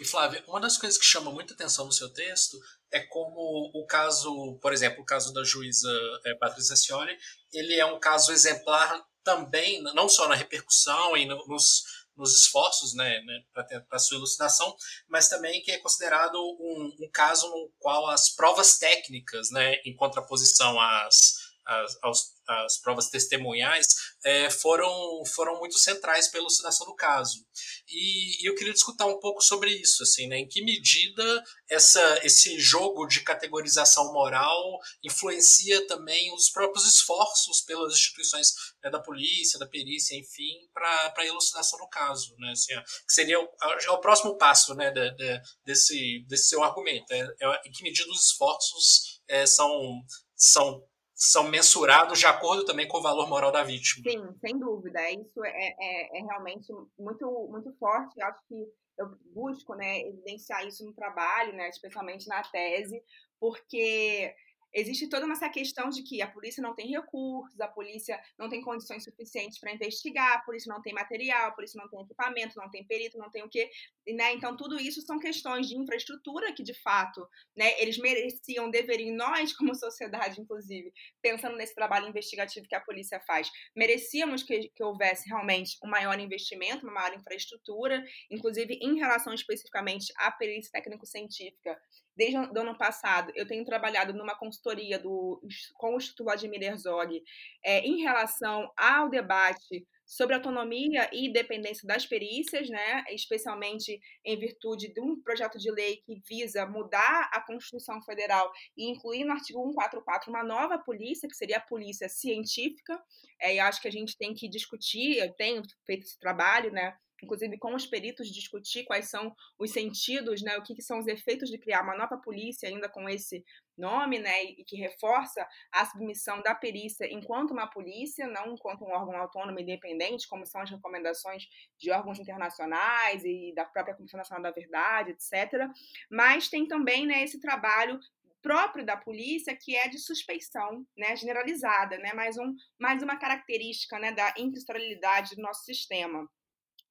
E 0.01 0.05
Flávia, 0.05 0.43
uma 0.49 0.61
das 0.61 0.77
coisas 0.77 0.99
que 0.99 1.05
chama 1.05 1.31
muita 1.31 1.55
atenção 1.55 1.87
no 1.87 1.93
seu 1.93 2.13
texto 2.13 2.59
é 2.91 3.01
como 3.01 3.71
o 3.73 3.87
caso, 3.87 4.59
por 4.61 4.73
exemplo, 4.73 5.03
o 5.03 5.07
caso 5.07 5.33
da 5.33 5.45
juíza 5.45 5.89
é, 6.25 6.35
Patrícia 6.35 6.75
Scioli, 6.75 7.17
ele 7.53 7.75
é 7.75 7.87
um 7.87 8.01
caso 8.01 8.33
exemplar 8.33 9.05
também, 9.23 9.83
não 9.83 10.09
só 10.09 10.27
na 10.29 10.35
repercussão 10.35 11.17
e 11.17 11.27
no, 11.27 11.37
nos, 11.47 11.85
nos 12.17 12.41
esforços 12.41 12.93
né, 12.95 13.21
né 13.21 13.81
para 13.89 13.99
sua 14.01 14.17
elucidação, 14.17 14.75
mas 15.09 15.29
também 15.29 15.63
que 15.63 15.71
é 15.71 15.79
considerado 15.79 16.37
um, 16.37 16.97
um, 17.01 17.11
caso 17.13 17.49
no 17.49 17.73
qual 17.79 18.11
as 18.11 18.35
provas 18.35 18.79
técnicas, 18.79 19.51
né, 19.53 19.77
em 19.85 19.95
contraposição 19.95 20.79
às, 20.81 21.44
as, 21.67 21.99
aos, 22.03 22.35
as 22.47 22.79
provas 22.79 23.09
testemunhais 23.09 23.87
é, 24.25 24.51
foram, 24.51 25.25
foram 25.35 25.59
muito 25.59 25.79
centrais 25.79 26.29
para 26.29 26.39
a 26.39 26.43
elucidação 26.43 26.87
do 26.87 26.95
caso. 26.95 27.45
E, 27.89 28.43
e, 28.43 28.49
eu 28.49 28.55
queria 28.55 28.73
discutir 28.73 29.05
um 29.05 29.19
pouco 29.19 29.41
sobre 29.41 29.71
isso, 29.71 30.03
assim, 30.03 30.27
né? 30.27 30.39
em 30.39 30.49
que 30.49 30.63
medida 30.63 31.43
essa, 31.69 32.21
esse 32.23 32.59
jogo 32.59 33.07
de 33.07 33.23
categorização 33.23 34.13
moral 34.13 34.79
influencia 35.03 35.87
também 35.87 36.33
os 36.35 36.51
próprios 36.51 36.87
esforços 36.87 37.63
pelas 37.63 37.95
instituições 37.95 38.53
né, 38.83 38.91
da 38.91 39.01
polícia, 39.01 39.59
da 39.59 39.67
perícia, 39.67 40.17
enfim, 40.17 40.69
para 40.73 41.15
a 41.17 41.27
elucidação 41.27 41.79
do 41.79 41.89
caso. 41.89 42.35
Né? 42.39 42.51
Assim, 42.53 42.75
que 43.07 43.13
seria 43.13 43.41
o, 43.41 43.49
é 43.83 43.91
o 43.91 44.01
próximo 44.01 44.37
passo 44.37 44.75
né, 44.75 44.91
de, 44.91 45.11
de, 45.13 45.41
desse, 45.65 46.25
desse 46.29 46.49
seu 46.49 46.63
argumento. 46.63 47.13
É, 47.13 47.21
é, 47.21 47.61
em 47.67 47.73
que 47.73 47.83
medida 47.83 48.11
os 48.11 48.27
esforços 48.27 49.21
é, 49.29 49.47
são, 49.47 50.03
são 50.37 50.83
são 51.31 51.49
mensurados 51.49 52.19
de 52.19 52.27
acordo 52.27 52.65
também 52.65 52.87
com 52.87 52.99
o 52.99 53.03
valor 53.03 53.29
moral 53.29 53.51
da 53.51 53.63
vítima. 53.63 54.03
Sim, 54.09 54.23
sem 54.41 54.59
dúvida. 54.59 55.01
Isso 55.11 55.45
é, 55.45 55.75
é, 55.81 56.19
é 56.19 56.23
realmente 56.23 56.73
muito, 56.99 57.49
muito 57.51 57.73
forte. 57.79 58.21
Eu 58.21 58.27
acho 58.27 58.41
que 58.49 58.55
eu 58.99 59.07
busco 59.35 59.75
né, 59.75 60.01
evidenciar 60.01 60.67
isso 60.67 60.85
no 60.85 60.93
trabalho, 60.93 61.53
né, 61.55 61.69
especialmente 61.69 62.29
na 62.29 62.43
tese, 62.43 63.03
porque 63.41 64.35
existe 64.75 65.09
toda 65.09 65.31
essa 65.31 65.49
questão 65.49 65.89
de 65.89 66.03
que 66.03 66.21
a 66.21 66.27
polícia 66.27 66.63
não 66.63 66.75
tem 66.75 66.89
recursos, 66.89 67.61
a 67.61 67.69
polícia 67.69 68.21
não 68.39 68.49
tem 68.49 68.61
condições 68.61 69.05
suficientes 69.05 69.59
para 69.59 69.73
investigar, 69.73 70.33
a 70.33 70.41
polícia 70.41 70.73
não 70.73 70.83
tem 70.83 70.93
material, 70.93 71.49
a 71.49 71.53
polícia 71.53 71.81
não 71.81 71.89
tem 71.89 72.01
equipamento, 72.01 72.59
não 72.59 72.71
tem 72.71 72.85
perito, 72.85 73.17
não 73.17 73.31
tem 73.31 73.43
o 73.43 73.49
quê, 73.49 73.71
né? 74.09 74.33
Então 74.33 74.57
tudo 74.57 74.81
isso 74.81 75.01
são 75.03 75.19
questões 75.19 75.69
de 75.69 75.77
infraestrutura 75.77 76.53
que 76.53 76.63
de 76.63 76.75
fato, 76.75 77.27
né, 77.57 77.81
eles 77.81 77.99
mereciam, 77.99 78.71
deveriam 78.71 79.17
nós 79.17 79.53
como 79.53 79.75
sociedade, 79.75 80.41
inclusive, 80.41 80.93
pensando 81.23 81.57
nesse 81.57 81.75
trabalho 81.75 82.09
investigativo 82.09 82.67
que 82.67 82.75
a 82.75 82.81
polícia 82.81 83.21
faz, 83.21 83.51
merecíamos 83.77 84.43
que, 84.43 84.71
que 84.75 84.83
houvesse 84.83 85.29
realmente 85.29 85.79
um 85.83 85.89
maior 85.89 86.19
investimento, 86.19 86.85
uma 86.85 86.95
maior 86.95 87.15
infraestrutura, 87.15 88.05
inclusive 88.31 88.75
em 88.83 88.99
relação 88.99 89.33
especificamente 89.33 90.13
à 90.17 90.31
perícia 90.33 90.73
técnico-científica 90.73 91.79
Desde 92.17 92.37
o 92.37 92.61
ano 92.61 92.79
passado, 92.79 93.33
eu 93.35 93.47
tenho 93.47 93.65
trabalhado 93.65 94.13
numa 94.13 94.37
consultoria 94.37 94.99
do, 94.99 95.41
com 95.75 95.95
o 95.95 95.97
Instituto 95.97 96.25
Vladimir 96.25 96.63
Herzog 96.63 97.23
é, 97.65 97.81
em 97.81 98.03
relação 98.03 98.71
ao 98.77 99.09
debate 99.09 99.87
sobre 100.07 100.35
autonomia 100.35 101.09
e 101.13 101.27
independência 101.27 101.87
das 101.87 102.07
perícias, 102.07 102.69
né, 102.69 103.05
especialmente 103.11 103.99
em 104.25 104.39
virtude 104.39 104.93
de 104.93 105.01
um 105.01 105.21
projeto 105.21 105.59
de 105.59 105.71
lei 105.71 105.97
que 106.05 106.21
visa 106.29 106.67
mudar 106.67 107.31
a 107.33 107.41
Constituição 107.41 108.01
Federal 108.03 108.53
e 108.77 108.91
incluir 108.91 109.25
no 109.25 109.33
artigo 109.33 109.61
144 109.61 110.31
uma 110.31 110.45
nova 110.45 110.79
polícia, 110.79 111.29
que 111.29 111.37
seria 111.37 111.57
a 111.57 111.61
polícia 111.61 112.09
científica. 112.09 113.03
É, 113.41 113.55
e 113.55 113.61
acho 113.61 113.81
que 113.81 113.89
a 113.89 113.93
gente 113.93 114.17
tem 114.17 114.35
que 114.35 114.49
discutir, 114.49 115.19
eu 115.19 115.33
tenho 115.33 115.63
feito 115.87 116.03
esse 116.03 116.19
trabalho, 116.19 116.71
né, 116.71 116.95
inclusive 117.25 117.59
com 117.59 117.75
os 117.75 117.87
peritos, 117.87 118.29
discutir 118.29 118.85
quais 118.85 119.11
são 119.11 119.35
os 119.59 119.73
sentidos, 119.73 120.43
né, 120.43 120.57
o 120.57 120.63
que, 120.63 120.75
que, 120.75 120.83
são 120.83 120.99
os 120.99 121.07
efeitos 121.07 121.51
de 121.51 121.59
criar 121.59 121.83
uma 121.83 121.97
nova 121.97 122.17
polícia 122.17 122.69
ainda 122.69 122.89
com 122.89 123.09
esse 123.09 123.45
nome, 123.77 124.19
né, 124.21 124.45
e 124.45 124.65
que 124.65 124.77
reforça 124.77 125.47
a 125.73 125.85
submissão 125.85 126.41
da 126.43 126.55
perícia 126.55 127.13
enquanto 127.13 127.51
uma 127.51 127.67
polícia, 127.67 128.27
não 128.29 128.55
enquanto 128.55 128.85
um 128.85 128.93
órgão 128.93 129.17
autônomo 129.17 129.59
independente, 129.59 130.29
como 130.29 130.47
são 130.47 130.61
as 130.61 130.71
recomendações 130.71 131.45
de 131.79 131.91
órgãos 131.91 132.19
internacionais 132.21 133.25
e 133.25 133.53
da 133.55 133.65
própria 133.65 133.97
Comissão 133.97 134.19
Nacional 134.19 134.43
da 134.43 134.51
Verdade, 134.53 135.11
etc. 135.11 135.69
Mas 136.11 136.49
tem 136.49 136.67
também, 136.69 137.07
né, 137.07 137.25
esse 137.25 137.41
trabalho 137.41 137.99
próprio 138.45 138.85
da 138.85 138.95
polícia, 138.95 139.57
que 139.57 139.75
é 139.75 139.89
de 139.89 139.99
suspeição 139.99 140.87
né, 140.95 141.17
generalizada, 141.17 141.97
né, 141.97 142.13
mais, 142.13 142.37
um, 142.37 142.55
mais 142.79 143.03
uma 143.03 143.17
característica 143.17 143.99
né, 143.99 144.13
da 144.13 144.35
inquisitorialidade 144.37 145.35
do 145.35 145.41
nosso 145.41 145.65
sistema. 145.65 146.29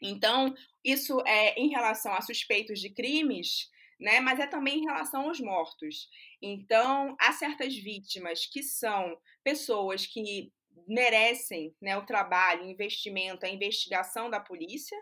Então, 0.04 0.54
isso 0.84 1.22
é 1.26 1.60
em 1.60 1.70
relação 1.70 2.14
a 2.14 2.22
suspeitos 2.22 2.80
de 2.80 2.90
crimes, 2.90 3.70
né? 4.00 4.20
Mas 4.20 4.40
é 4.40 4.46
também 4.48 4.80
em 4.80 4.86
relação 4.86 5.28
aos 5.30 5.40
mortos. 5.40 6.10
Então, 6.42 7.16
há 7.20 7.32
certas 7.32 7.74
vítimas 7.76 8.46
que 8.46 8.62
são 8.62 9.18
pessoas 9.44 10.06
que 10.06 10.52
merecem 10.88 11.74
né, 11.82 11.96
o 11.98 12.06
trabalho, 12.06 12.64
o 12.64 12.70
investimento, 12.70 13.46
a 13.46 13.50
investigação 13.50 14.30
da 14.30 14.40
polícia, 14.40 14.98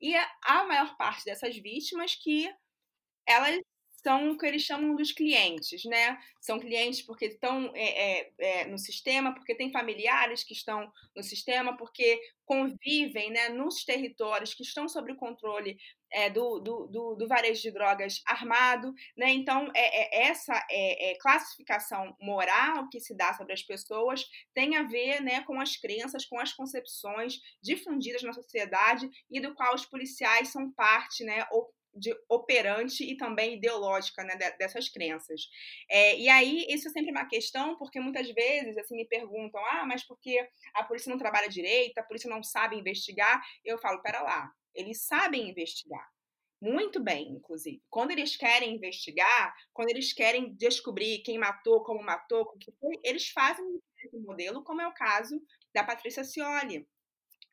e 0.00 0.14
a 0.44 0.64
maior 0.64 0.96
parte 0.96 1.24
dessas 1.24 1.56
vítimas 1.56 2.14
que 2.14 2.50
elas 3.26 3.60
são 4.02 4.30
o 4.30 4.38
que 4.38 4.46
eles 4.46 4.62
chamam 4.62 4.94
dos 4.94 5.10
clientes, 5.10 5.84
né? 5.84 6.18
São 6.40 6.60
clientes 6.60 7.02
porque 7.02 7.26
estão 7.26 7.72
é, 7.74 8.20
é, 8.20 8.32
é, 8.38 8.66
no 8.66 8.78
sistema, 8.78 9.34
porque 9.34 9.54
têm 9.54 9.72
familiares 9.72 10.44
que 10.44 10.52
estão 10.52 10.90
no 11.14 11.22
sistema, 11.22 11.76
porque 11.76 12.20
convivem 12.44 13.30
né, 13.30 13.48
nos 13.48 13.84
territórios 13.84 14.54
que 14.54 14.62
estão 14.62 14.88
sob 14.88 15.10
o 15.10 15.16
controle 15.16 15.76
é, 16.12 16.30
do, 16.30 16.60
do, 16.60 16.86
do, 16.86 17.14
do, 17.16 17.26
varejo 17.26 17.62
de 17.62 17.72
drogas 17.72 18.22
armado. 18.24 18.94
Né? 19.16 19.30
Então, 19.30 19.68
é, 19.74 20.24
é 20.24 20.28
essa 20.28 20.54
é, 20.70 21.16
classificação 21.20 22.14
moral 22.20 22.88
que 22.88 23.00
se 23.00 23.16
dá 23.16 23.34
sobre 23.34 23.54
as 23.54 23.62
pessoas 23.62 24.24
tem 24.54 24.76
a 24.76 24.84
ver 24.84 25.20
né, 25.20 25.42
com 25.42 25.60
as 25.60 25.76
crenças, 25.76 26.24
com 26.24 26.38
as 26.38 26.52
concepções 26.52 27.40
difundidas 27.60 28.22
na 28.22 28.32
sociedade 28.32 29.10
e 29.28 29.40
do 29.40 29.54
qual 29.54 29.74
os 29.74 29.84
policiais 29.84 30.48
são 30.48 30.70
parte, 30.70 31.24
né, 31.24 31.44
ou 31.50 31.74
de 31.96 32.14
operante 32.28 33.04
e 33.04 33.16
também 33.16 33.54
ideológica 33.54 34.22
né, 34.22 34.36
dessas 34.58 34.88
crenças. 34.88 35.48
É, 35.90 36.18
e 36.18 36.28
aí, 36.28 36.66
isso 36.68 36.88
é 36.88 36.90
sempre 36.90 37.10
uma 37.10 37.26
questão, 37.26 37.76
porque 37.76 38.00
muitas 38.00 38.30
vezes 38.30 38.76
assim, 38.78 38.96
me 38.96 39.06
perguntam: 39.06 39.64
ah, 39.64 39.84
mas 39.86 40.04
por 40.06 40.18
que 40.20 40.38
a 40.74 40.84
polícia 40.84 41.10
não 41.10 41.18
trabalha 41.18 41.48
direito, 41.48 41.98
a 41.98 42.02
polícia 42.02 42.30
não 42.30 42.42
sabe 42.42 42.76
investigar? 42.76 43.42
Eu 43.64 43.78
falo: 43.78 44.02
pera 44.02 44.22
lá, 44.22 44.50
eles 44.74 45.06
sabem 45.06 45.50
investigar. 45.50 46.06
Muito 46.60 47.02
bem, 47.02 47.28
inclusive. 47.32 47.82
Quando 47.90 48.12
eles 48.12 48.34
querem 48.36 48.74
investigar, 48.74 49.54
quando 49.74 49.90
eles 49.90 50.12
querem 50.12 50.54
descobrir 50.54 51.18
quem 51.18 51.38
matou, 51.38 51.84
como 51.84 52.02
matou, 52.02 52.42
o 52.42 52.58
que 52.58 52.72
foi, 52.80 52.98
eles 53.04 53.28
fazem 53.28 53.64
um 54.12 54.22
modelo, 54.22 54.64
como 54.64 54.80
é 54.80 54.88
o 54.88 54.94
caso 54.94 55.38
da 55.74 55.84
Patrícia 55.84 56.24
Cioli 56.24 56.86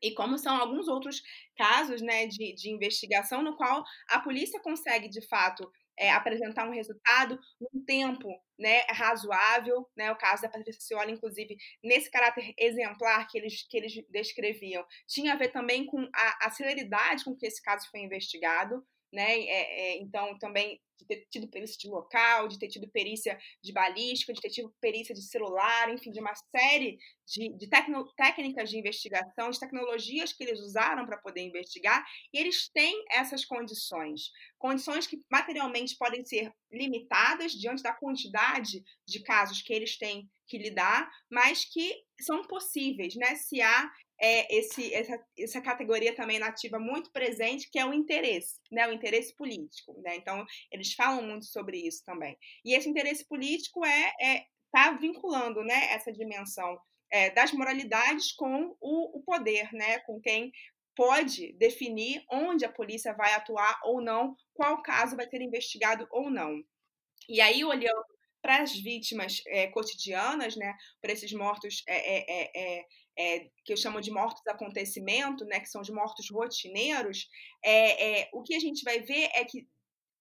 e 0.04 0.14
como 0.14 0.38
são 0.38 0.56
alguns 0.56 0.90
outros 0.90 1.24
casos 1.56 2.02
né, 2.02 2.28
de, 2.28 2.54
de 2.54 2.70
investigação 2.70 3.42
no 3.42 3.56
qual 3.56 3.84
a 4.10 4.20
polícia 4.20 4.60
consegue, 4.60 5.08
de 5.08 5.22
fato, 5.22 5.72
é, 5.98 6.12
apresentar 6.12 6.68
um 6.68 6.74
resultado 6.74 7.40
num 7.60 7.86
tempo 7.86 8.28
né, 8.60 8.82
razoável, 8.90 9.88
né, 9.96 10.12
o 10.12 10.18
caso 10.18 10.42
da 10.42 10.50
Patrícia 10.50 10.82
Cioli, 10.82 11.14
inclusive, 11.14 11.56
nesse 11.84 12.12
caráter 12.12 12.54
exemplar 12.58 13.28
que 13.28 13.38
eles, 13.38 13.66
que 13.68 13.78
eles 13.78 13.94
descreviam, 14.10 14.86
tinha 15.08 15.34
a 15.34 15.38
ver 15.38 15.50
também 15.50 15.86
com 15.86 16.00
a, 16.14 16.48
a 16.48 16.52
celeridade 16.52 17.24
com 17.24 17.36
que 17.36 17.46
esse 17.46 17.62
caso 17.62 17.90
foi 17.90 18.02
investigado, 18.02 18.86
né, 19.14 19.40
é, 19.40 19.92
é, 19.92 19.98
então 20.02 20.38
também 20.40 20.82
de 20.98 21.06
ter 21.06 21.28
tido 21.30 21.48
perícia 21.48 21.78
de 21.78 21.88
local, 21.88 22.48
de 22.48 22.58
ter 22.58 22.68
tido 22.68 22.90
perícia 22.90 23.38
de 23.62 23.72
balística, 23.72 24.34
de 24.34 24.42
ter 24.42 24.50
tido 24.50 24.74
perícia 24.82 25.14
de 25.14 25.22
celular, 25.22 25.92
enfim, 25.94 26.12
de 26.12 26.20
uma 26.20 26.34
série 26.36 26.98
de, 27.28 27.56
de 27.58 27.70
tecno, 27.70 28.12
técnicas 28.16 28.70
de 28.70 28.78
investigação, 28.78 29.50
de 29.50 29.60
tecnologias 29.60 30.34
que 30.34 30.44
eles 30.44 30.60
usaram 30.60 31.06
para 31.06 31.18
poder 31.18 31.42
investigar, 31.42 32.04
e 32.34 32.40
eles 32.40 32.70
têm 32.70 33.04
essas 33.12 33.46
condições. 33.46 34.32
Condições 34.58 35.06
que 35.06 35.22
materialmente 35.32 35.96
podem 35.98 36.26
ser 36.26 36.52
limitadas 36.72 37.52
diante 37.52 37.84
da 37.84 37.94
quantidade 37.94 38.84
de 39.06 39.22
casos 39.22 39.62
que 39.62 39.74
eles 39.74 39.98
têm 39.98 40.30
que 40.48 40.58
lidar, 40.58 41.10
mas 41.32 41.66
que 41.66 42.04
são 42.22 42.44
possíveis, 42.44 43.16
né? 43.16 43.36
Se 43.36 43.62
há 43.62 43.92
é, 44.20 44.56
esse, 44.56 44.94
essa, 44.94 45.20
essa 45.38 45.62
categoria 45.62 46.16
também 46.16 46.40
nativa 46.40 46.80
muito 46.80 47.12
presente, 47.12 47.70
que 47.70 47.80
é 47.80 47.86
o 47.86 47.94
interesse, 47.94 48.60
né? 48.72 48.88
O 48.88 48.94
interesse 48.94 49.36
político, 49.36 50.00
né? 50.02 50.16
Então, 50.16 50.46
eles 50.72 50.94
falam 50.94 51.24
muito 51.24 51.46
sobre 51.46 51.78
isso 51.78 52.04
também. 52.06 52.38
E 52.64 52.76
esse 52.76 52.90
interesse 52.90 53.28
político 53.28 53.86
é, 53.86 54.14
é 54.22 54.46
tá 54.72 54.92
vinculando, 54.92 55.64
né? 55.64 55.92
Essa 55.92 56.12
dimensão 56.12 56.80
é, 57.12 57.30
das 57.30 57.52
moralidades 57.52 58.32
com 58.32 58.76
o, 58.80 59.18
o 59.18 59.24
poder, 59.24 59.72
né? 59.74 60.00
Com 60.00 60.20
quem 60.20 60.52
pode 60.96 61.54
definir 61.54 62.24
onde 62.32 62.66
a 62.66 62.72
polícia 62.72 63.14
vai 63.14 63.34
atuar 63.34 63.80
ou 63.84 64.02
não, 64.02 64.36
qual 64.54 64.82
caso 64.82 65.16
vai 65.16 65.28
ser 65.28 65.42
investigado 65.42 66.08
ou 66.12 66.30
não. 66.30 66.64
E 67.28 67.42
aí, 67.42 67.64
olhando 67.64 68.13
para 68.44 68.62
as 68.62 68.74
vítimas 68.74 69.42
é, 69.48 69.68
cotidianas, 69.68 70.58
né, 70.58 70.76
para 71.02 71.14
esses 71.14 71.32
mortos 71.32 71.82
é, 71.88 72.82
é, 73.18 73.50
que 73.64 73.72
eu 73.72 73.78
chamo 73.78 74.02
de 74.02 74.12
mortos 74.12 74.46
acontecimento, 74.48 75.46
né, 75.46 75.62
que 75.62 75.70
são 75.70 75.82
os 75.82 75.90
mortos 75.90 76.30
rotineiros, 76.30 77.30
o 78.34 78.44
que 78.44 78.54
a 78.54 78.60
gente 78.60 78.84
vai 78.84 79.00
ver 79.00 79.30
é 79.34 79.46
que 79.46 79.66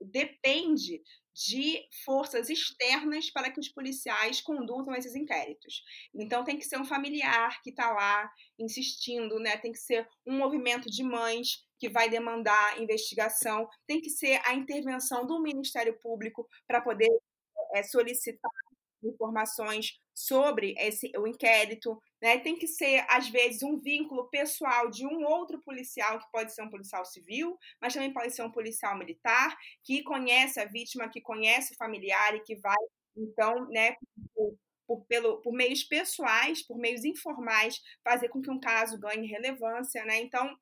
depende 0.01 1.03
de 1.35 1.83
forças 2.05 2.51
externas 2.51 3.31
para 3.31 3.51
que 3.51 3.59
os 3.59 3.69
policiais 3.69 4.41
conduzam 4.41 4.95
esses 4.95 5.15
inquéritos. 5.15 5.83
Então 6.15 6.45
tem 6.45 6.59
que 6.59 6.65
ser 6.65 6.79
um 6.79 6.85
familiar 6.85 7.61
que 7.63 7.71
está 7.71 7.91
lá 7.91 8.31
insistindo, 8.59 9.39
né? 9.39 9.57
Tem 9.57 9.73
que 9.73 9.79
ser 9.79 10.07
um 10.27 10.37
movimento 10.37 10.91
de 10.91 11.03
mães 11.03 11.65
que 11.79 11.89
vai 11.89 12.11
demandar 12.11 12.81
investigação, 12.81 13.67
tem 13.87 14.01
que 14.01 14.11
ser 14.11 14.41
a 14.45 14.55
intervenção 14.55 15.27
do 15.27 15.41
Ministério 15.43 15.99
Público 16.01 16.47
para 16.67 16.83
poder 16.83 17.09
é, 17.73 17.83
solicitar 17.83 18.51
informações 19.03 19.99
sobre 20.15 20.75
esse, 20.79 21.11
o 21.17 21.27
inquérito, 21.27 22.01
né? 22.21 22.39
Tem 22.39 22.57
que 22.57 22.67
ser, 22.67 23.05
às 23.09 23.29
vezes, 23.29 23.63
um 23.63 23.79
vínculo 23.81 24.29
pessoal 24.29 24.91
de 24.91 25.07
um 25.07 25.25
outro 25.25 25.61
policial, 25.63 26.19
que 26.19 26.31
pode 26.31 26.55
ser 26.55 26.63
um 26.63 26.71
policial 26.71 27.05
civil, 27.05 27.59
mas 27.81 27.95
também 27.95 28.13
pode 28.13 28.33
ser 28.35 28.43
um 28.43 28.53
policial 28.53 28.97
militar, 28.97 29.57
que 29.83 30.03
conhece 30.03 30.61
a 30.61 30.67
vítima, 30.67 31.09
que 31.09 31.21
conhece 31.21 31.73
o 31.73 31.77
familiar 31.77 32.35
e 32.37 32.41
que 32.41 32.57
vai, 32.57 32.77
então, 33.17 33.67
né, 33.69 33.97
por, 34.35 34.57
por, 34.87 35.05
pelo, 35.07 35.41
por 35.41 35.53
meios 35.53 35.83
pessoais, 35.83 36.63
por 36.67 36.79
meios 36.79 37.05
informais, 37.05 37.81
fazer 38.05 38.29
com 38.29 38.41
que 38.41 38.51
um 38.51 38.61
caso 38.61 38.99
ganhe 39.01 39.27
relevância, 39.27 40.05
né? 40.05 40.21
Então, 40.21 40.57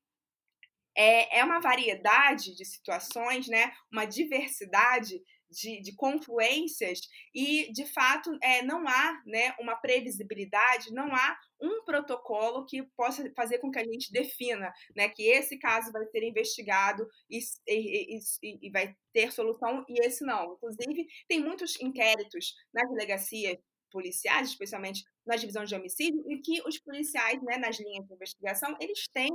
é, 0.97 1.39
é 1.39 1.45
uma 1.45 1.61
variedade 1.61 2.55
de 2.55 2.65
situações, 2.65 3.49
né? 3.49 3.73
Uma 3.93 4.05
diversidade 4.05 5.21
de, 5.51 5.81
de 5.81 5.95
confluências 5.95 7.01
e, 7.35 7.73
de 7.73 7.87
fato, 7.87 8.37
é, 8.43 8.63
não 8.63 8.87
há 8.87 9.23
né, 9.27 9.55
uma 9.59 9.77
previsibilidade, 9.77 10.93
não 10.93 11.15
há 11.15 11.37
um 11.61 11.85
protocolo 11.85 12.65
que 12.65 12.83
possa 12.97 13.31
fazer 13.35 13.59
com 13.59 13.71
que 13.71 13.79
a 13.79 13.85
gente 13.85 14.13
defina 14.13 14.73
né, 14.97 15.09
que 15.09 15.25
esse 15.25 15.59
caso 15.59 15.93
vai 15.93 16.05
ser 16.07 16.23
investigado 16.23 17.07
e, 17.29 17.39
e, 17.67 18.19
e, 18.43 18.67
e 18.67 18.71
vai 18.71 18.95
ter 19.13 19.33
solução 19.33 19.85
e 19.89 20.07
esse 20.07 20.25
não. 20.25 20.55
Inclusive, 20.55 21.07
tem 21.29 21.43
muitos 21.43 21.81
inquéritos 21.81 22.55
nas 22.73 22.89
delegacias 22.89 23.59
policiais, 23.91 24.49
especialmente 24.49 25.05
nas 25.27 25.41
divisões 25.41 25.69
de 25.69 25.75
homicídio, 25.75 26.23
e 26.31 26.39
que 26.39 26.63
os 26.67 26.79
policiais, 26.79 27.43
né, 27.43 27.57
nas 27.59 27.79
linhas 27.79 28.07
de 28.07 28.15
investigação, 28.15 28.77
eles 28.81 29.09
têm 29.13 29.31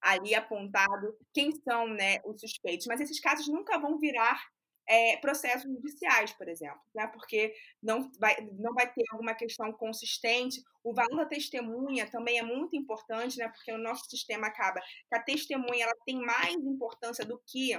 ali 0.00 0.34
apontado 0.34 1.16
quem 1.34 1.52
são 1.62 1.88
né, 1.88 2.18
os 2.24 2.40
suspeitos, 2.40 2.86
mas 2.86 3.00
esses 3.00 3.20
casos 3.20 3.48
nunca 3.48 3.78
vão 3.78 3.98
virar 3.98 4.40
é, 4.88 5.18
processos 5.18 5.70
judiciais, 5.70 6.32
por 6.32 6.48
exemplo, 6.48 6.80
né? 6.94 7.06
porque 7.08 7.54
não 7.82 8.10
vai, 8.18 8.36
não 8.58 8.72
vai 8.72 8.90
ter 8.90 9.04
alguma 9.12 9.34
questão 9.34 9.70
consistente. 9.72 10.62
O 10.82 10.94
valor 10.94 11.16
da 11.16 11.26
testemunha 11.26 12.10
também 12.10 12.38
é 12.38 12.42
muito 12.42 12.74
importante, 12.74 13.38
né? 13.38 13.48
porque 13.48 13.70
o 13.70 13.78
nosso 13.78 14.08
sistema 14.08 14.46
acaba 14.46 14.80
que 14.80 15.14
a 15.14 15.22
testemunha 15.22 15.84
ela 15.84 15.94
tem 16.06 16.18
mais 16.18 16.54
importância 16.54 17.24
do 17.24 17.40
que 17.46 17.78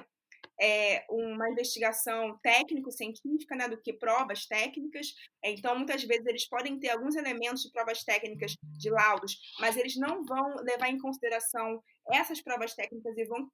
é, 0.62 1.06
uma 1.10 1.50
investigação 1.50 2.38
técnico-científica 2.44 3.56
né, 3.56 3.68
do 3.68 3.82
que 3.82 3.94
provas 3.94 4.46
técnicas. 4.46 5.14
Então, 5.44 5.76
muitas 5.76 6.04
vezes, 6.04 6.26
eles 6.26 6.48
podem 6.48 6.78
ter 6.80 6.90
alguns 6.90 7.16
elementos 7.16 7.64
de 7.64 7.72
provas 7.72 8.04
técnicas 8.04 8.56
de 8.62 8.90
laudos, 8.90 9.38
mas 9.60 9.78
eles 9.78 9.96
não 9.96 10.24
vão 10.24 10.56
levar 10.58 10.90
em 10.90 11.00
consideração 11.00 11.82
essas 12.12 12.42
provas 12.42 12.74
técnicas 12.74 13.18
e 13.18 13.26
vão 13.26 13.50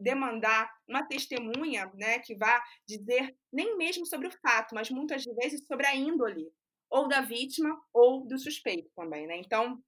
demandar 0.00 0.70
uma 0.88 1.06
testemunha 1.06 1.90
né, 1.94 2.18
que 2.20 2.36
vá 2.36 2.60
dizer 2.86 3.36
nem 3.52 3.76
mesmo 3.76 4.06
sobre 4.06 4.28
o 4.28 4.40
fato, 4.40 4.74
mas 4.74 4.90
muitas 4.90 5.24
vezes 5.24 5.66
sobre 5.66 5.86
a 5.86 5.94
índole, 5.94 6.50
ou 6.90 7.08
da 7.08 7.20
vítima 7.20 7.78
ou 7.92 8.26
do 8.26 8.38
suspeito 8.38 8.90
também. 8.96 9.26
Né? 9.26 9.36
Então, 9.36 9.78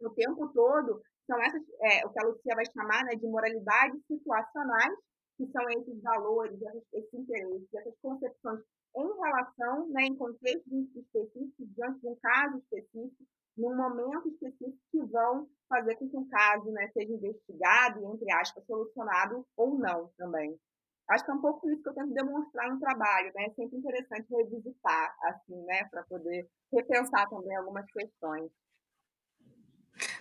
o 0.00 0.10
tempo 0.10 0.48
todo, 0.52 1.00
são 1.26 1.40
essas, 1.40 1.62
é, 1.82 2.04
o 2.04 2.10
que 2.10 2.20
a 2.20 2.26
Lucia 2.26 2.54
vai 2.54 2.64
chamar 2.66 3.04
né, 3.04 3.14
de 3.14 3.26
moralidades 3.26 4.00
situacionais, 4.06 4.94
que 5.36 5.46
são 5.46 5.70
esses 5.70 6.02
valores, 6.02 6.58
esses 6.92 7.14
interesses, 7.14 7.74
essas 7.74 7.94
concepções 8.02 8.60
em 8.94 9.06
relação, 9.06 9.88
né, 9.88 10.04
em 10.04 10.16
contexto 10.16 10.68
específico, 10.94 11.66
diante 11.74 12.00
de 12.00 12.08
um 12.08 12.16
caso 12.16 12.58
específico, 12.58 13.24
num 13.56 13.74
momento 13.74 14.28
específico 14.28 14.78
que 14.90 15.02
vão 15.06 15.48
fazer 15.72 15.96
com 15.96 16.08
que 16.08 16.16
um 16.16 16.28
caso 16.28 16.70
né, 16.70 16.90
seja 16.92 17.14
investigado 17.14 18.00
e, 18.00 18.04
entre 18.04 18.30
aspas, 18.32 18.64
solucionado 18.66 19.46
ou 19.56 19.78
não 19.78 20.10
também. 20.18 20.58
Acho 21.08 21.24
que 21.24 21.30
é 21.30 21.34
um 21.34 21.40
pouco 21.40 21.68
isso 21.70 21.82
que 21.82 21.88
eu 21.88 21.94
tento 21.94 22.12
demonstrar 22.12 22.70
no 22.70 22.78
trabalho, 22.78 23.32
né? 23.34 23.46
É 23.46 23.50
sempre 23.50 23.78
interessante 23.78 24.26
revisitar, 24.30 25.16
assim, 25.24 25.56
né? 25.64 25.84
Para 25.90 26.04
poder 26.04 26.48
repensar 26.72 27.28
também 27.28 27.56
algumas 27.56 27.90
questões. 27.90 28.50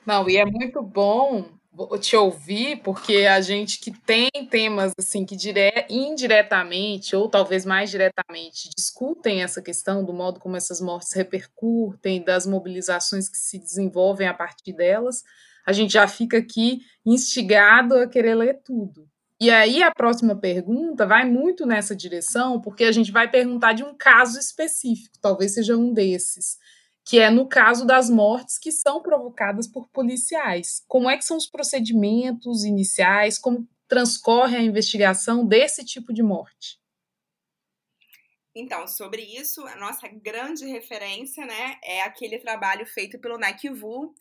Não, 0.06 0.28
e 0.30 0.38
é 0.38 0.46
muito 0.46 0.82
bom 0.82 1.61
te 2.00 2.16
ouvir, 2.16 2.82
porque 2.84 3.26
a 3.26 3.40
gente 3.40 3.80
que 3.80 3.92
tem 3.92 4.30
temas 4.50 4.92
assim 5.00 5.26
que 5.26 5.36
dire... 5.36 5.86
indiretamente, 5.90 7.16
ou 7.16 7.30
talvez 7.30 7.66
mais 7.66 7.90
diretamente, 7.90 8.70
discutem 8.76 9.42
essa 9.42 9.62
questão 9.62 10.04
do 10.04 10.14
modo 10.14 10.40
como 10.40 10.58
essas 10.58 10.82
mortes 10.82 11.14
repercutem, 11.14 12.24
das 12.24 12.46
mobilizações 12.46 13.30
que 13.30 13.38
se 13.38 13.58
desenvolvem 13.58 14.28
a 14.28 14.34
partir 14.34 14.74
delas, 14.74 15.24
a 15.66 15.72
gente 15.72 15.94
já 15.94 16.08
fica 16.08 16.38
aqui 16.38 16.82
instigado 17.06 17.96
a 17.96 18.08
querer 18.08 18.36
ler 18.36 18.62
tudo. 18.64 19.08
E 19.40 19.50
aí 19.50 19.82
a 19.82 19.92
próxima 19.92 20.36
pergunta 20.36 21.06
vai 21.06 21.26
muito 21.26 21.66
nessa 21.66 21.96
direção, 21.96 22.62
porque 22.62 22.84
a 22.84 22.92
gente 22.92 23.12
vai 23.12 23.30
perguntar 23.30 23.74
de 23.74 23.84
um 23.84 23.96
caso 23.96 24.38
específico, 24.38 25.18
talvez 25.20 25.54
seja 25.54 25.76
um 25.76 25.94
desses 25.94 26.58
que 27.06 27.20
é 27.20 27.30
no 27.30 27.48
caso 27.48 27.86
das 27.86 28.10
mortes 28.10 28.58
que 28.58 28.72
são 28.72 29.02
provocadas 29.02 29.68
por 29.68 29.88
policiais. 29.90 30.84
Como 30.88 31.10
é 31.10 31.18
que 31.18 31.26
são 31.26 31.38
os 31.38 31.48
procedimentos 31.48 32.64
iniciais, 32.64 33.38
como 33.38 33.68
transcorre 33.88 34.56
a 34.56 34.62
investigação 34.62 35.46
desse 35.46 35.84
tipo 35.84 36.14
de 36.14 36.24
morte? 36.24 36.80
Então, 38.54 38.86
sobre 38.86 39.22
isso, 39.22 39.66
a 39.66 39.76
nossa 39.78 40.08
grande 40.10 40.66
referência, 40.66 41.46
né, 41.46 41.78
é 41.84 42.02
aquele 42.02 42.38
trabalho 42.38 42.86
feito 42.86 43.18
pelo 43.18 43.40
Vu, 43.74 44.14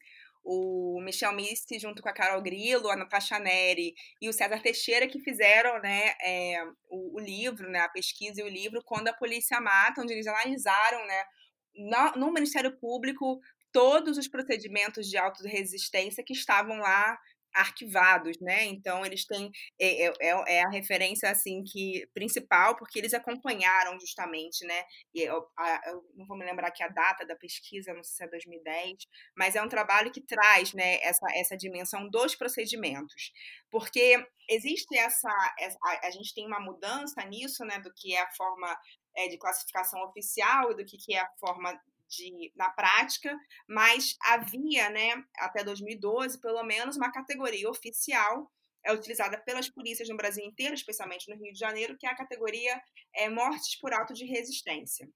o 0.43 1.01
Michel 1.03 1.33
Misti 1.33 1.79
junto 1.79 2.01
com 2.01 2.09
a 2.09 2.13
Carol 2.13 2.41
Grillo, 2.41 2.89
a 2.89 2.97
Natasha 2.97 3.39
Neri 3.39 3.95
e 4.21 4.29
o 4.29 4.33
César 4.33 4.61
Teixeira 4.63 5.07
que 5.07 5.21
fizeram, 5.21 5.81
né, 5.81 6.15
é, 6.23 6.65
o, 6.89 7.17
o, 7.17 7.21
livro, 7.21 7.69
né, 7.69 7.81
a 7.81 7.89
pesquisa 7.89 8.41
e 8.41 8.45
o 8.45 8.49
livro 8.49 8.83
Quando 8.85 9.09
a 9.09 9.13
Polícia 9.13 9.61
Mata, 9.61 10.01
onde 10.01 10.13
eles 10.13 10.27
analisaram, 10.27 11.05
né, 11.07 11.25
no, 11.81 12.27
no 12.27 12.33
Ministério 12.33 12.77
Público 12.79 13.41
todos 13.73 14.19
os 14.19 14.29
procedimentos 14.29 15.09
de 15.09 15.17
autoresistência 15.17 16.25
que 16.25 16.33
estavam 16.33 16.79
lá 16.79 17.19
arquivados, 17.53 18.39
né? 18.41 18.65
Então 18.65 19.05
eles 19.05 19.27
têm 19.27 19.51
é, 19.81 20.07
é, 20.07 20.13
é, 20.21 20.55
é, 20.57 20.63
a 20.63 20.69
referência 20.69 21.31
assim 21.31 21.63
que 21.65 22.07
principal 22.15 22.77
porque 22.77 22.99
eles 22.99 23.15
acompanharam 23.15 23.99
justamente, 23.99 24.65
né? 24.65 24.85
E 25.15 25.23
eu, 25.23 25.47
a, 25.57 25.81
eu, 25.89 26.05
não 26.15 26.27
vou 26.27 26.39
me 26.39 26.45
lembrar 26.45 26.69
aqui 26.69 26.83
a 26.83 26.89
data 26.89 27.27
da 27.27 27.37
pesquisa, 27.37 27.93
não 27.93 28.05
sei 28.05 28.17
se 28.17 28.25
é 28.25 28.29
2010, 28.29 28.99
mas 29.37 29.57
é 29.57 29.63
um 29.63 29.69
trabalho 29.69 30.13
que 30.13 30.21
traz, 30.21 30.73
né? 30.73 31.01
Essa 31.03 31.27
essa 31.35 31.57
dimensão 31.57 32.09
dos 32.09 32.35
procedimentos, 32.35 33.33
porque 33.71 34.25
existe 34.49 34.97
essa, 34.99 35.31
essa 35.59 35.79
a, 35.85 36.09
a, 36.09 36.11
gente 36.11 36.35
tem 36.35 36.47
uma 36.47 36.61
mudança 36.61 37.25
nisso, 37.25 37.65
né? 37.65 37.79
Do 37.79 37.93
que 37.95 38.15
é 38.15 38.21
a 38.21 38.31
forma 38.33 38.77
é, 39.21 39.29
de 39.29 39.39
classificação 39.39 40.03
oficial 40.05 40.71
e 40.71 40.77
do 40.77 40.85
que, 40.85 40.97
que 40.97 41.15
é 41.15 41.21
a 41.21 41.31
forma 41.39 41.79
de, 42.09 42.53
na 42.57 42.71
prática, 42.71 43.37
mas 43.69 44.17
havia, 44.23 44.91
né, 44.91 45.23
até 45.37 45.63
2012, 45.63 46.41
pelo 46.41 46.63
menos, 46.65 46.97
uma 46.97 47.13
categoria 47.13 47.71
oficial 47.71 48.51
é 48.83 48.93
utilizada 48.95 49.39
pelas 49.39 49.69
polícias 49.69 50.09
no 50.09 50.17
Brasil 50.17 50.43
inteiro, 50.43 50.75
especialmente 50.75 51.29
no 51.29 51.37
Rio 51.37 51.53
de 51.53 51.59
Janeiro, 51.59 51.97
que 51.99 52.07
é 52.07 52.11
a 52.11 52.17
categoria 52.17 52.81
é, 53.15 53.29
mortes 53.29 53.79
por 53.79 53.93
auto 53.93 54.15
de 54.15 54.25
resistência. 54.25 55.07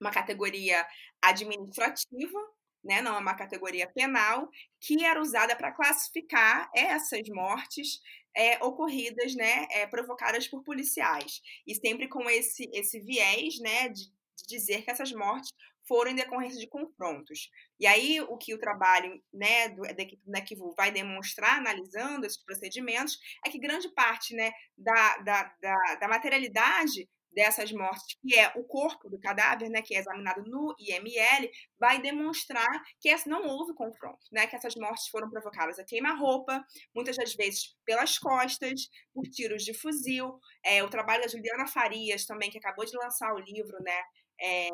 Uma 0.00 0.12
categoria 0.12 0.86
administrativa, 1.20 2.38
né, 2.82 3.02
não 3.02 3.16
é 3.16 3.18
uma 3.18 3.34
categoria 3.34 3.88
penal, 3.88 4.48
que 4.80 5.04
era 5.04 5.20
usada 5.20 5.56
para 5.56 5.72
classificar 5.72 6.70
essas 6.72 7.28
mortes 7.28 8.00
é, 8.36 8.62
ocorridas, 8.64 9.34
né, 9.34 9.66
é, 9.70 9.86
provocadas 9.86 10.48
por 10.48 10.62
policiais. 10.62 11.40
E 11.66 11.74
sempre 11.74 12.08
com 12.08 12.28
esse, 12.28 12.68
esse 12.72 13.00
viés 13.00 13.58
né, 13.60 13.88
de, 13.88 14.04
de 14.04 14.46
dizer 14.48 14.82
que 14.82 14.90
essas 14.90 15.12
mortes 15.12 15.52
foram 15.86 16.12
em 16.12 16.14
decorrência 16.14 16.58
de 16.58 16.66
confrontos. 16.66 17.50
E 17.78 17.86
aí, 17.86 18.20
o 18.20 18.36
que 18.36 18.54
o 18.54 18.58
trabalho 18.58 19.20
né, 19.32 19.68
do, 19.70 19.82
da 19.82 20.02
equipe 20.02 20.22
do 20.24 20.30
NECVU 20.30 20.74
vai 20.76 20.90
demonstrar, 20.90 21.58
analisando 21.58 22.24
esses 22.24 22.42
procedimentos, 22.42 23.18
é 23.44 23.50
que 23.50 23.58
grande 23.58 23.88
parte 23.90 24.34
né, 24.34 24.52
da, 24.76 25.18
da, 25.18 25.54
da, 25.60 25.94
da 25.96 26.08
materialidade 26.08 27.08
dessas 27.34 27.72
mortes, 27.72 28.16
que 28.20 28.38
é 28.38 28.52
o 28.56 28.64
corpo 28.64 29.08
do 29.08 29.18
cadáver, 29.18 29.68
né, 29.70 29.82
que 29.82 29.94
é 29.94 29.98
examinado 29.98 30.42
no 30.44 30.74
IML, 30.78 31.50
vai 31.78 32.00
demonstrar 32.00 32.82
que 33.00 33.12
não 33.26 33.46
houve 33.46 33.74
confronto, 33.74 34.20
né, 34.30 34.46
que 34.46 34.56
essas 34.56 34.74
mortes 34.74 35.08
foram 35.08 35.30
provocadas 35.30 35.78
a 35.78 35.84
queima-roupa, 35.84 36.64
muitas 36.94 37.16
das 37.16 37.34
vezes 37.34 37.76
pelas 37.84 38.18
costas, 38.18 38.88
por 39.14 39.24
tiros 39.24 39.64
de 39.64 39.74
fuzil. 39.74 40.38
É, 40.64 40.82
o 40.82 40.90
trabalho 40.90 41.22
da 41.22 41.28
Juliana 41.28 41.66
Farias 41.66 42.26
também, 42.26 42.50
que 42.50 42.58
acabou 42.58 42.84
de 42.84 42.96
lançar 42.96 43.32
o 43.34 43.38
livro, 43.38 43.76
né, 43.82 44.02
é, 44.40 44.68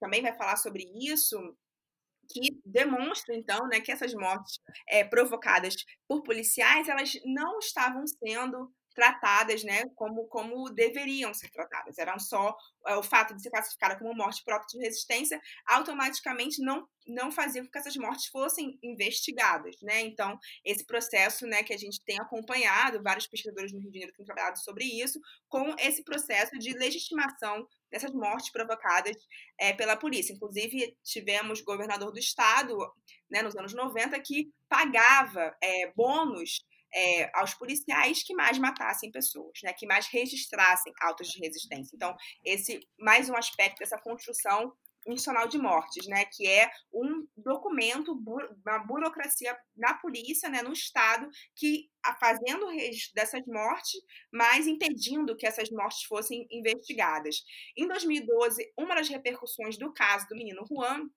também 0.00 0.22
vai 0.22 0.34
falar 0.36 0.56
sobre 0.56 0.84
isso, 0.94 1.36
que 2.32 2.60
demonstra 2.64 3.34
então 3.34 3.66
né, 3.66 3.80
que 3.80 3.90
essas 3.90 4.14
mortes 4.14 4.60
é, 4.88 5.04
provocadas 5.04 5.74
por 6.08 6.22
policiais 6.22 6.88
elas 6.88 7.12
não 7.24 7.58
estavam 7.58 8.04
sendo 8.06 8.72
tratadas 8.94 9.62
né, 9.62 9.84
como, 9.94 10.26
como 10.26 10.70
deveriam 10.70 11.32
ser 11.32 11.50
tratadas. 11.50 11.98
Eram 11.98 12.18
só 12.18 12.56
é, 12.86 12.96
o 12.96 13.02
fato 13.02 13.34
de 13.34 13.42
ser 13.42 13.50
classificada 13.50 13.98
como 13.98 14.14
morte 14.14 14.42
por 14.44 14.60
de 14.66 14.78
resistência 14.78 15.40
automaticamente 15.66 16.62
não, 16.62 16.86
não 17.06 17.30
fazia 17.30 17.62
com 17.62 17.70
que 17.70 17.78
essas 17.78 17.96
mortes 17.96 18.26
fossem 18.26 18.78
investigadas. 18.82 19.76
Né? 19.82 20.00
Então, 20.00 20.38
esse 20.64 20.84
processo 20.84 21.46
né, 21.46 21.62
que 21.62 21.72
a 21.72 21.78
gente 21.78 22.02
tem 22.04 22.18
acompanhado, 22.20 23.02
vários 23.02 23.26
pesquisadores 23.26 23.72
no 23.72 23.80
Rio 23.80 23.90
de 23.90 23.98
Janeiro 23.98 24.16
têm 24.16 24.26
trabalhado 24.26 24.58
sobre 24.58 24.84
isso, 24.84 25.20
com 25.48 25.74
esse 25.78 26.04
processo 26.04 26.58
de 26.58 26.72
legitimação 26.72 27.66
dessas 27.90 28.12
mortes 28.12 28.50
provocadas 28.50 29.16
é, 29.58 29.72
pela 29.72 29.96
polícia. 29.96 30.32
Inclusive, 30.32 30.96
tivemos 31.02 31.60
governador 31.60 32.12
do 32.12 32.18
estado, 32.18 32.76
né, 33.30 33.42
nos 33.42 33.56
anos 33.56 33.74
90, 33.74 34.18
que 34.20 34.52
pagava 34.68 35.56
é, 35.60 35.92
bônus 35.92 36.64
é, 36.94 37.30
aos 37.38 37.54
policiais 37.54 38.22
que 38.22 38.34
mais 38.34 38.58
matassem 38.58 39.10
pessoas, 39.10 39.58
né, 39.62 39.72
que 39.72 39.86
mais 39.86 40.06
registrassem 40.06 40.92
autos 41.00 41.28
de 41.28 41.38
resistência. 41.38 41.94
Então, 41.94 42.14
esse 42.44 42.80
mais 42.98 43.28
um 43.28 43.36
aspecto 43.36 43.78
dessa 43.78 43.98
construção 43.98 44.72
institucional 45.06 45.48
de 45.48 45.58
mortes, 45.58 46.06
né, 46.06 46.24
que 46.26 46.46
é 46.46 46.70
um 46.92 47.26
documento, 47.36 48.12
uma 48.12 48.78
burocracia 48.80 49.56
na 49.74 49.94
polícia, 49.94 50.48
né, 50.48 50.62
no 50.62 50.72
Estado, 50.72 51.28
que 51.56 51.88
fazendo 52.18 52.66
o 52.66 52.70
registro 52.70 53.14
dessas 53.14 53.46
mortes, 53.46 53.98
mas 54.32 54.66
impedindo 54.66 55.36
que 55.36 55.46
essas 55.46 55.70
mortes 55.70 56.04
fossem 56.04 56.46
investigadas. 56.50 57.42
Em 57.76 57.88
2012, 57.88 58.72
uma 58.78 58.94
das 58.94 59.08
repercussões 59.08 59.78
do 59.78 59.92
caso 59.92 60.26
do 60.28 60.36
menino 60.36 60.66
Juan 60.68 61.08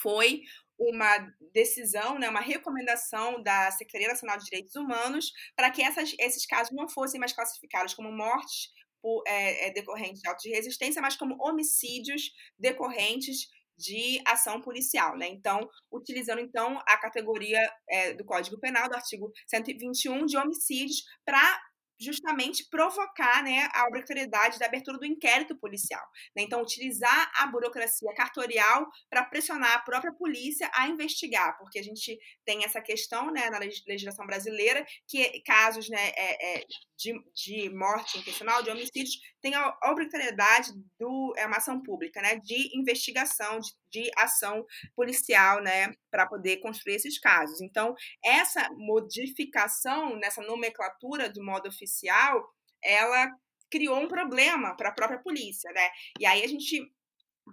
foi 0.00 0.42
uma 0.78 1.18
decisão, 1.52 2.18
né, 2.18 2.28
uma 2.28 2.40
recomendação 2.40 3.42
da 3.42 3.70
Secretaria 3.72 4.08
Nacional 4.08 4.38
de 4.38 4.44
Direitos 4.44 4.76
Humanos 4.76 5.32
para 5.56 5.70
que 5.70 5.82
essas, 5.82 6.14
esses 6.18 6.46
casos 6.46 6.72
não 6.74 6.88
fossem 6.88 7.18
mais 7.18 7.32
classificados 7.32 7.94
como 7.94 8.12
mortes 8.12 8.70
por, 9.02 9.22
é, 9.26 9.68
é, 9.68 9.72
decorrentes 9.72 10.20
de 10.20 10.28
auto 10.28 10.42
de 10.42 10.50
resistência, 10.50 11.02
mas 11.02 11.16
como 11.16 11.36
homicídios 11.40 12.30
decorrentes 12.58 13.48
de 13.76 14.20
ação 14.26 14.60
policial, 14.60 15.16
né? 15.16 15.28
Então, 15.28 15.68
utilizando 15.90 16.40
então 16.40 16.82
a 16.86 16.96
categoria 16.98 17.60
é, 17.88 18.12
do 18.12 18.24
Código 18.24 18.58
Penal, 18.58 18.88
do 18.88 18.96
artigo 18.96 19.30
121 19.46 20.26
de 20.26 20.36
homicídios, 20.36 21.04
para 21.24 21.60
justamente 22.00 22.68
provocar 22.70 23.42
né, 23.42 23.68
a 23.72 23.86
obrigatoriedade 23.86 24.58
da 24.58 24.66
abertura 24.66 24.98
do 24.98 25.06
inquérito 25.06 25.56
policial. 25.56 26.04
Né? 26.36 26.42
Então, 26.42 26.62
utilizar 26.62 27.30
a 27.36 27.46
burocracia 27.46 28.12
cartorial 28.14 28.86
para 29.10 29.24
pressionar 29.24 29.74
a 29.74 29.80
própria 29.80 30.12
polícia 30.12 30.70
a 30.74 30.88
investigar, 30.88 31.56
porque 31.58 31.78
a 31.78 31.82
gente 31.82 32.18
tem 32.44 32.64
essa 32.64 32.80
questão 32.80 33.30
né, 33.32 33.50
na 33.50 33.58
legislação 33.58 34.26
brasileira 34.26 34.84
que 35.06 35.42
casos 35.42 35.88
né, 35.88 36.10
é, 36.16 36.60
é, 36.60 36.64
de, 36.96 37.12
de 37.34 37.70
morte 37.70 38.18
intencional, 38.18 38.62
de 38.62 38.70
homicídios, 38.70 39.18
tem 39.40 39.54
a 39.54 39.76
obrigatoriedade 39.84 40.72
do 40.98 41.32
é 41.36 41.46
uma 41.46 41.56
ação 41.58 41.82
pública, 41.82 42.20
né, 42.20 42.36
de 42.36 42.76
investigação, 42.76 43.60
de, 43.60 43.72
de 43.90 44.10
ação 44.16 44.64
policial, 44.94 45.62
né, 45.62 45.92
para 46.10 46.26
poder 46.26 46.58
construir 46.58 46.94
esses 46.94 47.18
casos. 47.18 47.60
Então, 47.60 47.94
essa 48.24 48.68
modificação 48.76 50.16
nessa 50.16 50.42
nomenclatura 50.42 51.30
do 51.30 51.44
modo 51.44 51.68
oficial, 51.68 52.42
ela 52.82 53.28
criou 53.70 53.98
um 53.98 54.08
problema 54.08 54.76
para 54.76 54.88
a 54.90 54.94
própria 54.94 55.18
polícia, 55.20 55.70
né? 55.72 55.88
E 56.18 56.26
aí 56.26 56.42
a 56.42 56.48
gente 56.48 56.90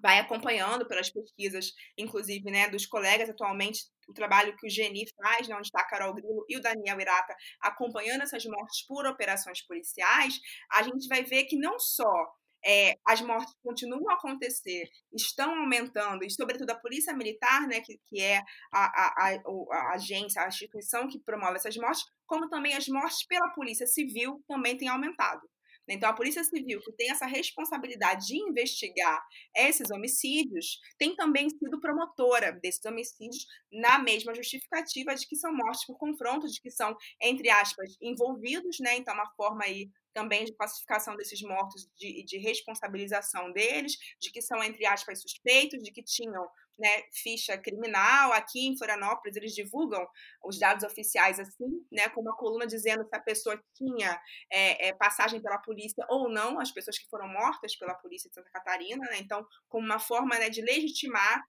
vai 0.02 0.20
acompanhando 0.20 0.86
pelas 0.88 1.10
pesquisas, 1.10 1.74
inclusive, 1.98 2.50
né, 2.52 2.70
dos 2.70 2.86
colegas 2.86 3.30
atualmente, 3.30 3.86
o 4.08 4.14
trabalho 4.14 4.56
que 4.58 4.68
o 4.68 4.70
Geni 4.70 5.06
faz, 5.16 5.48
né, 5.48 5.56
onde 5.56 5.68
está 5.68 5.82
a 5.82 5.88
Carol 5.88 6.14
Grilo 6.14 6.46
e 6.50 6.58
o 6.58 6.62
Daniel 6.62 7.00
Irata 7.00 7.36
acompanhando 7.62 8.22
essas 8.22 8.46
mortes 8.46 8.86
por 8.86 9.06
operações 9.06 9.62
policiais, 9.66 10.40
a 10.72 10.84
gente 10.84 11.08
vai 11.08 11.24
ver 11.24 11.46
que 11.46 11.58
não 11.58 11.80
só 11.80 12.28
é, 12.66 12.98
as 13.06 13.22
mortes 13.22 13.54
continuam 13.64 14.10
a 14.10 14.16
acontecer, 14.16 14.90
estão 15.14 15.60
aumentando, 15.60 16.24
e 16.24 16.30
sobretudo 16.32 16.72
a 16.72 16.76
Polícia 16.76 17.14
Militar, 17.14 17.68
né, 17.68 17.80
que, 17.82 18.00
que 18.08 18.20
é 18.22 18.40
a, 18.72 18.86
a, 18.86 19.30
a, 19.30 19.40
a 19.72 19.94
agência, 19.94 20.42
a 20.42 20.48
instituição 20.48 21.08
que 21.08 21.20
promove 21.20 21.58
essas 21.58 21.78
mortes, 21.78 22.04
como 22.26 22.50
também 22.50 22.74
as 22.74 22.88
mortes 22.88 23.26
pela 23.28 23.50
Polícia 23.50 23.86
Civil 23.86 24.44
também 24.48 24.76
têm 24.78 24.88
aumentado. 24.88 25.48
Então, 25.88 26.10
a 26.10 26.14
Polícia 26.14 26.44
Civil, 26.44 26.80
que 26.82 26.92
tem 26.94 27.12
essa 27.12 27.28
responsabilidade 27.28 28.26
de 28.26 28.38
investigar 28.38 29.24
esses 29.56 29.92
homicídios, 29.92 30.80
tem 30.98 31.16
também 31.16 31.48
sido 31.50 31.80
promotora 31.80 32.52
desses 32.54 32.84
homicídios 32.86 33.46
na 33.72 34.00
mesma 34.00 34.34
justificativa 34.34 35.14
de 35.14 35.28
que 35.28 35.36
são 35.36 35.56
mortes 35.56 35.86
por 35.86 35.98
confronto, 35.98 36.48
de 36.48 36.60
que 36.60 36.72
são, 36.72 36.96
entre 37.22 37.50
aspas, 37.50 37.96
envolvidos, 38.02 38.78
né? 38.80 38.98
Então, 38.98 39.14
uma 39.14 39.30
forma 39.36 39.64
aí 39.64 39.90
também 40.16 40.46
de 40.46 40.56
classificação 40.56 41.14
desses 41.18 41.42
mortos 41.42 41.84
e 41.84 42.24
de, 42.24 42.24
de 42.24 42.38
responsabilização 42.38 43.52
deles, 43.52 43.98
de 44.18 44.32
que 44.32 44.42
são, 44.42 44.64
entre 44.64 44.86
aspas, 44.86 45.22
suspeitos, 45.22 45.84
de 45.84 45.92
que 45.92 46.02
tinham 46.02 46.48
né, 46.80 47.04
ficha 47.12 47.58
criminal. 47.58 48.32
Aqui 48.32 48.66
em 48.66 48.78
Florianópolis, 48.78 49.36
eles 49.36 49.54
divulgam 49.54 50.08
os 50.44 50.58
dados 50.58 50.86
oficiais 50.86 51.38
assim, 51.38 51.86
né, 51.92 52.08
com 52.10 52.22
uma 52.22 52.36
coluna 52.36 52.66
dizendo 52.66 53.04
se 53.04 53.14
a 53.14 53.20
pessoa 53.20 53.62
tinha 53.76 54.18
é, 54.50 54.88
é, 54.88 54.94
passagem 54.94 55.42
pela 55.42 55.58
polícia 55.58 56.06
ou 56.10 56.30
não, 56.30 56.62
as 56.62 56.72
pessoas 56.72 56.98
que 56.98 57.10
foram 57.10 57.28
mortas 57.28 57.76
pela 57.76 57.94
polícia 57.94 58.30
de 58.30 58.36
Santa 58.36 58.50
Catarina. 58.52 59.06
Né, 59.10 59.18
então, 59.20 59.46
como 59.68 59.86
uma 59.86 60.00
forma 60.00 60.40
né, 60.40 60.50
de 60.50 60.62
legitimar 60.62 61.44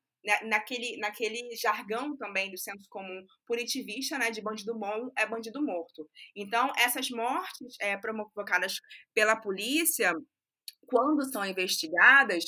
naquele, 0.45 0.97
naquele 0.99 1.55
jargão 1.57 2.17
também 2.17 2.51
do 2.51 2.59
senso 2.59 2.89
comum 2.91 3.25
punitivista, 3.47 4.19
né, 4.19 4.31
de 4.31 4.43
bandido 4.43 4.79
bom 4.79 5.11
é 5.17 5.27
bandido 5.27 5.63
morto. 5.63 6.09
Então, 6.35 6.73
essas 6.77 7.11
mortes 7.11 7.77
é, 7.81 7.97
provocadas 7.97 8.81
pela 9.15 9.37
polícia, 9.37 10.13
quando 10.87 11.25
são 11.31 11.45
investigadas, 11.45 12.45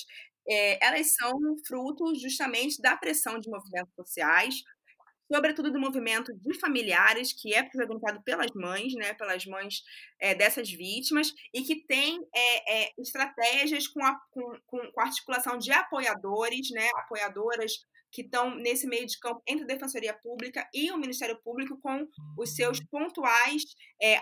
é, 0.49 0.85
elas 0.85 1.14
são 1.14 1.33
fruto 1.66 2.14
justamente 2.16 2.81
da 2.81 2.97
pressão 2.97 3.39
de 3.39 3.51
movimentos 3.51 3.95
sociais, 3.95 4.55
sobretudo 5.33 5.70
do 5.70 5.81
movimento 5.81 6.33
de 6.35 6.59
familiares, 6.59 7.33
que 7.33 7.55
é 7.55 7.62
protagonizado 7.62 8.22
pelas 8.22 8.51
mães, 8.55 8.95
né, 8.95 9.12
pelas 9.14 9.45
mães 9.47 9.83
é, 10.20 10.35
dessas 10.35 10.70
vítimas, 10.70 11.33
e 11.53 11.62
que 11.62 11.87
tem 11.87 12.18
é, 12.35 12.85
é, 12.85 12.93
estratégias 12.99 13.87
com 13.87 14.05
a, 14.05 14.18
com, 14.31 14.53
com, 14.66 15.01
articulação 15.01 15.59
de 15.59 15.70
apoiadores, 15.70 16.70
né, 16.70 16.89
apoiadoras 16.97 17.72
que 18.11 18.22
estão 18.22 18.55
nesse 18.55 18.87
meio 18.87 19.07
de 19.07 19.18
campo 19.18 19.43
entre 19.47 19.64
a 19.64 19.66
Defensoria 19.66 20.14
Pública 20.14 20.66
e 20.72 20.91
o 20.91 20.97
Ministério 20.97 21.39
Público 21.43 21.79
com 21.83 22.09
os 22.39 22.55
seus 22.55 22.81
pontuais 22.87 23.62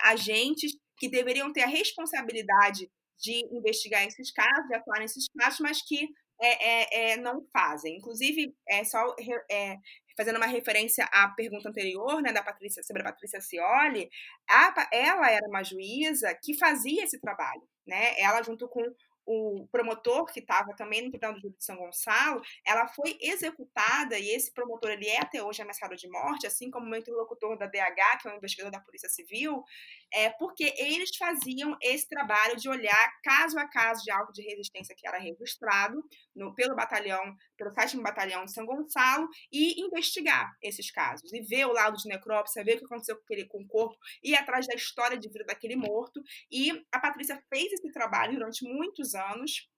agentes 0.02 0.72
que 0.98 1.08
deveriam 1.08 1.52
ter 1.52 1.62
a 1.62 1.68
responsabilidade 1.68 2.90
de 3.16 3.46
investigar 3.52 4.04
esses 4.04 4.32
casos, 4.32 4.66
de 4.66 4.74
atuar 4.74 4.98
nesses 4.98 5.26
casos, 5.38 5.60
mas 5.60 5.82
que 5.82 6.08
é, 6.40 6.68
é, 6.68 7.12
é, 7.12 7.16
não 7.16 7.46
fazem. 7.52 7.96
Inclusive, 7.96 8.54
é 8.68 8.84
só 8.84 9.14
é, 9.50 9.76
fazendo 10.16 10.36
uma 10.36 10.46
referência 10.46 11.04
à 11.12 11.28
pergunta 11.28 11.68
anterior, 11.68 12.22
né, 12.22 12.32
da 12.32 12.42
Patrícia, 12.42 12.82
sobre 12.82 13.02
a 13.02 13.06
Patrícia 13.06 13.40
Cioli, 13.40 14.08
a, 14.48 14.88
ela 14.92 15.30
era 15.30 15.46
uma 15.48 15.62
juíza 15.62 16.34
que 16.34 16.56
fazia 16.56 17.04
esse 17.04 17.20
trabalho, 17.20 17.62
né? 17.86 18.18
Ela 18.18 18.42
junto 18.42 18.68
com 18.68 18.82
o 19.26 19.66
promotor 19.72 20.26
que 20.26 20.38
estava 20.38 20.72
também 20.76 21.02
no 21.02 21.10
Tribunal 21.10 21.34
do 21.34 21.40
Júri 21.40 21.56
de 21.56 21.64
São 21.64 21.76
Gonçalo, 21.76 22.40
ela 22.64 22.86
foi 22.86 23.18
executada 23.20 24.16
e 24.16 24.30
esse 24.30 24.52
promotor 24.52 24.90
ele 24.90 25.08
é 25.08 25.20
até 25.20 25.42
hoje 25.42 25.60
ameaçado 25.60 25.96
de 25.96 26.08
morte, 26.08 26.46
assim 26.46 26.70
como 26.70 26.86
o 26.86 26.96
interlocutor 26.96 27.58
da 27.58 27.66
DH, 27.66 28.22
que 28.22 28.28
é 28.28 28.32
um 28.32 28.36
investigador 28.36 28.70
da 28.70 28.80
Polícia 28.80 29.08
Civil, 29.08 29.64
é 30.12 30.30
porque 30.30 30.72
eles 30.78 31.10
faziam 31.16 31.76
esse 31.82 32.08
trabalho 32.08 32.56
de 32.56 32.68
olhar 32.68 33.20
caso 33.22 33.58
a 33.58 33.66
caso 33.68 34.04
de 34.04 34.12
auto 34.12 34.32
de 34.32 34.42
resistência 34.42 34.94
que 34.96 35.06
era 35.06 35.18
registrado 35.18 36.04
no, 36.36 36.54
pelo 36.54 36.76
batalhão, 36.76 37.34
pelo 37.56 37.74
7 37.74 37.96
Batalhão 38.02 38.44
de 38.44 38.52
São 38.52 38.66
Gonçalo 38.66 39.28
e 39.50 39.80
investigar 39.80 40.54
esses 40.62 40.90
casos 40.90 41.32
e 41.32 41.40
ver 41.40 41.66
o 41.66 41.72
lado 41.72 41.96
de 41.96 42.08
necrópsia, 42.08 42.62
ver 42.62 42.76
o 42.76 42.78
que 42.78 42.84
aconteceu 42.84 43.16
com, 43.16 43.22
aquele, 43.22 43.46
com 43.46 43.62
o 43.62 43.66
corpo, 43.66 43.96
ir 44.22 44.34
atrás 44.36 44.66
da 44.66 44.74
história 44.74 45.18
de 45.18 45.28
vida 45.28 45.44
daquele 45.44 45.74
morto. 45.76 46.22
E 46.50 46.70
a 46.92 47.00
Patrícia 47.00 47.42
fez 47.48 47.72
esse 47.72 47.90
trabalho 47.90 48.34
durante 48.34 48.64
muitos 48.64 49.14
anos, 49.14 49.68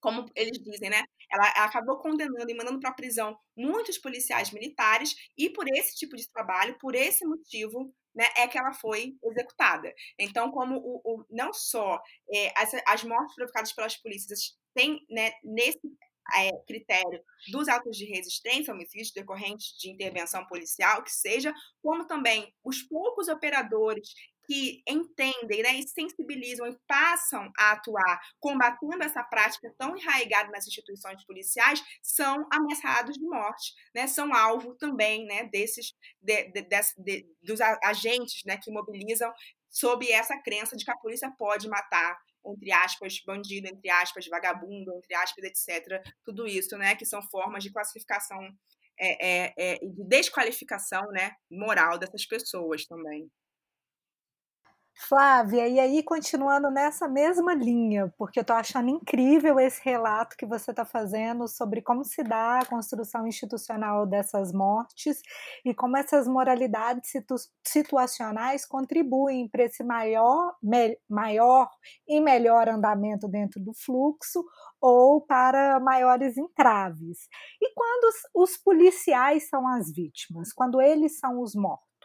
como 0.00 0.30
eles 0.36 0.58
dizem, 0.62 0.88
né? 0.88 1.02
Ela, 1.30 1.52
ela 1.56 1.64
acabou 1.66 1.98
condenando 1.98 2.48
e 2.48 2.54
mandando 2.54 2.78
para 2.78 2.90
a 2.90 2.94
prisão 2.94 3.36
muitos 3.56 3.98
policiais 3.98 4.52
militares, 4.52 5.14
e 5.36 5.50
por 5.50 5.66
esse 5.68 5.96
tipo 5.96 6.16
de 6.16 6.30
trabalho, 6.30 6.78
por 6.78 6.94
esse 6.94 7.26
motivo, 7.26 7.92
né, 8.16 8.24
é 8.38 8.48
que 8.48 8.58
ela 8.58 8.72
foi 8.72 9.14
executada. 9.22 9.92
Então, 10.18 10.50
como 10.50 10.78
o, 10.78 11.00
o 11.04 11.26
não 11.30 11.52
só 11.52 12.00
é, 12.32 12.52
as, 12.56 12.72
as 12.86 13.04
mortes 13.04 13.34
provocadas 13.36 13.72
pelas 13.74 13.96
polícias 13.96 14.56
têm 14.74 15.04
né, 15.10 15.32
nesse 15.44 15.80
é, 16.34 16.50
critério 16.66 17.22
dos 17.52 17.68
atos 17.68 17.96
de 17.96 18.06
resistência, 18.06 18.72
homicídios 18.72 19.12
decorrentes 19.12 19.76
de 19.78 19.90
intervenção 19.90 20.44
policial, 20.46 21.02
que 21.04 21.12
seja, 21.12 21.54
como 21.82 22.06
também 22.06 22.52
os 22.64 22.82
poucos 22.82 23.28
operadores 23.28 24.08
que 24.46 24.82
entendem 24.86 25.62
né, 25.62 25.74
e 25.74 25.88
sensibilizam 25.88 26.66
e 26.66 26.78
passam 26.86 27.50
a 27.58 27.72
atuar 27.72 28.20
combatendo 28.38 29.02
essa 29.02 29.22
prática 29.24 29.72
tão 29.78 29.96
enraizada 29.96 30.50
nas 30.50 30.66
instituições 30.66 31.24
policiais 31.24 31.82
são 32.02 32.46
ameaçados 32.52 33.16
de 33.16 33.24
morte, 33.24 33.72
né, 33.94 34.06
são 34.06 34.34
alvo 34.34 34.74
também 34.76 35.26
né, 35.26 35.44
desses 35.44 35.92
de, 36.20 36.44
de, 36.52 36.62
de, 36.98 37.26
dos 37.42 37.60
agentes 37.60 38.42
né, 38.44 38.58
que 38.62 38.70
mobilizam 38.70 39.32
sob 39.68 40.10
essa 40.10 40.40
crença 40.42 40.76
de 40.76 40.84
que 40.84 40.90
a 40.90 40.96
polícia 40.96 41.30
pode 41.38 41.68
matar 41.68 42.16
entre 42.48 42.70
aspas, 42.70 43.20
bandido, 43.26 43.66
entre 43.66 43.90
aspas, 43.90 44.24
vagabundo, 44.28 44.94
entre 44.94 45.14
aspas, 45.16 45.44
etc. 45.44 46.00
Tudo 46.24 46.46
isso, 46.46 46.78
né, 46.78 46.94
que 46.94 47.04
são 47.04 47.20
formas 47.20 47.64
de 47.64 47.72
classificação 47.72 48.38
é, 48.98 49.46
é, 49.48 49.54
é, 49.58 49.78
de 49.78 50.04
desqualificação 50.04 51.02
né, 51.10 51.32
moral 51.50 51.98
dessas 51.98 52.24
pessoas 52.26 52.86
também. 52.86 53.28
Flávia, 54.98 55.68
e 55.68 55.78
aí 55.78 56.02
continuando 56.02 56.70
nessa 56.70 57.06
mesma 57.06 57.54
linha, 57.54 58.12
porque 58.16 58.38
eu 58.38 58.42
estou 58.42 58.56
achando 58.56 58.88
incrível 58.88 59.60
esse 59.60 59.78
relato 59.84 60.34
que 60.38 60.46
você 60.46 60.70
está 60.70 60.86
fazendo 60.86 61.46
sobre 61.46 61.82
como 61.82 62.02
se 62.02 62.22
dá 62.22 62.60
a 62.60 62.64
construção 62.64 63.26
institucional 63.26 64.06
dessas 64.06 64.54
mortes 64.54 65.20
e 65.66 65.74
como 65.74 65.98
essas 65.98 66.26
moralidades 66.26 67.10
situ 67.10 67.36
situacionais 67.62 68.64
contribuem 68.64 69.46
para 69.48 69.64
esse 69.64 69.84
maior, 69.84 70.56
maior 71.08 71.68
e 72.08 72.18
melhor 72.18 72.66
andamento 72.66 73.28
dentro 73.28 73.60
do 73.60 73.74
fluxo 73.74 74.42
ou 74.80 75.20
para 75.20 75.78
maiores 75.78 76.38
entraves. 76.38 77.28
E 77.60 77.70
quando 77.74 78.04
os, 78.04 78.52
os 78.52 78.56
policiais 78.56 79.46
são 79.48 79.68
as 79.68 79.92
vítimas, 79.92 80.54
quando 80.54 80.80
eles 80.80 81.18
são 81.18 81.42
os 81.42 81.54
mortos? 81.54 81.95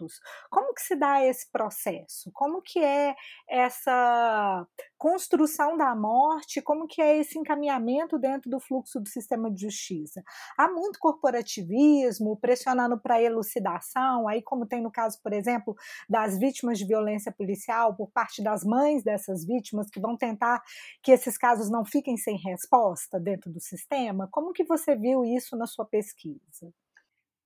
Como 0.50 0.74
que 0.74 0.82
se 0.82 0.96
dá 0.96 1.24
esse 1.24 1.50
processo? 1.52 2.32
Como 2.34 2.62
que 2.62 2.80
é 2.80 3.16
essa 3.50 4.68
construção 4.98 5.78
da 5.78 5.96
morte? 5.96 6.62
Como 6.62 6.88
que 6.88 7.02
é 7.02 7.18
esse 7.18 7.38
encaminhamento 7.38 8.18
dentro 8.18 8.50
do 8.50 8.60
fluxo 8.60 9.00
do 9.00 9.10
sistema 9.10 9.52
de 9.52 9.62
justiça? 9.62 10.24
Há 10.58 10.70
muito 10.70 11.00
corporativismo 11.00 12.38
pressionando 12.38 13.00
para 13.00 13.22
elucidação, 13.22 14.28
aí 14.28 14.42
como 14.42 14.66
tem 14.66 14.82
no 14.82 14.92
caso, 14.92 15.20
por 15.22 15.34
exemplo, 15.34 15.76
das 16.10 16.38
vítimas 16.38 16.78
de 16.78 16.86
violência 16.86 17.32
policial 17.32 17.96
por 17.96 18.10
parte 18.12 18.44
das 18.44 18.64
mães 18.64 19.04
dessas 19.04 19.46
vítimas 19.46 19.90
que 19.90 20.00
vão 20.00 20.18
tentar 20.18 20.62
que 21.02 21.12
esses 21.12 21.38
casos 21.38 21.70
não 21.70 21.84
fiquem 21.86 22.18
sem 22.18 22.38
resposta 22.38 23.20
dentro 23.20 23.52
do 23.52 23.60
sistema. 23.60 24.28
Como 24.32 24.54
que 24.54 24.64
você 24.64 24.96
viu 24.96 25.24
isso 25.26 25.56
na 25.56 25.68
sua 25.68 25.86
pesquisa? 25.86 26.72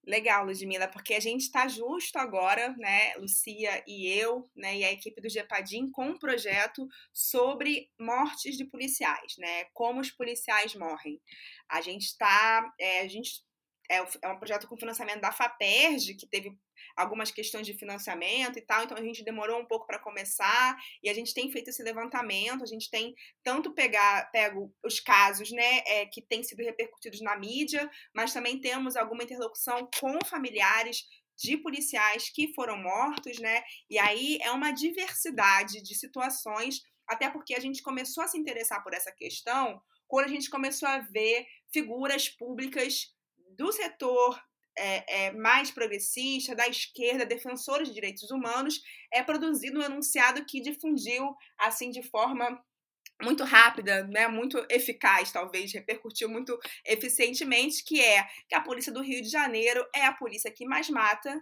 Legal, 0.05 0.45
Ludmila, 0.45 0.87
porque 0.87 1.15
a 1.15 1.19
gente 1.19 1.41
está 1.41 1.67
justo 1.67 2.17
agora, 2.17 2.75
né, 2.77 3.15
Lucia 3.15 3.83
e 3.87 4.07
eu, 4.07 4.49
né, 4.55 4.77
e 4.77 4.83
a 4.83 4.91
equipe 4.91 5.19
do 5.19 5.29
Gepadim, 5.29 5.89
com 5.89 6.09
um 6.09 6.19
projeto 6.19 6.87
sobre 7.11 7.89
mortes 7.99 8.55
de 8.55 8.65
policiais, 8.65 9.35
né, 9.37 9.65
como 9.73 9.99
os 9.99 10.11
policiais 10.11 10.75
morrem. 10.75 11.19
A 11.67 11.81
gente 11.81 12.03
está, 12.03 12.71
é, 12.79 13.01
a 13.01 13.07
gente 13.07 13.43
é, 13.89 13.97
é 14.21 14.27
um 14.29 14.37
projeto 14.37 14.67
com 14.67 14.77
financiamento 14.77 15.21
da 15.21 15.31
FAPERJ, 15.31 16.15
que 16.15 16.27
teve 16.27 16.57
algumas 16.95 17.31
questões 17.31 17.65
de 17.65 17.73
financiamento 17.73 18.57
e 18.57 18.61
tal, 18.61 18.83
então 18.83 18.97
a 18.97 19.01
gente 19.01 19.23
demorou 19.23 19.59
um 19.59 19.65
pouco 19.65 19.85
para 19.85 19.99
começar 19.99 20.77
e 21.03 21.09
a 21.09 21.13
gente 21.13 21.33
tem 21.33 21.51
feito 21.51 21.69
esse 21.69 21.83
levantamento, 21.83 22.63
a 22.63 22.67
gente 22.67 22.89
tem 22.89 23.13
tanto 23.43 23.73
pegar, 23.73 24.29
pego 24.31 24.73
os 24.83 24.99
casos 24.99 25.51
né, 25.51 25.79
é, 25.85 26.05
que 26.05 26.21
têm 26.21 26.43
sido 26.43 26.63
repercutidos 26.63 27.21
na 27.21 27.37
mídia, 27.37 27.89
mas 28.13 28.33
também 28.33 28.59
temos 28.59 28.95
alguma 28.95 29.23
interlocução 29.23 29.89
com 29.99 30.17
familiares 30.25 31.05
de 31.37 31.57
policiais 31.57 32.29
que 32.29 32.53
foram 32.53 32.77
mortos, 32.77 33.39
né? 33.39 33.61
E 33.89 33.99
aí 33.99 34.37
é 34.41 34.51
uma 34.51 34.71
diversidade 34.71 35.81
de 35.81 35.93
situações, 35.93 36.81
até 37.05 37.29
porque 37.29 37.53
a 37.53 37.59
gente 37.59 37.83
começou 37.83 38.23
a 38.23 38.27
se 38.27 38.37
interessar 38.37 38.81
por 38.81 38.93
essa 38.93 39.11
questão 39.11 39.81
quando 40.07 40.25
a 40.25 40.29
gente 40.29 40.49
começou 40.49 40.87
a 40.87 40.99
ver 40.99 41.45
figuras 41.73 42.29
públicas 42.29 43.13
do 43.57 43.71
setor 43.71 44.39
é, 44.77 45.27
é, 45.27 45.31
mais 45.31 45.71
progressista, 45.71 46.55
da 46.55 46.67
esquerda, 46.67 47.25
defensores 47.25 47.87
de 47.87 47.93
direitos 47.93 48.29
humanos, 48.29 48.81
é 49.11 49.23
produzido 49.23 49.79
um 49.79 49.83
enunciado 49.83 50.43
que 50.45 50.61
difundiu 50.61 51.33
assim 51.57 51.89
de 51.89 52.03
forma 52.03 52.61
muito 53.21 53.45
rápida, 53.45 54.03
né, 54.07 54.27
muito 54.27 54.65
eficaz, 54.69 55.31
talvez, 55.31 55.71
repercutiu 55.71 56.27
muito 56.27 56.59
eficientemente, 56.85 57.83
que 57.85 58.01
é 58.01 58.27
que 58.49 58.55
a 58.55 58.61
polícia 58.61 58.91
do 58.91 59.01
Rio 59.01 59.21
de 59.21 59.29
Janeiro 59.29 59.85
é 59.95 60.05
a 60.05 60.13
polícia 60.13 60.51
que 60.51 60.65
mais 60.65 60.89
mata 60.89 61.41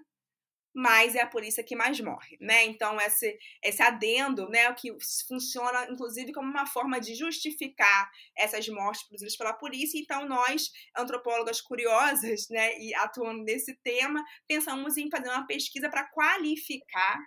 mas 0.74 1.16
é 1.16 1.22
a 1.22 1.28
polícia 1.28 1.64
que 1.64 1.76
mais 1.76 2.00
morre, 2.00 2.38
né? 2.42 2.66
Então 2.66 3.00
esse 3.00 3.38
esse 3.64 3.82
adendo, 3.82 4.50
né, 4.50 4.70
o 4.70 4.76
que 4.76 4.92
funciona 5.28 5.88
inclusive 5.90 6.34
como 6.34 6.50
uma 6.50 6.66
forma 6.66 7.00
de 7.00 7.16
justificar 7.16 8.10
essas 8.38 8.68
mortes 8.68 9.04
produzidas 9.04 9.38
pela 9.38 9.54
polícia. 9.54 10.00
Então 10.00 10.28
nós, 10.28 10.72
antropólogas 10.98 11.62
curiosas, 11.62 12.48
né, 12.50 12.78
e 12.80 12.94
atuando 12.96 13.44
nesse 13.44 13.76
tema, 13.84 14.24
pensamos 14.48 14.98
em 14.98 15.10
fazer 15.10 15.30
uma 15.30 15.46
pesquisa 15.48 15.90
para 15.90 16.06
qualificar 16.10 17.20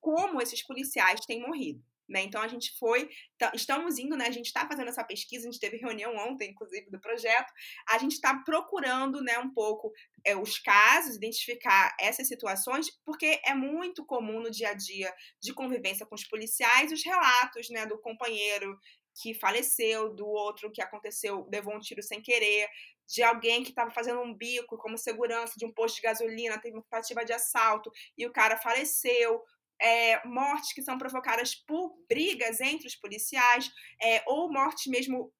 como 0.00 0.40
esses 0.40 0.62
policiais 0.66 1.20
têm 1.26 1.40
morrido. 1.40 1.82
Né? 2.08 2.22
Então 2.22 2.42
a 2.42 2.48
gente 2.48 2.76
foi, 2.78 3.08
estamos 3.54 3.98
indo, 3.98 4.16
né? 4.16 4.26
A 4.26 4.30
gente 4.30 4.46
está 4.46 4.66
fazendo 4.68 4.88
essa 4.88 5.02
pesquisa, 5.02 5.48
a 5.48 5.50
gente 5.50 5.60
teve 5.60 5.78
reunião 5.78 6.14
ontem, 6.16 6.50
inclusive, 6.50 6.90
do 6.90 7.00
projeto. 7.00 7.50
A 7.88 7.98
gente 7.98 8.12
está 8.12 8.34
procurando, 8.44 9.22
né, 9.22 9.38
um 9.38 9.52
pouco 9.52 9.90
é, 10.24 10.36
os 10.36 10.58
casos, 10.58 11.16
identificar 11.16 11.94
essas 11.98 12.28
situações, 12.28 12.90
porque 13.04 13.40
é 13.44 13.54
muito 13.54 14.04
comum 14.04 14.40
no 14.40 14.50
dia 14.50 14.70
a 14.70 14.74
dia 14.74 15.12
de 15.40 15.54
convivência 15.54 16.06
com 16.06 16.14
os 16.14 16.24
policiais 16.24 16.92
os 16.92 17.04
relatos, 17.04 17.68
né, 17.70 17.86
do 17.86 17.98
companheiro 17.98 18.78
que 19.20 19.32
faleceu, 19.34 20.12
do 20.12 20.26
outro 20.26 20.72
que 20.72 20.82
aconteceu, 20.82 21.48
levou 21.50 21.74
um 21.74 21.80
tiro 21.80 22.02
sem 22.02 22.20
querer, 22.20 22.68
de 23.06 23.22
alguém 23.22 23.62
que 23.62 23.68
estava 23.68 23.90
fazendo 23.90 24.20
um 24.20 24.34
bico 24.34 24.76
como 24.78 24.96
segurança 24.96 25.54
de 25.56 25.64
um 25.64 25.72
posto 25.72 25.96
de 25.96 26.02
gasolina, 26.02 26.60
teve 26.60 26.76
uma 26.76 26.82
tentativa 26.82 27.24
de 27.24 27.32
assalto 27.32 27.90
e 28.16 28.26
o 28.26 28.32
cara 28.32 28.56
faleceu, 28.56 29.42
é, 29.80 30.26
mortes 30.26 30.72
que 30.72 30.82
são 30.82 30.98
provocadas 30.98 31.54
por 31.54 31.96
brigas 32.08 32.60
entre 32.60 32.86
os 32.86 32.96
policiais, 32.96 33.70
é, 34.02 34.22
ou 34.26 34.52
mortes 34.52 34.86
mesmo 34.86 35.32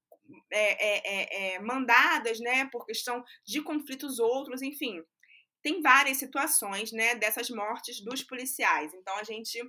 é, 0.50 1.58
mandadas 1.60 2.40
né, 2.40 2.66
por 2.72 2.86
questão 2.86 3.22
de 3.46 3.62
conflitos 3.62 4.18
outros, 4.18 4.62
enfim. 4.62 5.02
Tem 5.62 5.80
várias 5.80 6.18
situações 6.18 6.92
né, 6.92 7.14
dessas 7.14 7.48
mortes 7.50 8.02
dos 8.02 8.22
policiais. 8.22 8.92
Então, 8.94 9.16
a 9.16 9.24
gente 9.24 9.60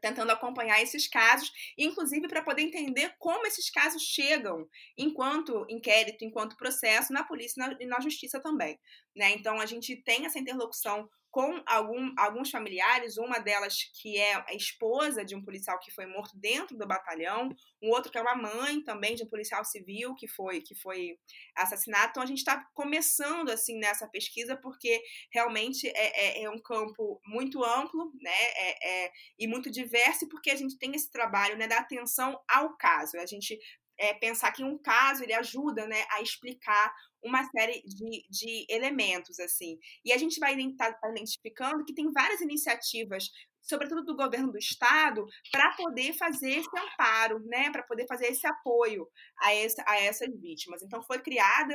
tentando 0.00 0.32
acompanhar 0.32 0.82
esses 0.82 1.06
casos, 1.06 1.50
inclusive 1.78 2.26
para 2.28 2.42
poder 2.42 2.62
entender 2.62 3.14
como 3.18 3.46
esses 3.46 3.70
casos 3.70 4.02
chegam 4.02 4.68
enquanto 4.96 5.64
inquérito, 5.68 6.24
enquanto 6.24 6.56
processo 6.56 7.12
na 7.12 7.22
polícia 7.22 7.76
e 7.78 7.86
na, 7.86 7.96
na 7.96 8.00
justiça 8.00 8.40
também. 8.40 8.78
Né? 9.14 9.32
Então 9.32 9.60
a 9.60 9.66
gente 9.66 9.96
tem 10.02 10.26
essa 10.26 10.38
interlocução 10.38 11.08
com 11.30 11.62
algum, 11.64 12.12
alguns 12.18 12.50
familiares, 12.50 13.16
uma 13.16 13.38
delas 13.38 13.76
que 14.00 14.18
é 14.18 14.34
a 14.34 14.54
esposa 14.54 15.24
de 15.24 15.36
um 15.36 15.42
policial 15.42 15.78
que 15.78 15.92
foi 15.92 16.04
morto 16.06 16.36
dentro 16.36 16.76
do 16.76 16.86
batalhão, 16.86 17.54
um 17.80 17.90
outro 17.90 18.10
que 18.10 18.18
é 18.18 18.22
uma 18.22 18.34
mãe 18.34 18.82
também 18.82 19.14
de 19.14 19.22
um 19.22 19.28
policial 19.28 19.64
civil 19.64 20.14
que 20.16 20.26
foi 20.26 20.60
que 20.60 20.74
foi 20.74 21.16
assassinado. 21.56 22.10
Então 22.10 22.22
a 22.22 22.26
gente 22.26 22.38
está 22.38 22.64
começando 22.74 23.50
assim 23.50 23.78
nessa 23.78 24.08
pesquisa 24.08 24.56
porque 24.56 25.00
realmente 25.32 25.86
é, 25.88 26.40
é, 26.40 26.42
é 26.44 26.50
um 26.50 26.60
campo 26.60 27.20
muito 27.24 27.64
amplo, 27.64 28.12
né, 28.20 28.30
é, 28.30 29.04
é, 29.04 29.12
e 29.38 29.46
muito 29.46 29.70
diverso, 29.70 30.28
porque 30.28 30.50
a 30.50 30.56
gente 30.56 30.78
tem 30.78 30.94
esse 30.94 31.10
trabalho 31.10 31.56
né, 31.56 31.68
da 31.68 31.78
atenção 31.78 32.40
ao 32.48 32.76
caso. 32.76 33.16
A 33.18 33.26
gente 33.26 33.58
é, 33.98 34.14
pensar 34.14 34.50
que 34.52 34.64
um 34.64 34.78
caso 34.78 35.22
ele 35.22 35.34
ajuda 35.34 35.86
né, 35.86 36.06
a 36.10 36.22
explicar 36.22 36.92
uma 37.22 37.44
série 37.50 37.82
de, 37.82 38.24
de 38.28 38.66
elementos, 38.68 39.38
assim. 39.38 39.78
E 40.04 40.12
a 40.12 40.18
gente 40.18 40.38
vai 40.38 40.58
estar 40.58 40.92
tá 40.94 41.10
identificando 41.10 41.84
que 41.84 41.94
tem 41.94 42.10
várias 42.12 42.40
iniciativas, 42.40 43.30
sobretudo 43.62 44.04
do 44.04 44.16
governo 44.16 44.50
do 44.50 44.58
estado, 44.58 45.24
para 45.50 45.74
poder 45.74 46.14
fazer 46.14 46.50
esse 46.50 46.78
amparo, 46.78 47.40
né? 47.46 47.70
Para 47.70 47.82
poder 47.82 48.06
fazer 48.06 48.26
esse 48.26 48.46
apoio 48.46 49.06
a, 49.38 49.52
essa, 49.54 49.84
a 49.86 50.00
essas 50.00 50.28
vítimas. 50.40 50.82
Então, 50.82 51.02
foi 51.02 51.20
criada 51.20 51.74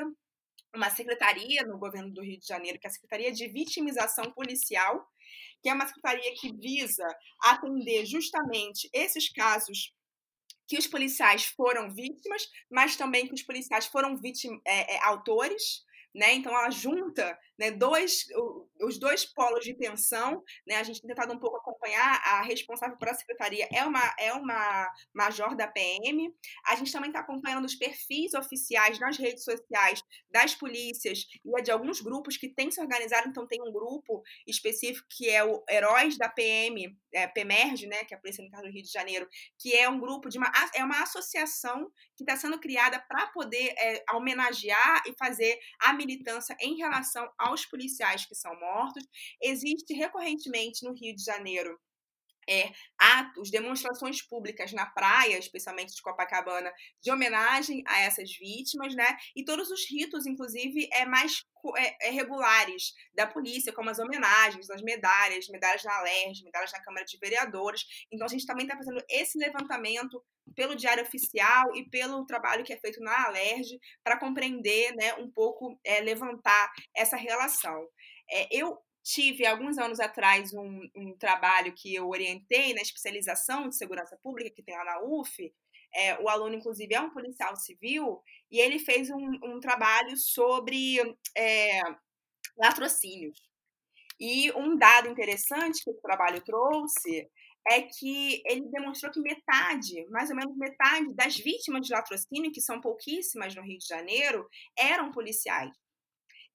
uma 0.75 0.89
secretaria 0.89 1.63
no 1.63 1.79
governo 1.79 2.11
do 2.11 2.21
Rio 2.21 2.39
de 2.39 2.47
Janeiro, 2.47 2.79
que 2.79 2.87
é 2.87 2.89
a 2.89 2.93
Secretaria 2.93 3.31
de 3.31 3.47
Vitimização 3.47 4.31
Policial, 4.31 5.07
que 5.61 5.69
é 5.69 5.73
uma 5.73 5.87
secretaria 5.87 6.33
que 6.35 6.53
visa 6.57 7.07
atender 7.43 8.05
justamente 8.05 8.89
esses 8.93 9.31
casos 9.31 9.93
que 10.67 10.77
os 10.77 10.87
policiais 10.87 11.45
foram 11.45 11.93
vítimas, 11.93 12.47
mas 12.69 12.95
também 12.95 13.27
que 13.27 13.33
os 13.33 13.43
policiais 13.43 13.85
foram 13.85 14.17
vítimas, 14.17 14.59
é, 14.65 14.95
é, 14.95 15.03
autores, 15.03 15.83
né? 16.13 16.33
Então 16.33 16.51
ela 16.51 16.69
junta 16.69 17.37
né, 17.57 17.71
dois, 17.71 18.25
os 18.81 18.99
dois 18.99 19.25
polos 19.25 19.63
de 19.63 19.73
tensão, 19.73 20.43
né? 20.67 20.75
A 20.75 20.83
gente 20.83 21.01
tem 21.01 21.07
tentado 21.07 21.33
um 21.33 21.39
pouco 21.39 21.57
acompanhar 21.57 22.21
a 22.25 22.41
responsável 22.41 22.97
por 22.97 23.07
a 23.07 23.13
secretaria 23.13 23.67
é 23.71 23.83
uma 23.83 24.15
é 24.19 24.33
uma 24.33 24.91
major 25.13 25.55
da 25.55 25.67
PM. 25.67 26.33
A 26.65 26.75
gente 26.75 26.91
também 26.91 27.09
está 27.09 27.21
acompanhando 27.21 27.65
os 27.65 27.75
perfis 27.75 28.33
oficiais 28.33 28.99
nas 28.99 29.17
redes 29.17 29.43
sociais 29.43 30.01
das 30.29 30.53
polícias 30.53 31.25
e 31.43 31.61
de 31.61 31.71
alguns 31.71 32.01
grupos 32.01 32.37
que 32.37 32.49
têm 32.49 32.69
se 32.69 32.81
organizado. 32.81 33.29
Então 33.29 33.47
tem 33.47 33.61
um 33.61 33.71
grupo 33.71 34.21
específico 34.45 35.07
que 35.09 35.29
é 35.29 35.43
o 35.43 35.63
Heróis 35.69 36.17
da 36.17 36.27
PM, 36.27 36.97
é, 37.13 37.27
PEMERG, 37.27 37.87
né? 37.87 38.03
Que 38.03 38.13
é 38.13 38.17
a 38.17 38.19
Polícia 38.19 38.41
Militar 38.41 38.61
do 38.61 38.69
Rio 38.69 38.83
de 38.83 38.91
Janeiro, 38.91 39.27
que 39.57 39.73
é 39.73 39.87
um 39.87 39.99
grupo 39.99 40.29
de 40.29 40.37
uma 40.37 40.51
é 40.73 40.83
uma 40.83 41.01
associação 41.01 41.89
que 42.15 42.23
está 42.23 42.35
sendo 42.35 42.59
criada 42.59 42.99
para 42.99 43.27
poder 43.27 43.73
é, 43.77 44.03
homenagear 44.13 45.03
e 45.07 45.13
fazer 45.17 45.57
a 45.79 45.93
militância 45.93 46.55
em 46.59 46.75
relação 46.75 47.29
aos 47.45 47.65
policiais 47.65 48.25
que 48.25 48.35
são 48.35 48.57
mortos. 48.59 49.03
Existe 49.41 49.93
recorrentemente 49.93 50.83
no 50.83 50.93
Rio 50.93 51.15
de 51.15 51.23
Janeiro 51.23 51.79
é, 52.47 52.71
atos, 52.97 53.49
demonstrações 53.49 54.21
públicas 54.21 54.71
na 54.71 54.85
praia, 54.85 55.37
especialmente 55.37 55.95
de 55.95 56.01
Copacabana, 56.01 56.71
de 57.01 57.11
homenagem 57.11 57.83
a 57.87 58.01
essas 58.01 58.31
vítimas, 58.37 58.95
né? 58.95 59.17
E 59.35 59.43
todos 59.43 59.69
os 59.71 59.89
ritos, 59.89 60.25
inclusive, 60.25 60.87
é 60.91 61.05
mais 61.05 61.43
é, 61.77 62.07
é, 62.07 62.11
regulares 62.11 62.93
da 63.13 63.25
polícia, 63.25 63.73
como 63.73 63.89
as 63.89 63.99
homenagens, 63.99 64.69
as 64.69 64.81
medalhas, 64.81 65.47
medalhas 65.47 65.83
na 65.83 66.01
LERJ, 66.01 66.43
medalhas 66.43 66.71
na 66.71 66.83
Câmara 66.83 67.05
de 67.05 67.17
Vereadores. 67.17 67.83
Então, 68.11 68.27
a 68.27 68.29
gente 68.29 68.45
também 68.45 68.65
está 68.65 68.77
fazendo 68.77 69.03
esse 69.09 69.37
levantamento 69.37 70.23
pelo 70.55 70.75
Diário 70.75 71.03
Oficial 71.03 71.75
e 71.75 71.89
pelo 71.89 72.25
trabalho 72.25 72.63
que 72.63 72.73
é 72.73 72.77
feito 72.77 72.99
na 72.99 73.25
Alerj 73.25 73.79
para 74.03 74.19
compreender, 74.19 74.95
né, 74.95 75.15
um 75.15 75.29
pouco, 75.31 75.79
é, 75.83 76.01
levantar 76.01 76.71
essa 76.95 77.17
relação. 77.17 77.87
É, 78.29 78.47
eu 78.51 78.77
tive, 79.05 79.45
alguns 79.45 79.77
anos 79.77 79.99
atrás, 79.99 80.51
um, 80.51 80.81
um, 80.95 81.15
trabalho 81.17 81.73
que 81.73 81.93
eu 81.93 82.09
orientei 82.09 82.73
na 82.73 82.81
especialização 82.81 83.69
de 83.69 83.77
segurança 83.77 84.17
pública, 84.23 84.49
que 84.49 84.63
tem 84.63 84.75
lá 84.75 84.83
na 84.83 85.01
UF. 85.03 85.53
É, 85.93 86.19
o 86.19 86.27
aluno, 86.27 86.55
inclusive, 86.55 86.93
é 86.93 86.99
um 86.99 87.11
policial 87.11 87.55
civil, 87.55 88.21
e 88.51 88.59
ele 88.59 88.79
fez 88.79 89.09
um, 89.11 89.39
um 89.43 89.59
trabalho 89.59 90.17
sobre 90.17 90.97
é, 91.37 91.79
latrocínios. 92.57 93.39
E 94.19 94.51
um 94.53 94.75
dado 94.75 95.07
interessante 95.07 95.83
que 95.83 95.91
o 95.91 96.01
trabalho 96.01 96.41
trouxe 96.43 97.29
é 97.67 97.81
que 97.81 98.41
ele 98.45 98.67
demonstrou 98.69 99.11
que 99.11 99.19
metade, 99.19 100.05
mais 100.09 100.29
ou 100.29 100.35
menos 100.35 100.57
metade 100.57 101.13
das 101.13 101.37
vítimas 101.37 101.85
de 101.85 101.93
latrocínio, 101.93 102.51
que 102.51 102.61
são 102.61 102.81
pouquíssimas 102.81 103.53
no 103.55 103.61
Rio 103.61 103.77
de 103.77 103.87
Janeiro, 103.87 104.47
eram 104.77 105.11
policiais. 105.11 105.71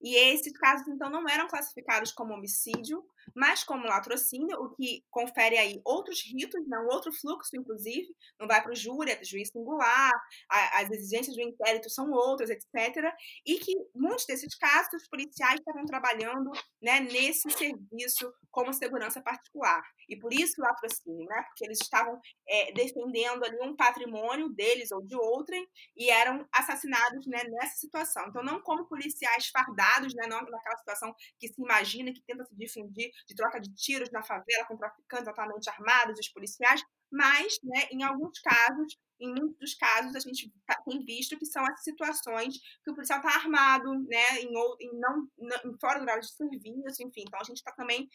E 0.01 0.17
esses 0.17 0.53
casos, 0.59 0.89
então, 0.89 1.11
não 1.11 1.29
eram 1.29 1.47
classificados 1.47 2.11
como 2.13 2.33
homicídio, 2.33 3.05
mas 3.35 3.65
como 3.65 3.87
latrocínio, 3.87 4.57
o 4.61 4.71
que 4.75 5.05
confere 5.11 5.57
aí 5.57 5.81
outros 5.85 6.23
ritos, 6.25 6.67
né, 6.69 6.79
um 6.79 6.93
outro 6.93 7.13
fluxo, 7.13 7.57
inclusive, 7.57 8.09
não 8.39 8.47
vai 8.47 8.63
para 8.63 8.73
o 8.73 8.77
júri, 8.77 9.13
é 9.13 9.25
juiz 9.25 9.51
singular, 9.51 10.13
a, 10.51 10.81
as 10.81 10.91
exigências 10.91 11.37
do 11.37 11.43
inquérito 11.43 11.89
são 11.91 12.11
outras, 12.11 12.51
etc. 12.51 13.13
E 13.47 13.59
que 13.59 13.73
muitos 13.95 14.27
desses 14.27 14.55
casos, 14.57 15.03
os 15.03 15.09
policiais 15.09 15.59
estavam 15.61 15.85
trabalhando 15.85 16.51
né, 16.83 17.01
nesse 17.01 17.51
serviço 17.51 18.33
como 18.51 18.73
segurança 18.73 19.23
particular. 19.23 19.83
E 20.09 20.19
por 20.19 20.33
isso 20.33 20.61
o 20.61 20.65
latrocínio, 20.65 21.27
né, 21.27 21.43
porque 21.49 21.65
eles 21.65 21.79
estavam 21.81 22.19
é, 22.49 22.73
defendendo 22.73 23.45
ali 23.45 23.59
um 23.63 23.77
patrimônio 23.77 24.49
deles 24.49 24.91
ou 24.91 25.03
de 25.03 25.15
outrem 25.15 25.67
e 25.97 26.11
eram 26.11 26.47
assassinados 26.53 27.27
né, 27.27 27.45
nessa 27.45 27.77
situação. 27.77 28.27
Então, 28.29 28.43
não 28.43 28.61
como 28.61 28.89
policiais 28.89 29.49
fardados, 29.49 30.15
né, 30.15 30.27
não 30.27 30.41
naquela 30.41 30.77
situação 30.79 31.15
que 31.39 31.49
se 31.49 31.61
imagina, 31.61 32.13
que 32.13 32.23
tenta 32.27 32.45
se 32.45 32.57
difundir 32.57 33.10
de 33.27 33.35
troca 33.35 33.61
de 33.61 33.73
tiros 33.75 34.11
na 34.11 34.23
favela 34.23 34.67
com 34.67 34.77
traficantes 34.77 35.29
altamente 35.29 35.69
armados, 35.71 36.19
os 36.19 36.29
policiais, 36.29 36.83
mas, 37.11 37.59
né, 37.65 37.89
em 37.91 38.03
alguns 38.05 38.39
casos, 38.41 38.97
em 39.19 39.29
muitos 39.29 39.59
dos 39.59 39.75
casos, 39.75 40.15
a 40.15 40.21
gente 40.21 40.51
tá, 40.65 40.81
tem 40.89 41.05
visto 41.05 41.37
que 41.37 41.45
são 41.45 41.65
as 41.65 41.83
situações 41.83 42.55
que 42.85 42.91
o 42.91 42.95
policial 42.95 43.19
está 43.19 43.35
armado, 43.35 43.93
né, 44.09 44.41
em, 44.41 44.49
em 44.81 44.99
não, 44.99 45.29
em 45.39 45.79
fora 45.81 45.99
do 45.99 46.05
grau 46.05 46.21
de 46.21 46.31
serviço, 46.31 47.03
enfim. 47.03 47.25
Então, 47.27 47.41
a 47.41 47.45
gente 47.45 47.57
está 47.57 47.73
também 47.73 48.09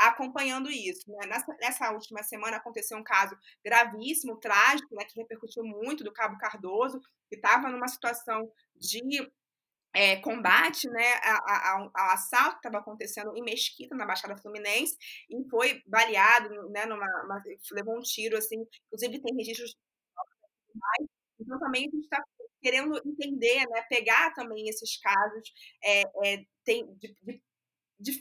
acompanhando 0.00 0.70
isso. 0.70 1.10
Né? 1.10 1.26
Nessa, 1.28 1.56
nessa, 1.60 1.92
última 1.92 2.22
semana 2.22 2.56
aconteceu 2.56 2.98
um 2.98 3.04
caso 3.04 3.36
gravíssimo, 3.64 4.38
trágico, 4.38 4.94
né, 4.94 5.04
que 5.04 5.20
repercutiu 5.20 5.62
muito 5.62 6.02
do 6.02 6.12
Cabo 6.12 6.38
Cardoso, 6.38 7.00
que 7.28 7.36
estava 7.36 7.68
numa 7.68 7.86
situação 7.86 8.50
de 8.76 9.30
é, 9.94 10.16
combate 10.16 10.88
né, 10.88 11.14
ao, 11.24 11.90
ao 11.94 12.10
assalto 12.10 12.60
que 12.60 12.68
estava 12.68 12.78
acontecendo 12.78 13.36
em 13.36 13.42
Mesquita, 13.42 13.96
na 13.96 14.06
Baixada 14.06 14.36
Fluminense, 14.36 14.96
e 15.28 15.48
foi 15.48 15.82
baleado, 15.86 16.48
né, 16.70 16.86
numa, 16.86 17.06
uma, 17.24 17.42
levou 17.72 17.96
um 17.96 18.00
tiro, 18.00 18.36
assim, 18.36 18.56
inclusive 18.86 19.20
tem 19.20 19.36
registros 19.36 19.74
então 21.40 21.58
também 21.58 21.88
a 21.88 21.90
gente 21.90 22.04
está 22.04 22.22
querendo 22.62 22.96
entender, 23.04 23.66
né, 23.68 23.82
pegar 23.88 24.32
também 24.34 24.68
esses 24.68 24.98
casos 25.00 25.52
é, 25.82 26.02
é, 26.02 26.44
tem, 26.64 26.86
de, 26.96 27.14
de 27.22 27.42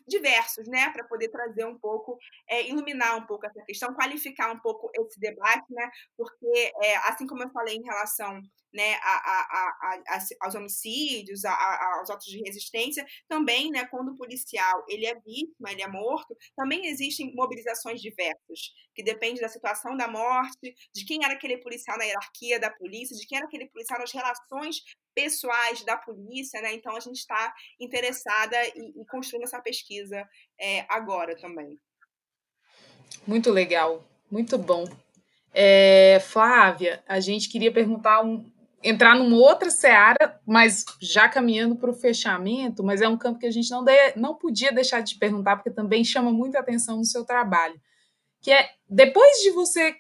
diversos, 0.08 0.68
né, 0.68 0.90
para 0.92 1.06
poder 1.06 1.30
trazer 1.30 1.66
um 1.66 1.78
pouco, 1.78 2.18
é, 2.50 2.68
iluminar 2.68 3.18
um 3.18 3.26
pouco 3.26 3.46
essa 3.46 3.64
questão, 3.64 3.94
qualificar 3.94 4.52
um 4.52 4.60
pouco 4.60 4.90
esse 4.96 5.20
debate, 5.20 5.66
né, 5.70 5.90
porque 6.18 6.72
é, 6.84 6.98
assim 7.10 7.26
como 7.26 7.44
eu 7.44 7.50
falei 7.52 7.76
em 7.76 7.84
relação 7.84 8.42
né, 8.74 8.96
a, 9.02 9.16
a, 9.16 10.00
a, 10.08 10.20
aos 10.42 10.56
homicídios, 10.56 11.44
aos 11.46 12.10
atos 12.10 12.26
de 12.26 12.42
resistência, 12.46 13.06
também, 13.28 13.72
né, 13.72 13.86
quando 13.86 14.12
o 14.12 14.16
policial 14.16 14.84
ele 14.88 15.06
é 15.06 15.16
vítima, 15.16 15.72
ele 15.72 15.82
é 15.82 15.88
morto, 15.88 16.36
também 16.56 16.86
existem 16.88 17.34
mobilizações 17.34 18.02
diversas, 18.02 18.72
que 18.94 19.04
depende 19.04 19.42
da 19.42 19.50
situação 19.50 19.96
da 19.96 20.08
morte, 20.08 20.74
de 20.94 21.06
quem 21.06 21.24
era 21.24 21.34
aquele 21.34 21.58
policial 21.58 21.98
na 21.98 22.04
hierarquia 22.04 22.60
da 22.60 22.70
polícia, 22.70 23.16
de 23.16 23.26
quem 23.26 23.38
era 23.38 23.48
aquele 23.48 23.68
policial 23.70 24.00
nas 24.00 24.12
relações 24.12 24.78
pessoais 25.20 25.84
da 25.84 25.98
polícia, 25.98 26.62
né? 26.62 26.74
Então 26.74 26.96
a 26.96 27.00
gente 27.00 27.18
está 27.18 27.54
interessada 27.80 28.56
e, 28.68 29.06
construindo 29.10 29.44
essa 29.44 29.62
pesquisa 29.62 30.26
é, 30.58 30.86
agora 30.88 31.36
também. 31.36 31.78
Muito 33.28 33.52
legal, 33.52 34.08
muito 34.32 34.58
bom. 34.58 34.86
É, 35.54 36.20
Flávia, 36.22 37.04
a 37.06 37.20
gente 37.20 37.50
queria 37.50 37.72
perguntar 37.72 38.24
um, 38.24 38.50
entrar 38.82 39.16
numa 39.16 39.36
outra 39.36 39.70
seara, 39.70 40.40
mas 40.46 40.86
já 41.02 41.28
caminhando 41.28 41.76
para 41.76 41.90
o 41.90 41.94
fechamento, 41.94 42.82
mas 42.82 43.02
é 43.02 43.08
um 43.08 43.18
campo 43.18 43.40
que 43.40 43.48
a 43.48 43.52
gente 43.52 43.70
não, 43.72 43.84
de, 43.84 44.16
não 44.16 44.36
podia 44.36 44.72
deixar 44.72 45.02
de 45.02 45.16
perguntar, 45.16 45.58
porque 45.58 45.72
também 45.72 46.04
chama 46.04 46.32
muita 46.32 46.60
atenção 46.60 46.98
no 46.98 47.06
seu 47.06 47.26
trabalho. 47.26 47.80
Que 48.42 48.52
é, 48.52 48.70
depois 48.88 49.40
de 49.42 49.52
você 49.52 49.96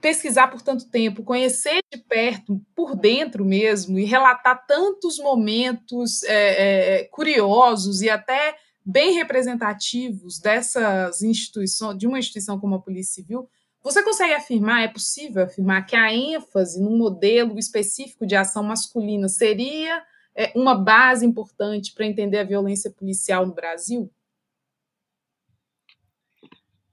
pesquisar 0.00 0.48
por 0.48 0.62
tanto 0.62 0.88
tempo, 0.88 1.22
conhecer 1.22 1.80
de 1.92 1.98
perto, 1.98 2.60
por 2.74 2.96
dentro 2.96 3.44
mesmo, 3.44 3.98
e 3.98 4.04
relatar 4.04 4.66
tantos 4.66 5.18
momentos 5.18 6.22
é, 6.24 7.00
é, 7.00 7.04
curiosos 7.04 8.00
e 8.00 8.08
até 8.08 8.56
bem 8.84 9.12
representativos 9.12 10.38
dessas 10.38 11.22
instituições, 11.22 11.98
de 11.98 12.06
uma 12.06 12.18
instituição 12.18 12.58
como 12.58 12.74
a 12.74 12.80
Polícia 12.80 13.14
Civil, 13.14 13.48
você 13.82 14.02
consegue 14.02 14.34
afirmar, 14.34 14.82
é 14.82 14.88
possível 14.88 15.44
afirmar 15.44 15.86
que 15.86 15.96
a 15.96 16.12
ênfase 16.12 16.80
num 16.80 16.96
modelo 16.98 17.58
específico 17.58 18.26
de 18.26 18.36
ação 18.36 18.62
masculina 18.62 19.28
seria 19.28 20.04
é, 20.34 20.52
uma 20.54 20.74
base 20.74 21.24
importante 21.24 21.92
para 21.92 22.06
entender 22.06 22.38
a 22.38 22.44
violência 22.44 22.90
policial 22.90 23.46
no 23.46 23.54
Brasil? 23.54 24.10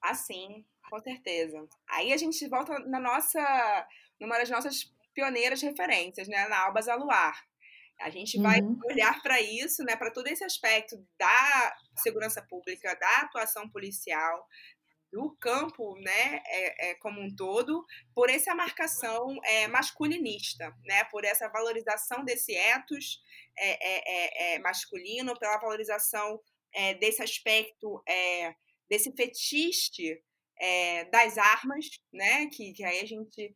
Assim, 0.02 0.64
com 0.90 1.00
certeza. 1.00 1.68
Aí 1.90 2.14
a 2.14 2.18
gente 2.18 2.48
volta 2.48 2.80
na 2.80 3.00
nossa, 3.00 3.88
numa 4.20 4.38
das 4.38 4.50
nossas 4.50 4.92
pioneiras 5.14 5.62
referências, 5.62 6.28
né, 6.28 6.48
na 6.48 6.66
Alba 6.66 6.82
Zaluar. 6.82 7.44
A 8.00 8.12
gente 8.12 8.40
vai 8.40 8.62
uhum. 8.62 8.80
olhar 8.86 9.22
para 9.24 9.42
isso, 9.42 9.84
né, 9.84 9.96
para 9.96 10.12
todo 10.12 10.28
esse 10.28 10.44
aspecto 10.44 10.96
da 11.18 11.76
segurança 11.96 12.42
pública, 12.44 12.96
da 12.96 13.22
atuação 13.22 13.68
policial, 13.70 14.48
do 15.12 15.36
campo, 15.40 15.96
né, 16.00 16.42
é, 16.46 16.90
é, 16.90 16.96
como 16.96 17.20
um 17.20 17.36
todo, 17.36 17.86
por 18.14 18.30
essa 18.30 18.54
marcação 18.54 19.38
é, 19.44 19.68
masculinista, 19.68 20.76
né, 20.86 21.06
por 21.06 21.24
essa 21.24 21.48
valorização 21.50 22.24
desse 22.24 22.54
ethos 22.54 23.22
é, 23.58 24.54
é, 24.54 24.56
é, 24.56 24.60
masculino, 24.60 25.38
pela 25.40 25.58
valorização 25.58 26.40
desse 27.00 27.24
aspecto, 27.24 28.04
desse 28.88 29.12
fetiche 29.14 30.22
das 31.12 31.38
armas, 31.38 31.86
né, 32.12 32.48
que, 32.48 32.74
que 32.74 32.84
aí 32.84 33.00
a 33.00 33.06
gente 33.06 33.56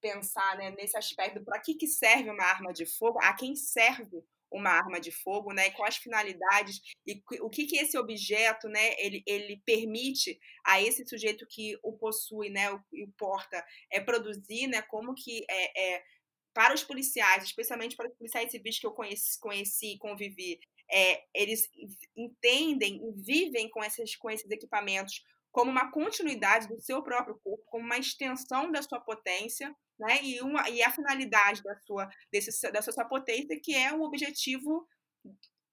pensar 0.00 0.56
né, 0.56 0.70
nesse 0.72 0.96
aspecto, 0.96 1.44
para 1.44 1.60
que, 1.60 1.74
que 1.74 1.86
serve 1.86 2.28
uma 2.28 2.44
arma 2.44 2.72
de 2.72 2.84
fogo, 2.84 3.18
a 3.22 3.32
quem 3.34 3.54
serve 3.54 4.24
uma 4.52 4.70
arma 4.70 5.00
de 5.00 5.10
fogo, 5.10 5.52
né? 5.52 5.70
Quais 5.70 5.96
finalidades 5.96 6.80
e 7.06 7.22
o 7.40 7.48
que 7.48 7.66
que 7.66 7.78
esse 7.78 7.96
objeto, 7.96 8.68
né? 8.68 8.94
Ele, 8.98 9.22
ele 9.26 9.62
permite 9.64 10.38
a 10.64 10.80
esse 10.80 11.06
sujeito 11.06 11.46
que 11.46 11.78
o 11.82 11.92
possui, 11.92 12.50
né? 12.50 12.70
O, 12.70 12.76
o 12.76 13.12
porta 13.16 13.64
é 13.90 14.00
produzir, 14.00 14.66
né? 14.66 14.82
Como 14.82 15.14
que 15.14 15.44
é, 15.48 15.94
é 15.94 16.04
para 16.52 16.74
os 16.74 16.84
policiais, 16.84 17.44
especialmente 17.44 17.96
para 17.96 18.08
os 18.08 18.14
policiais 18.14 18.50
civis 18.50 18.78
que 18.78 18.86
eu 18.86 18.92
conheci, 18.92 19.40
conheci 19.40 19.96
convivi, 19.98 20.60
é, 20.90 21.24
eles 21.34 21.70
entendem 22.14 23.00
e 23.08 23.12
vivem 23.22 23.70
com 23.70 23.82
esses, 23.82 24.14
com 24.16 24.30
esses 24.30 24.50
equipamentos 24.50 25.24
como 25.52 25.70
uma 25.70 25.90
continuidade 25.92 26.66
do 26.66 26.80
seu 26.80 27.02
próprio 27.02 27.38
corpo, 27.44 27.62
como 27.66 27.84
uma 27.84 27.98
extensão 27.98 28.72
da 28.72 28.82
sua 28.82 28.98
potência, 29.00 29.72
né? 29.98 30.18
E, 30.22 30.40
uma, 30.40 30.68
e 30.70 30.82
a 30.82 30.90
finalidade 30.90 31.62
da 31.62 31.76
sua, 31.80 32.08
desse, 32.32 32.72
dessa 32.72 32.90
sua 32.90 33.04
potência, 33.04 33.60
que 33.62 33.74
é 33.74 33.92
o 33.92 34.02
objetivo 34.02 34.88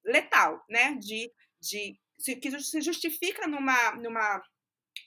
letal, 0.06 0.64
né? 0.70 0.96
De, 0.96 1.32
de, 1.62 1.98
que 2.36 2.60
se 2.60 2.82
justifica 2.82 3.48
numa, 3.48 3.96
numa, 3.96 4.44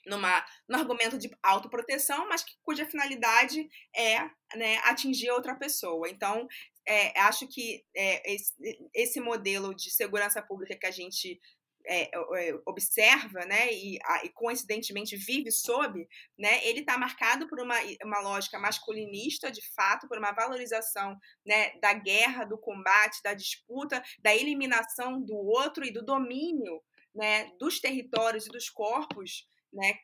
numa, 0.07 0.45
no 0.67 0.77
argumento 0.77 1.19
de 1.19 1.29
autoproteção, 1.43 2.27
mas 2.27 2.43
que, 2.43 2.53
cuja 2.63 2.85
finalidade 2.85 3.69
é 3.95 4.21
né, 4.55 4.77
atingir 4.85 5.29
outra 5.29 5.55
pessoa. 5.55 6.09
Então, 6.09 6.47
é, 6.85 7.17
acho 7.21 7.47
que 7.47 7.85
é, 7.95 8.33
esse, 8.33 8.53
esse 8.93 9.21
modelo 9.21 9.73
de 9.75 9.91
segurança 9.91 10.41
pública 10.41 10.75
que 10.75 10.87
a 10.87 10.91
gente 10.91 11.39
é, 11.85 12.09
é, 12.13 12.59
observa, 12.65 13.45
né, 13.45 13.71
e, 13.71 13.97
e, 14.23 14.29
coincidentemente 14.29 15.15
vive 15.15 15.51
sob, 15.51 16.07
né, 16.37 16.65
ele 16.67 16.79
está 16.79 16.97
marcado 16.97 17.47
por 17.47 17.59
uma, 17.59 17.75
uma 18.03 18.19
lógica 18.21 18.59
masculinista, 18.59 19.51
de 19.51 19.61
fato, 19.73 20.07
por 20.07 20.17
uma 20.17 20.31
valorização 20.31 21.17
né, 21.45 21.77
da 21.79 21.93
guerra, 21.93 22.45
do 22.45 22.57
combate, 22.57 23.21
da 23.23 23.33
disputa, 23.33 24.01
da 24.19 24.35
eliminação 24.35 25.21
do 25.21 25.35
outro 25.35 25.85
e 25.85 25.91
do 25.91 26.03
domínio 26.03 26.81
né, 27.13 27.51
dos 27.59 27.79
territórios 27.79 28.47
e 28.47 28.49
dos 28.49 28.69
corpos 28.69 29.45
né, 29.73 29.95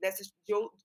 desses, 0.00 0.32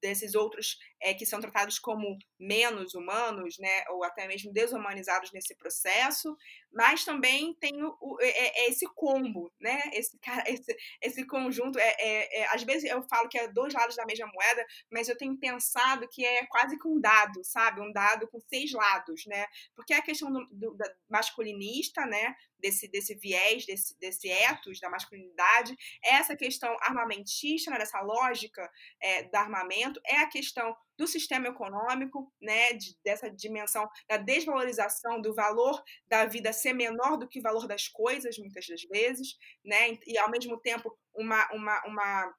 desses 0.01 0.35
outros 0.35 0.77
é, 1.01 1.13
que 1.13 1.25
são 1.25 1.39
tratados 1.39 1.77
como 1.77 2.17
menos 2.39 2.95
humanos, 2.95 3.57
né, 3.59 3.83
ou 3.89 4.03
até 4.03 4.27
mesmo 4.27 4.51
desumanizados 4.51 5.31
nesse 5.31 5.55
processo, 5.55 6.35
mas 6.71 7.03
também 7.03 7.53
tem 7.55 7.83
o, 7.83 7.97
o 7.99 8.17
é, 8.21 8.29
é, 8.29 8.69
esse 8.69 8.85
combo, 8.95 9.51
né, 9.59 9.81
esse, 9.93 10.17
esse, 10.47 10.77
esse 11.01 11.25
conjunto, 11.25 11.77
é, 11.77 11.95
é, 11.99 12.41
é, 12.41 12.53
às 12.53 12.63
vezes 12.63 12.89
eu 12.89 13.01
falo 13.03 13.27
que 13.27 13.37
é 13.37 13.47
dois 13.47 13.73
lados 13.73 13.95
da 13.95 14.05
mesma 14.05 14.27
moeda, 14.27 14.65
mas 14.91 15.09
eu 15.09 15.17
tenho 15.17 15.37
pensado 15.37 16.07
que 16.07 16.25
é 16.25 16.45
quase 16.45 16.77
que 16.79 16.87
um 16.87 16.99
dado, 16.99 17.43
sabe, 17.43 17.81
um 17.81 17.91
dado 17.91 18.27
com 18.27 18.39
seis 18.39 18.71
lados, 18.71 19.25
né, 19.25 19.45
porque 19.75 19.93
é 19.93 19.97
a 19.97 20.01
questão 20.01 20.31
do, 20.31 20.45
do 20.49 20.77
masculinista, 21.09 22.05
né, 22.05 22.35
desse, 22.61 22.87
desse 22.87 23.15
viés, 23.15 23.65
desse, 23.65 23.97
desse 23.99 24.29
ethos 24.29 24.79
da 24.79 24.89
masculinidade, 24.89 25.75
é 26.03 26.15
essa 26.15 26.35
questão 26.35 26.75
armamentista, 26.81 27.71
né, 27.71 27.77
dessa 27.77 27.99
lógica 28.01 28.69
é, 29.01 29.23
do 29.23 29.35
armamento, 29.35 29.99
é 30.05 30.17
a 30.17 30.27
questão 30.27 30.75
do 31.01 31.07
sistema 31.07 31.47
econômico, 31.47 32.31
né, 32.39 32.73
de, 32.73 32.95
dessa 33.03 33.27
dimensão 33.27 33.89
da 34.07 34.17
desvalorização 34.17 35.19
do 35.19 35.33
valor 35.33 35.83
da 36.07 36.25
vida 36.25 36.53
ser 36.53 36.73
menor 36.73 37.17
do 37.17 37.27
que 37.27 37.39
o 37.39 37.41
valor 37.41 37.67
das 37.67 37.87
coisas, 37.87 38.37
muitas 38.37 38.67
das 38.67 38.83
vezes, 38.83 39.35
né, 39.65 39.97
e 40.05 40.15
ao 40.19 40.29
mesmo 40.29 40.59
tempo 40.59 40.95
uma, 41.15 41.51
uma, 41.53 41.83
uma 41.87 42.35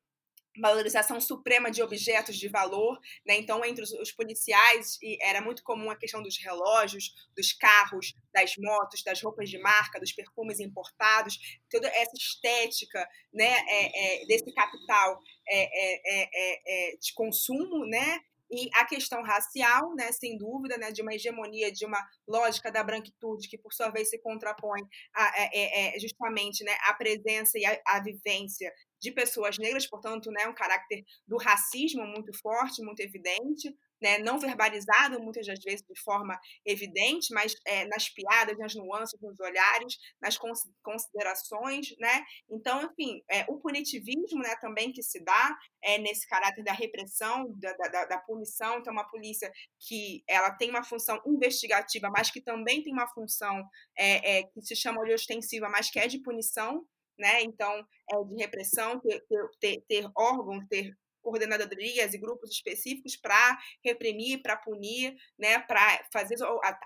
valorização 0.61 1.21
suprema 1.21 1.73
de 1.73 1.83
objetos 1.83 2.37
de 2.37 2.47
valor, 2.47 3.01
né? 3.27 3.37
Então, 3.37 3.65
entre 3.65 3.83
os, 3.83 3.91
os, 3.93 4.13
policiais 4.13 4.99
era 5.23 5.41
muito 5.41 5.63
comum 5.63 5.91
a 5.91 5.97
questão 5.97 6.23
dos 6.23 6.37
relógios, 6.37 7.11
dos 7.35 7.55
carros, 7.55 8.15
das 8.35 8.55
motos, 8.59 9.03
das 9.03 9.23
roupas 9.23 9.49
de 9.49 9.59
marca, 9.59 9.99
dos 9.99 10.13
perfumes 10.13 10.61
importados, 10.61 11.39
toda 11.71 11.89
essa 11.89 12.13
estética, 12.15 13.09
né? 13.33 13.51
É, 13.67 14.23
é, 14.23 14.27
desse 14.27 14.53
capital 14.53 15.19
é, 15.49 15.63
é, 15.63 16.01
é, 16.05 16.93
é 16.93 16.97
de 16.97 17.15
consumo, 17.15 17.87
né? 17.87 18.21
E 18.53 18.69
a 18.75 18.85
questão 18.85 19.23
racial, 19.23 19.95
né, 19.95 20.13
sem 20.13 20.37
dúvida, 20.37 20.77
né, 20.77 20.93
de 20.93 21.01
uma 21.01 21.15
hegemonia, 21.15 21.73
de 21.73 21.87
uma 21.87 21.99
lógica 22.29 22.71
da 22.71 22.85
branquitude, 22.85 23.49
que 23.49 23.57
por 23.57 23.73
sua 23.73 23.89
vez 23.89 24.11
se 24.11 24.19
contrapõe 24.19 24.83
a, 25.15 25.43
é, 25.43 25.97
é, 25.97 25.99
justamente 25.99 26.63
né, 26.63 26.77
a 26.87 26.93
presença 26.93 27.59
e 27.59 27.65
a, 27.65 27.81
a 27.87 28.03
vivência 28.03 28.71
de 29.03 29.11
pessoas 29.11 29.59
negras, 29.59 29.87
portanto, 29.87 30.31
né, 30.31 30.47
um 30.47 30.55
caráter 30.55 31.05
do 31.27 31.37
racismo 31.37 32.07
muito 32.07 32.33
forte, 32.41 32.83
muito 32.83 33.01
evidente, 33.01 33.75
né, 34.03 34.19
não 34.19 34.39
verbalizado 34.39 35.21
muitas 35.21 35.47
das 35.47 35.61
vezes 35.61 35.85
de 35.89 36.01
forma 36.03 36.39
evidente, 36.67 37.33
mas 37.33 37.55
é, 37.65 37.85
nas 37.87 38.09
piadas, 38.09 38.59
nas 38.59 38.75
nuances, 38.75 39.21
nos 39.21 39.39
olhares, 39.39 39.97
nas 40.21 40.37
considerações, 40.83 41.95
né? 41.99 42.25
Então, 42.51 42.83
enfim, 42.83 43.23
é, 43.31 43.45
o 43.49 43.61
punitivismo, 43.61 44.41
né, 44.41 44.57
também 44.61 44.93
que 44.93 45.03
se 45.03 45.23
dá 45.25 45.57
é, 45.83 45.99
nesse 45.99 46.27
caráter 46.27 46.65
da 46.65 46.73
repressão, 46.73 47.53
da, 47.57 47.73
da, 47.73 48.05
da 48.07 48.19
punição, 48.19 48.79
então 48.79 48.93
uma 48.93 49.09
polícia 49.09 49.51
que 49.87 50.25
ela 50.29 50.51
tem 50.51 50.71
uma 50.71 50.85
função 50.85 51.21
investigativa, 51.27 52.11
mas 52.11 52.31
que 52.31 52.41
também 52.41 52.83
tem 52.83 52.93
uma 52.93 53.09
função 53.09 53.63
é, 53.97 54.39
é, 54.39 54.43
que 54.43 54.63
se 54.63 54.75
chama 54.75 55.05
de 55.05 55.13
ostensiva, 55.13 55.69
mas 55.69 55.91
que 55.91 55.99
é 55.99 56.09
de 56.09 56.21
punição, 56.21 56.85
né? 57.23 57.43
Então, 57.43 57.87
é 58.11 58.25
de 58.25 58.37
repressão, 58.37 59.01
ter, 59.01 59.23
ter, 59.61 59.81
ter 59.89 60.11
órgãos, 60.17 60.67
ter 60.69 60.93
coordenadorias 61.23 62.13
e 62.13 62.19
grupos 62.19 62.51
específicos 62.51 63.17
para 63.17 63.57
reprimir, 63.85 64.43
para 64.43 64.57
punir, 64.57 65.15
né, 65.39 65.61
para 65.61 66.05
fazer 66.13 66.35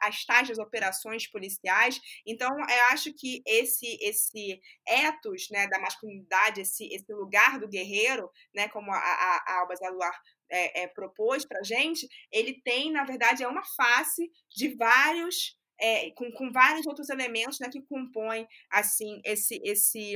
as 0.03 0.25
tais 0.27 0.59
operações 0.59 1.27
policiais. 1.27 1.99
Então, 2.27 2.51
eu 2.51 2.85
acho 2.91 3.15
que 3.15 3.43
esse 3.47 3.97
esse 4.01 4.61
ethos, 4.87 5.49
né, 5.51 5.67
da 5.69 5.81
masculinidade, 5.81 6.61
esse 6.61 6.87
esse 6.93 7.13
lugar 7.15 7.59
do 7.59 7.67
guerreiro, 7.67 8.31
né, 8.55 8.69
como 8.69 8.93
a, 8.93 8.99
a, 8.99 9.45
a 9.47 9.61
Alba 9.61 9.75
Zaluar 9.75 10.21
é, 10.51 10.83
é, 10.83 10.87
propôs 10.89 11.47
para 11.47 11.63
gente, 11.63 12.07
ele 12.31 12.61
tem, 12.63 12.93
na 12.93 13.05
verdade, 13.05 13.43
é 13.43 13.49
uma 13.49 13.65
face 13.65 14.31
de 14.51 14.75
vários 14.77 15.57
é, 15.81 16.11
com, 16.13 16.31
com 16.33 16.51
vários 16.51 16.87
outros 16.87 17.09
elementos 17.11 17.59
né, 17.61 17.69
que 17.71 17.83
compõem 17.83 18.47
assim 18.71 19.21
esse 19.25 19.61
esse 19.65 20.15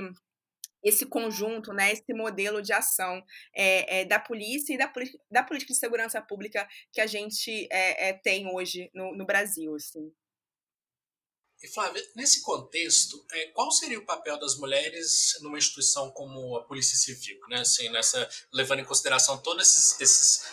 esse 0.82 1.06
conjunto, 1.06 1.72
né, 1.72 1.92
esse 1.92 2.12
modelo 2.14 2.62
de 2.62 2.72
ação 2.72 3.22
é, 3.54 4.00
é, 4.00 4.04
da 4.04 4.18
polícia 4.18 4.72
e 4.72 4.78
da, 4.78 4.90
da 5.30 5.42
política 5.42 5.72
de 5.72 5.78
segurança 5.78 6.20
pública 6.22 6.66
que 6.92 7.00
a 7.00 7.06
gente 7.06 7.68
é, 7.70 8.14
tem 8.14 8.46
hoje 8.46 8.90
no, 8.94 9.14
no 9.14 9.26
Brasil. 9.26 9.74
Assim. 9.74 10.10
E 11.62 11.68
Flávia, 11.68 12.02
nesse 12.16 12.40
contexto, 12.40 13.22
qual 13.52 13.70
seria 13.70 13.98
o 13.98 14.06
papel 14.06 14.38
das 14.38 14.56
mulheres 14.56 15.38
numa 15.42 15.58
instituição 15.58 16.10
como 16.12 16.56
a 16.56 16.64
Polícia 16.64 16.96
Civil, 16.96 17.38
né? 17.50 17.60
Assim, 17.60 17.90
nessa 17.90 18.26
levando 18.50 18.80
em 18.80 18.84
consideração 18.86 19.36
todos 19.42 19.68
esses, 19.68 20.00
esses, 20.00 20.50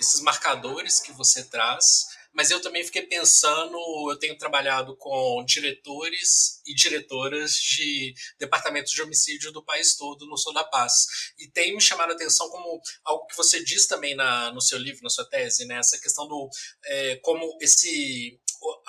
esses 0.00 0.20
marcadores 0.22 0.98
que 0.98 1.12
você 1.12 1.44
traz 1.44 2.06
mas 2.36 2.50
eu 2.50 2.60
também 2.60 2.84
fiquei 2.84 3.00
pensando, 3.02 3.78
eu 4.10 4.18
tenho 4.18 4.36
trabalhado 4.36 4.94
com 4.96 5.42
diretores 5.46 6.60
e 6.66 6.74
diretoras 6.74 7.54
de 7.54 8.12
departamentos 8.38 8.92
de 8.92 9.00
homicídio 9.00 9.50
do 9.50 9.64
país 9.64 9.96
todo 9.96 10.26
no 10.26 10.36
Sul 10.36 10.52
da 10.52 10.62
Paz. 10.62 11.32
E 11.38 11.48
tem 11.48 11.74
me 11.74 11.80
chamado 11.80 12.10
a 12.10 12.14
atenção 12.14 12.50
como 12.50 12.80
algo 13.04 13.26
que 13.26 13.36
você 13.36 13.64
diz 13.64 13.86
também 13.86 14.14
na, 14.14 14.52
no 14.52 14.60
seu 14.60 14.78
livro, 14.78 15.02
na 15.02 15.08
sua 15.08 15.24
tese, 15.24 15.64
né? 15.64 15.78
essa 15.78 15.98
questão 15.98 16.28
do 16.28 16.50
é, 16.84 17.16
como 17.16 17.56
esse 17.58 18.38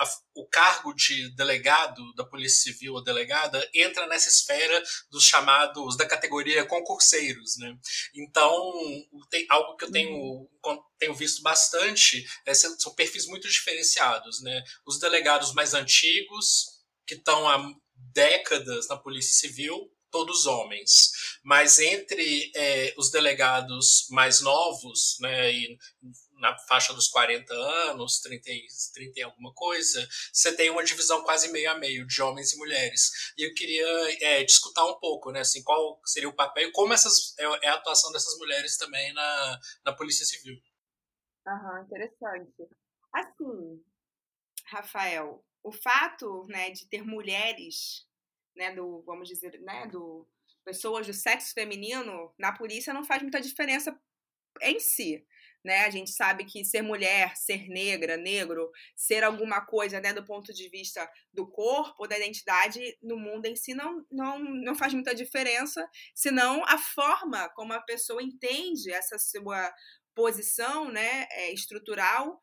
a, 0.00 0.08
o 0.34 0.46
cargo 0.46 0.92
de 0.94 1.34
delegado 1.34 2.14
da 2.14 2.24
Polícia 2.24 2.72
Civil 2.72 2.94
ou 2.94 3.02
delegada 3.02 3.68
entra 3.74 4.06
nessa 4.06 4.28
esfera 4.28 4.82
dos 5.10 5.24
chamados 5.24 5.96
da 5.96 6.06
categoria 6.06 6.64
concurseiros, 6.64 7.56
né? 7.58 7.76
Então, 8.14 8.72
tem 9.30 9.46
algo 9.48 9.76
que 9.76 9.84
eu 9.84 9.90
tenho, 9.90 10.16
uhum. 10.16 10.82
tenho 10.98 11.14
visto 11.14 11.42
bastante, 11.42 12.26
é, 12.46 12.54
são 12.54 12.94
perfis 12.94 13.26
muito 13.26 13.48
diferenciados, 13.48 14.42
né? 14.42 14.62
Os 14.86 14.98
delegados 14.98 15.52
mais 15.52 15.74
antigos, 15.74 16.78
que 17.06 17.14
estão 17.14 17.48
há 17.48 17.58
décadas 18.12 18.88
na 18.88 18.96
Polícia 18.96 19.34
Civil, 19.34 19.90
todos 20.10 20.46
homens. 20.46 21.10
Mas 21.42 21.78
entre 21.78 22.50
é, 22.54 22.94
os 22.96 23.10
delegados 23.10 24.06
mais 24.10 24.40
novos, 24.40 25.16
né, 25.20 25.52
e 25.52 25.78
na 26.38 26.56
faixa 26.58 26.92
dos 26.94 27.08
40 27.08 27.52
anos, 27.52 28.20
30, 28.20 28.50
30 28.94 29.20
e 29.20 29.22
alguma 29.22 29.52
coisa, 29.52 30.06
você 30.32 30.54
tem 30.54 30.70
uma 30.70 30.84
divisão 30.84 31.22
quase 31.22 31.50
meio 31.52 31.70
a 31.70 31.74
meio 31.74 32.06
de 32.06 32.22
homens 32.22 32.52
e 32.52 32.58
mulheres. 32.58 33.32
E 33.36 33.46
eu 33.46 33.54
queria 33.54 33.86
é, 34.22 34.46
um 34.80 34.98
pouco, 34.98 35.30
né, 35.30 35.40
assim, 35.40 35.62
qual 35.62 36.00
seria 36.04 36.28
o 36.28 36.34
papel 36.34 36.68
e 36.68 36.72
como 36.72 36.92
essas, 36.92 37.36
é, 37.38 37.66
é 37.66 37.68
a 37.68 37.74
atuação 37.74 38.12
dessas 38.12 38.38
mulheres 38.38 38.76
também 38.76 39.12
na, 39.12 39.60
na 39.84 39.92
Polícia 39.92 40.24
Civil. 40.24 40.56
Aham, 41.46 41.82
interessante. 41.82 42.68
Assim, 43.12 43.82
Rafael, 44.66 45.44
o 45.62 45.72
fato 45.72 46.46
né, 46.48 46.70
de 46.70 46.86
ter 46.86 47.02
mulheres, 47.02 48.06
né, 48.54 48.74
do, 48.74 49.02
vamos 49.02 49.28
dizer, 49.28 49.60
né, 49.60 49.86
do 49.86 50.26
pessoas 50.64 51.06
do 51.06 51.14
sexo 51.14 51.54
feminino 51.54 52.34
na 52.38 52.52
polícia 52.52 52.92
não 52.92 53.02
faz 53.02 53.22
muita 53.22 53.40
diferença 53.40 53.98
em 54.60 54.78
si 54.78 55.26
né? 55.64 55.84
A 55.84 55.90
gente 55.90 56.10
sabe 56.10 56.44
que 56.44 56.64
ser 56.64 56.82
mulher, 56.82 57.36
ser 57.36 57.68
negra, 57.68 58.16
negro, 58.16 58.70
ser 58.96 59.24
alguma 59.24 59.60
coisa, 59.64 60.00
né, 60.00 60.12
do 60.12 60.24
ponto 60.24 60.52
de 60.52 60.68
vista 60.68 61.08
do 61.32 61.46
corpo, 61.50 62.06
da 62.06 62.16
identidade, 62.16 62.96
no 63.02 63.18
mundo 63.18 63.46
em 63.46 63.56
si 63.56 63.74
não, 63.74 64.04
não, 64.10 64.38
não 64.38 64.74
faz 64.74 64.94
muita 64.94 65.14
diferença, 65.14 65.88
senão 66.14 66.64
a 66.64 66.78
forma 66.78 67.48
como 67.50 67.72
a 67.72 67.80
pessoa 67.80 68.22
entende 68.22 68.92
essa 68.92 69.18
sua 69.18 69.72
posição, 70.14 70.90
né, 70.90 71.26
é, 71.30 71.52
estrutural 71.52 72.42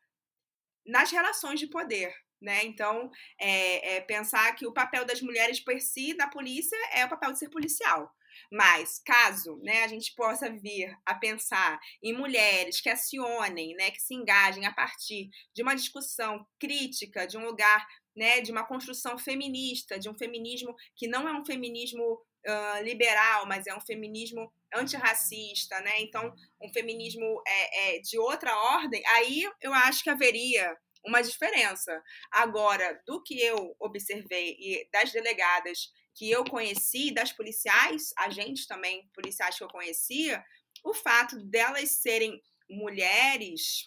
nas 0.86 1.10
relações 1.10 1.60
de 1.60 1.66
poder. 1.66 2.14
Né? 2.40 2.64
Então, 2.64 3.10
é, 3.40 3.96
é 3.96 4.00
pensar 4.02 4.54
que 4.54 4.66
o 4.66 4.72
papel 4.72 5.06
das 5.06 5.22
mulheres 5.22 5.58
por 5.58 5.80
si 5.80 6.14
na 6.14 6.28
polícia 6.28 6.76
é 6.92 7.04
o 7.04 7.08
papel 7.08 7.32
de 7.32 7.38
ser 7.38 7.48
policial. 7.48 8.12
Mas 8.50 9.00
caso 9.04 9.56
né, 9.62 9.84
a 9.84 9.88
gente 9.88 10.14
possa 10.14 10.50
vir 10.50 10.96
a 11.04 11.14
pensar 11.14 11.78
em 12.02 12.12
mulheres 12.12 12.80
que 12.80 12.88
acionem, 12.88 13.74
né, 13.74 13.90
que 13.90 14.00
se 14.00 14.14
engajem 14.14 14.66
a 14.66 14.72
partir 14.72 15.30
de 15.54 15.62
uma 15.62 15.74
discussão 15.74 16.46
crítica, 16.58 17.26
de 17.26 17.36
um 17.36 17.44
lugar 17.44 17.86
né, 18.16 18.40
de 18.40 18.50
uma 18.50 18.64
construção 18.64 19.18
feminista, 19.18 19.98
de 19.98 20.08
um 20.08 20.14
feminismo 20.14 20.74
que 20.96 21.06
não 21.06 21.28
é 21.28 21.32
um 21.32 21.44
feminismo 21.44 22.02
uh, 22.46 22.82
liberal, 22.82 23.46
mas 23.46 23.66
é 23.66 23.74
um 23.74 23.80
feminismo 23.80 24.50
antirracista, 24.74 25.78
né? 25.80 26.00
Então, 26.00 26.34
um 26.60 26.72
feminismo 26.72 27.42
é, 27.46 27.96
é, 27.96 27.98
de 28.00 28.18
outra 28.18 28.56
ordem, 28.56 29.02
aí 29.08 29.48
eu 29.60 29.72
acho 29.72 30.02
que 30.02 30.10
haveria 30.10 30.76
uma 31.04 31.22
diferença. 31.22 32.02
Agora, 32.30 33.00
do 33.06 33.22
que 33.22 33.40
eu 33.40 33.76
observei 33.78 34.56
e 34.58 34.88
das 34.92 35.12
delegadas 35.12 35.92
que 36.16 36.30
eu 36.30 36.44
conheci, 36.44 37.12
das 37.12 37.30
policiais, 37.30 38.12
agentes 38.16 38.66
também 38.66 39.08
policiais 39.14 39.56
que 39.56 39.62
eu 39.62 39.68
conhecia, 39.68 40.42
o 40.82 40.94
fato 40.94 41.38
delas 41.44 41.90
serem 41.90 42.42
mulheres 42.68 43.86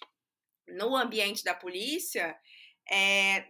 no 0.68 0.96
ambiente 0.96 1.44
da 1.44 1.56
polícia 1.56 2.38
é, 2.90 3.48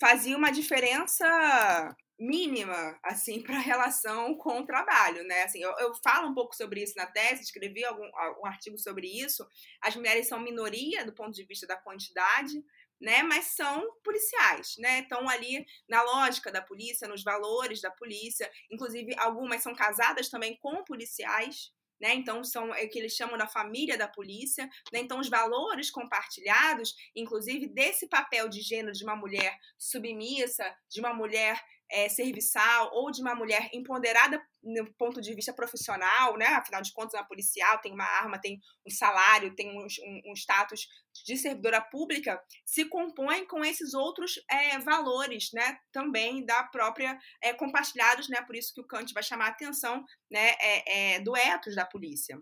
fazia 0.00 0.36
uma 0.36 0.50
diferença 0.50 1.94
mínima 2.18 2.98
assim 3.02 3.42
para 3.42 3.56
a 3.56 3.60
relação 3.60 4.34
com 4.36 4.60
o 4.60 4.66
trabalho, 4.66 5.24
né? 5.24 5.42
Assim, 5.42 5.60
eu, 5.60 5.70
eu, 5.78 5.94
falo 6.02 6.28
um 6.28 6.34
pouco 6.34 6.54
sobre 6.54 6.82
isso 6.82 6.94
na 6.96 7.06
tese, 7.06 7.42
escrevi 7.42 7.84
algum, 7.84 8.08
algum 8.16 8.46
artigo 8.46 8.78
sobre 8.78 9.06
isso. 9.08 9.46
As 9.80 9.96
mulheres 9.96 10.28
são 10.28 10.38
minoria 10.40 11.04
do 11.04 11.12
ponto 11.12 11.32
de 11.32 11.44
vista 11.44 11.66
da 11.66 11.76
quantidade, 11.76 12.64
né? 13.04 13.22
Mas 13.22 13.48
são 13.48 13.86
policiais, 14.02 14.76
né? 14.78 15.00
Estão 15.00 15.28
ali 15.28 15.64
na 15.86 16.02
lógica 16.02 16.50
da 16.50 16.62
polícia, 16.62 17.06
nos 17.06 17.22
valores 17.22 17.82
da 17.82 17.90
polícia. 17.90 18.50
Inclusive, 18.70 19.14
algumas 19.18 19.62
são 19.62 19.74
casadas 19.74 20.30
também 20.30 20.56
com 20.56 20.82
policiais, 20.82 21.70
né? 22.00 22.14
Então 22.14 22.42
são 22.42 22.74
é 22.74 22.84
o 22.84 22.88
que 22.88 22.98
eles 22.98 23.12
chamam 23.14 23.36
da 23.36 23.46
família 23.46 23.98
da 23.98 24.08
polícia, 24.08 24.68
né? 24.90 25.00
Então 25.00 25.20
os 25.20 25.28
valores 25.28 25.90
compartilhados, 25.90 26.94
inclusive 27.14 27.68
desse 27.68 28.08
papel 28.08 28.48
de 28.48 28.62
gênero 28.62 28.92
de 28.92 29.04
uma 29.04 29.14
mulher 29.14 29.54
submissa, 29.78 30.64
de 30.88 31.00
uma 31.00 31.12
mulher 31.12 31.62
é, 31.90 32.08
serviçal 32.08 32.90
ou 32.92 33.10
de 33.10 33.20
uma 33.20 33.34
mulher 33.34 33.68
empoderada 33.72 34.42
no 34.62 34.92
ponto 34.94 35.20
de 35.20 35.34
vista 35.34 35.52
profissional, 35.52 36.36
né? 36.36 36.46
Afinal 36.46 36.82
de 36.82 36.92
contas, 36.92 37.14
uma 37.14 37.26
policial 37.26 37.80
tem 37.80 37.92
uma 37.92 38.04
arma, 38.04 38.40
tem 38.40 38.60
um 38.86 38.90
salário, 38.90 39.54
tem 39.54 39.70
um, 39.70 39.82
um, 39.82 40.30
um 40.30 40.32
status 40.34 40.88
de 41.24 41.36
servidora 41.36 41.80
pública, 41.80 42.42
se 42.64 42.86
compõe 42.86 43.46
com 43.46 43.64
esses 43.64 43.94
outros 43.94 44.34
é, 44.50 44.78
valores, 44.78 45.50
né? 45.52 45.78
Também 45.92 46.44
da 46.44 46.64
própria 46.64 47.18
é, 47.42 47.52
compartilhados, 47.52 48.28
né? 48.28 48.40
Por 48.42 48.56
isso 48.56 48.72
que 48.74 48.80
o 48.80 48.86
Kant 48.86 49.12
vai 49.12 49.22
chamar 49.22 49.46
a 49.46 49.50
atenção, 49.50 50.04
né? 50.30 50.54
É, 50.60 51.14
é 51.16 51.20
do 51.20 51.36
ethos 51.36 51.74
da 51.74 51.84
polícia. 51.84 52.38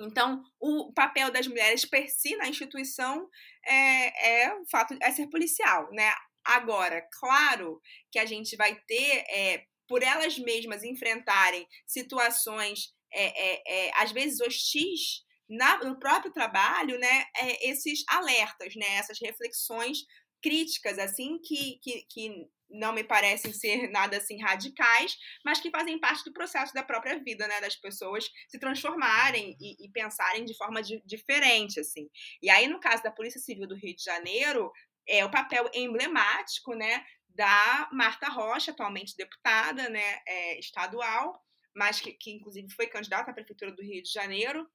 Então, 0.00 0.44
o 0.60 0.92
papel 0.92 1.32
das 1.32 1.48
mulheres 1.48 1.84
per 1.84 2.08
si 2.08 2.36
na 2.36 2.48
instituição 2.48 3.28
é, 3.66 4.44
é 4.44 4.54
o 4.54 4.64
fato 4.70 4.96
é 5.02 5.10
ser 5.10 5.26
policial, 5.28 5.90
né? 5.92 6.12
Agora, 6.44 7.06
claro 7.18 7.80
que 8.10 8.18
a 8.18 8.26
gente 8.26 8.56
vai 8.56 8.74
ter, 8.86 9.24
é, 9.28 9.64
por 9.86 10.02
elas 10.02 10.38
mesmas 10.38 10.82
enfrentarem 10.82 11.66
situações, 11.86 12.92
é, 13.12 13.86
é, 13.86 13.90
às 13.96 14.12
vezes 14.12 14.40
hostis, 14.40 15.24
na, 15.48 15.82
no 15.82 15.98
próprio 15.98 16.32
trabalho, 16.32 16.98
né, 16.98 17.24
esses 17.62 18.04
alertas, 18.08 18.74
né, 18.76 18.96
essas 18.96 19.18
reflexões 19.20 19.98
críticas, 20.42 20.98
assim, 20.98 21.38
que, 21.42 21.78
que, 21.82 22.06
que 22.08 22.48
não 22.70 22.92
me 22.92 23.02
parecem 23.02 23.52
ser 23.52 23.88
nada 23.90 24.16
assim 24.16 24.40
radicais, 24.40 25.16
mas 25.44 25.60
que 25.60 25.70
fazem 25.70 25.98
parte 25.98 26.24
do 26.24 26.32
processo 26.32 26.72
da 26.74 26.82
própria 26.82 27.18
vida, 27.22 27.46
né, 27.46 27.60
das 27.60 27.76
pessoas 27.76 28.28
se 28.48 28.58
transformarem 28.58 29.56
e, 29.60 29.86
e 29.86 29.90
pensarem 29.90 30.44
de 30.44 30.56
forma 30.56 30.82
de, 30.82 31.02
diferente, 31.06 31.80
assim. 31.80 32.08
E 32.42 32.50
aí, 32.50 32.68
no 32.68 32.80
caso 32.80 33.02
da 33.02 33.10
Polícia 33.10 33.40
Civil 33.40 33.66
do 33.66 33.76
Rio 33.76 33.96
de 33.96 34.02
Janeiro, 34.02 34.70
é 35.08 35.24
o 35.24 35.30
papel 35.30 35.68
emblemático, 35.74 36.74
né, 36.74 37.04
da 37.28 37.88
Marta 37.92 38.28
Rocha, 38.28 38.72
atualmente 38.72 39.16
deputada, 39.16 39.88
né, 39.88 40.20
é, 40.26 40.58
estadual, 40.58 41.40
mas 41.74 42.00
que, 42.00 42.12
que 42.12 42.32
inclusive 42.32 42.68
foi 42.74 42.86
candidata 42.86 43.30
à 43.30 43.34
prefeitura 43.34 43.72
do 43.72 43.82
Rio 43.82 44.02
de 44.02 44.12
Janeiro 44.12 44.68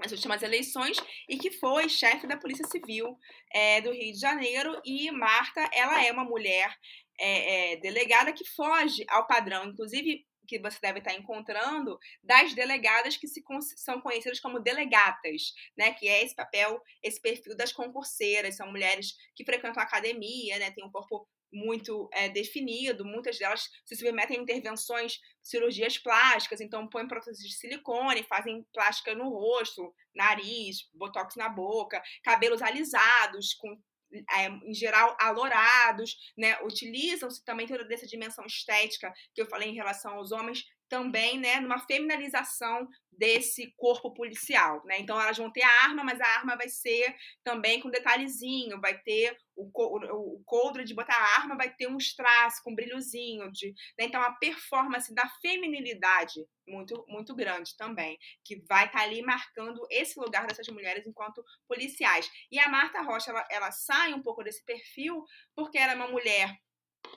nas 0.00 0.12
últimas 0.12 0.42
eleições 0.42 0.96
e 1.28 1.36
que 1.36 1.50
foi 1.52 1.88
chefe 1.88 2.26
da 2.26 2.36
Polícia 2.36 2.66
Civil 2.66 3.16
é, 3.52 3.80
do 3.80 3.92
Rio 3.92 4.12
de 4.12 4.18
Janeiro. 4.18 4.80
E 4.84 5.10
Marta, 5.10 5.68
ela 5.72 6.04
é 6.04 6.10
uma 6.10 6.24
mulher 6.24 6.74
é, 7.20 7.74
é, 7.74 7.76
delegada 7.76 8.32
que 8.32 8.44
foge 8.50 9.04
ao 9.08 9.26
padrão, 9.26 9.66
inclusive 9.66 10.26
que 10.58 10.70
você 10.70 10.78
deve 10.80 10.98
estar 10.98 11.14
encontrando 11.14 11.98
das 12.22 12.54
delegadas 12.54 13.16
que 13.16 13.26
se, 13.26 13.42
são 13.76 14.00
conhecidas 14.00 14.40
como 14.40 14.60
delegatas, 14.60 15.52
né? 15.76 15.92
Que 15.94 16.08
é 16.08 16.24
esse 16.24 16.34
papel, 16.34 16.80
esse 17.02 17.20
perfil 17.20 17.56
das 17.56 17.72
concurseiras, 17.72 18.56
são 18.56 18.70
mulheres 18.70 19.14
que 19.34 19.44
frequentam 19.44 19.82
a 19.82 19.86
academia, 19.86 20.58
né? 20.58 20.70
Tem 20.70 20.84
um 20.84 20.90
corpo 20.90 21.26
muito 21.52 22.08
é, 22.12 22.30
definido, 22.30 23.04
muitas 23.04 23.38
delas 23.38 23.68
se 23.84 23.94
submetem 23.94 24.38
a 24.38 24.42
intervenções, 24.42 25.20
cirurgias 25.42 25.98
plásticas, 25.98 26.60
então 26.60 26.88
põem 26.88 27.06
próteses 27.06 27.46
de 27.46 27.54
silicone, 27.54 28.22
fazem 28.22 28.66
plástica 28.72 29.14
no 29.14 29.28
rosto, 29.28 29.94
nariz, 30.14 30.88
botox 30.94 31.36
na 31.36 31.50
boca, 31.50 32.02
cabelos 32.22 32.62
alisados, 32.62 33.52
com 33.54 33.78
é, 34.12 34.48
em 34.48 34.74
geral, 34.74 35.16
alourados, 35.20 36.16
né? 36.36 36.58
Utilizam-se 36.62 37.44
também 37.44 37.66
toda 37.66 37.92
essa 37.92 38.06
dimensão 38.06 38.44
estética 38.46 39.12
que 39.34 39.40
eu 39.42 39.46
falei 39.46 39.70
em 39.70 39.74
relação 39.74 40.14
aos 40.14 40.32
homens, 40.32 40.64
também, 40.92 41.38
né, 41.38 41.58
numa 41.58 41.78
feminilização 41.78 42.86
desse 43.10 43.72
corpo 43.78 44.12
policial, 44.12 44.84
né? 44.84 44.98
Então 45.00 45.18
elas 45.18 45.38
vão 45.38 45.50
ter 45.50 45.62
a 45.62 45.84
arma, 45.84 46.04
mas 46.04 46.20
a 46.20 46.26
arma 46.26 46.54
vai 46.54 46.68
ser 46.68 47.16
também 47.42 47.80
com 47.80 47.88
detalhezinho, 47.88 48.78
vai 48.78 48.98
ter 48.98 49.34
o, 49.56 49.70
o, 49.74 50.34
o 50.34 50.42
coldre 50.44 50.84
de 50.84 50.94
botar 50.94 51.14
a 51.16 51.40
arma, 51.40 51.56
vai 51.56 51.74
ter 51.74 51.86
um 51.86 51.96
strass 51.96 52.60
com 52.60 52.74
brilhozinho, 52.74 53.50
de, 53.50 53.68
né? 53.98 54.04
então 54.04 54.20
a 54.20 54.32
performance 54.32 55.14
da 55.14 55.26
feminilidade 55.40 56.46
muito 56.68 57.02
muito 57.08 57.34
grande 57.34 57.74
também, 57.74 58.18
que 58.44 58.62
vai 58.68 58.84
estar 58.84 58.98
tá 58.98 59.04
ali 59.04 59.22
marcando 59.22 59.86
esse 59.88 60.20
lugar 60.20 60.46
dessas 60.46 60.68
mulheres 60.68 61.06
enquanto 61.06 61.42
policiais. 61.66 62.30
E 62.50 62.58
a 62.58 62.68
Marta 62.68 63.00
Rocha 63.00 63.30
ela, 63.30 63.46
ela 63.50 63.70
sai 63.70 64.12
um 64.12 64.22
pouco 64.22 64.44
desse 64.44 64.62
perfil 64.62 65.24
porque 65.54 65.78
ela 65.78 65.92
é 65.92 65.96
uma 65.96 66.08
mulher 66.08 66.54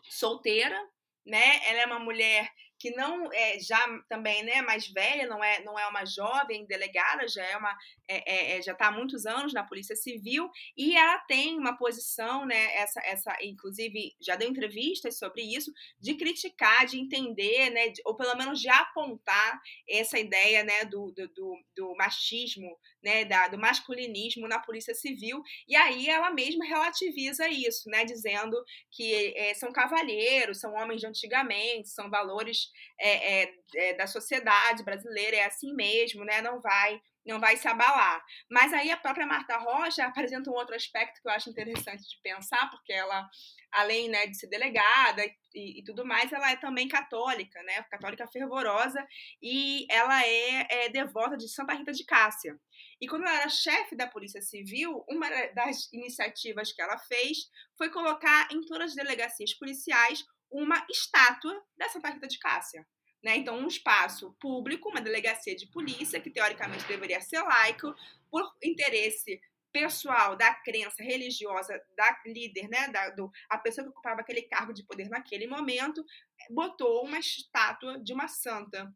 solteira, 0.10 0.82
né? 1.26 1.60
Ela 1.66 1.82
é 1.82 1.86
uma 1.86 2.00
mulher 2.00 2.50
que 2.80 2.92
não 2.92 3.32
é 3.32 3.60
já 3.60 3.80
também 4.10 4.44
né 4.44 4.62
mais 4.62 4.88
velha 4.88 5.28
não 5.28 5.44
é 5.44 5.64
não 5.64 5.78
é 5.78 5.88
uma 5.88 6.06
jovem 6.06 6.66
delegada 6.66 7.28
já 7.28 7.44
é 7.44 7.58
uma 7.58 7.76
é, 8.08 8.56
é, 8.56 8.58
é 8.58 8.62
já 8.62 8.74
está 8.74 8.88
há 8.88 8.92
muitos 8.92 9.26
anos 9.26 9.54
na 9.54 9.64
polícia 9.64 9.96
civil 9.96 10.50
e 10.78 10.96
ela 10.96 11.20
tem 11.20 11.58
uma 11.58 11.78
posição 11.78 12.46
né 12.46 12.76
essa 12.76 13.02
essa 13.06 13.36
inclusive 13.42 14.16
já 14.22 14.36
deu 14.36 14.50
entrevistas 14.50 15.18
sobre 15.18 15.42
isso 15.42 15.72
de 16.00 16.16
criticar 16.16 16.86
de 16.86 17.00
entender 17.00 17.70
né 17.72 17.90
de, 17.90 18.02
ou 18.06 18.16
pelo 18.16 18.36
menos 18.36 18.60
de 18.60 18.70
apontar 18.70 19.62
essa 19.90 20.20
ideia 20.20 20.64
né 20.64 20.86
do, 20.86 21.12
do, 21.12 21.28
do, 21.30 21.56
do 21.76 21.96
machismo 21.96 22.78
né 23.06 23.24
da, 23.24 23.48
do 23.48 23.58
masculinismo 23.58 24.48
na 24.48 24.60
polícia 24.60 24.94
civil 24.94 25.42
e 25.68 25.76
aí 25.76 26.10
ela 26.10 26.32
mesma 26.32 26.66
relativiza 26.66 27.48
isso 27.48 27.90
né 27.90 28.04
dizendo 28.04 28.62
que 28.92 29.34
é, 29.38 29.54
são 29.54 29.72
cavalheiros 29.72 30.60
são 30.60 30.74
homens 30.74 31.00
de 31.00 31.08
antigamente 31.08 31.90
são 31.90 32.10
valores 32.10 32.70
é, 33.00 33.44
é, 33.76 33.94
da 33.94 34.08
sociedade 34.08 34.84
brasileira, 34.84 35.38
é 35.38 35.46
assim 35.46 35.74
mesmo, 35.74 36.24
né? 36.24 36.42
Não 36.42 36.60
vai 36.62 37.02
não 37.26 37.40
vai 37.40 37.58
se 37.58 37.68
abalar. 37.68 38.24
Mas 38.50 38.72
aí 38.74 38.92
a 38.92 38.98
própria 38.98 39.26
Marta 39.26 39.58
Rocha 39.58 40.06
apresenta 40.06 40.50
um 40.50 40.54
outro 40.54 40.76
aspecto 40.76 41.22
que 41.22 41.28
eu 41.28 41.32
acho 41.32 41.50
interessante 41.50 42.04
de 42.04 42.20
pensar, 42.22 42.70
porque 42.70 42.94
ela, 42.94 43.28
além 43.72 44.10
né, 44.10 44.28
de 44.28 44.38
ser 44.38 44.48
delegada 44.48 45.24
e, 45.54 45.80
e 45.80 45.84
tudo 45.84 46.06
mais, 46.06 46.32
ela 46.32 46.52
é 46.52 46.56
também 46.56 46.88
católica, 46.88 47.62
né? 47.64 47.82
Católica 47.84 48.28
fervorosa, 48.28 49.06
e 49.42 49.88
ela 49.90 50.24
é, 50.24 50.86
é 50.86 50.90
devota 50.90 51.36
de 51.36 51.50
Santa 51.50 51.74
Rita 51.74 51.92
de 51.92 52.06
Cássia. 52.06 52.60
E 53.02 53.08
quando 53.08 53.24
ela 53.24 53.38
era 53.38 53.50
chefe 53.50 53.96
da 53.96 54.08
Polícia 54.08 54.42
Civil, 54.42 55.04
uma 55.10 55.30
das 55.54 55.92
iniciativas 55.92 56.72
que 56.72 56.82
ela 56.82 56.98
fez 56.98 57.50
foi 57.78 57.90
colocar 57.90 58.48
em 58.52 58.62
todas 58.62 58.92
as 58.92 58.96
delegacias 58.96 59.54
policiais 59.54 60.24
uma 60.50 60.86
estátua 60.90 61.62
da 61.78 61.90
Santa 61.90 62.10
Rita 62.10 62.28
de 62.28 62.40
Cássia. 62.40 62.88
Né? 63.26 63.38
Então, 63.38 63.58
um 63.58 63.68
espaço 63.68 64.36
público, 64.40 64.88
uma 64.88 65.02
delegacia 65.02 65.56
de 65.56 65.66
polícia, 65.66 66.22
que 66.22 66.30
teoricamente 66.30 66.86
deveria 66.86 67.20
ser 67.20 67.42
laico, 67.42 67.96
por 68.30 68.56
interesse 68.64 69.42
pessoal 69.74 70.36
da 70.36 70.54
crença 70.54 71.02
religiosa 71.02 71.82
da 71.98 72.22
líder, 72.24 72.70
né, 72.70 72.88
da 72.90 73.10
do, 73.10 73.32
a 73.50 73.58
pessoa 73.58 73.84
que 73.84 73.90
ocupava 73.90 74.22
aquele 74.22 74.44
cargo 74.44 74.72
de 74.72 74.84
poder 74.84 75.10
naquele 75.10 75.48
momento, 75.48 76.06
botou 76.52 77.04
uma 77.04 77.18
estátua 77.18 78.00
de 78.00 78.14
uma 78.14 78.28
santa 78.28 78.94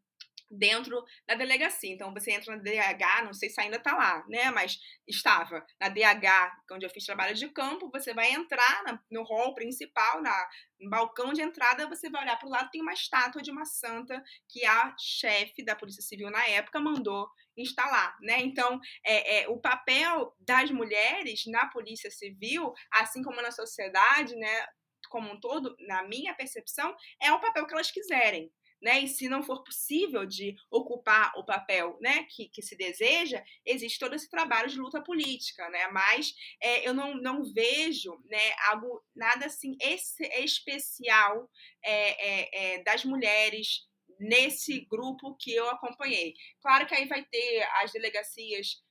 dentro 0.50 1.04
da 1.26 1.34
delegacia. 1.34 1.92
Então 1.92 2.12
você 2.12 2.32
entra 2.32 2.56
na 2.56 2.62
DH, 2.62 3.24
não 3.24 3.32
sei 3.32 3.48
se 3.48 3.60
ainda 3.60 3.76
está 3.76 3.96
lá, 3.96 4.24
né? 4.28 4.50
Mas 4.50 4.78
estava 5.06 5.64
na 5.80 5.88
DH, 5.88 6.56
onde 6.72 6.84
eu 6.84 6.90
fiz 6.90 7.04
trabalho 7.04 7.34
de 7.34 7.48
campo, 7.48 7.90
você 7.90 8.12
vai 8.12 8.32
entrar 8.32 8.82
na, 8.84 9.00
no 9.10 9.22
hall 9.22 9.54
principal, 9.54 10.20
na, 10.20 10.48
no 10.80 10.90
balcão 10.90 11.32
de 11.32 11.42
entrada, 11.42 11.88
você 11.88 12.10
vai 12.10 12.22
olhar 12.22 12.36
para 12.36 12.48
o 12.48 12.50
lado, 12.50 12.70
tem 12.70 12.82
uma 12.82 12.92
estátua 12.92 13.42
de 13.42 13.50
uma 13.50 13.64
santa 13.64 14.22
que 14.48 14.64
a 14.64 14.94
chefe 14.98 15.64
da 15.64 15.76
Polícia 15.76 16.02
Civil 16.02 16.30
na 16.30 16.44
época 16.46 16.80
mandou 16.80 17.28
instalar, 17.56 18.16
né? 18.20 18.40
Então, 18.40 18.80
é, 19.04 19.42
é, 19.42 19.48
o 19.48 19.58
papel 19.58 20.34
das 20.40 20.70
mulheres 20.70 21.44
na 21.46 21.66
Polícia 21.66 22.10
Civil, 22.10 22.72
assim 22.90 23.22
como 23.22 23.40
na 23.42 23.50
sociedade, 23.50 24.34
né? 24.34 24.66
Como 25.08 25.30
um 25.30 25.40
todo, 25.40 25.76
na 25.80 26.02
minha 26.04 26.34
percepção, 26.34 26.94
é 27.20 27.32
o 27.32 27.40
papel 27.40 27.66
que 27.66 27.74
elas 27.74 27.90
quiserem 27.90 28.52
né? 28.80 29.00
E 29.00 29.08
se 29.08 29.28
não 29.28 29.42
for 29.42 29.62
possível 29.62 30.24
de 30.24 30.56
ocupar 30.70 31.32
o 31.36 31.44
papel, 31.44 31.98
né, 32.00 32.24
que, 32.30 32.48
que 32.48 32.62
se 32.62 32.76
deseja, 32.76 33.42
existe 33.64 33.98
todo 33.98 34.14
esse 34.14 34.28
trabalho 34.28 34.68
de 34.68 34.78
luta 34.78 35.02
política, 35.02 35.68
né? 35.70 35.88
Mas 35.88 36.34
é, 36.60 36.86
eu 36.88 36.94
não, 36.94 37.14
não 37.14 37.44
vejo, 37.44 38.18
né, 38.26 38.52
algo 38.68 39.02
nada 39.14 39.46
assim 39.46 39.76
esse, 39.80 40.24
especial 40.24 41.50
é, 41.84 42.74
é, 42.74 42.82
das 42.82 43.04
mulheres 43.04 43.88
nesse 44.18 44.80
grupo 44.86 45.36
que 45.36 45.54
eu 45.54 45.68
acompanhei. 45.70 46.34
Claro 46.60 46.86
que 46.86 46.94
aí 46.94 47.06
vai 47.06 47.24
ter 47.24 47.62
as 47.82 47.92
delegacias 47.92 48.82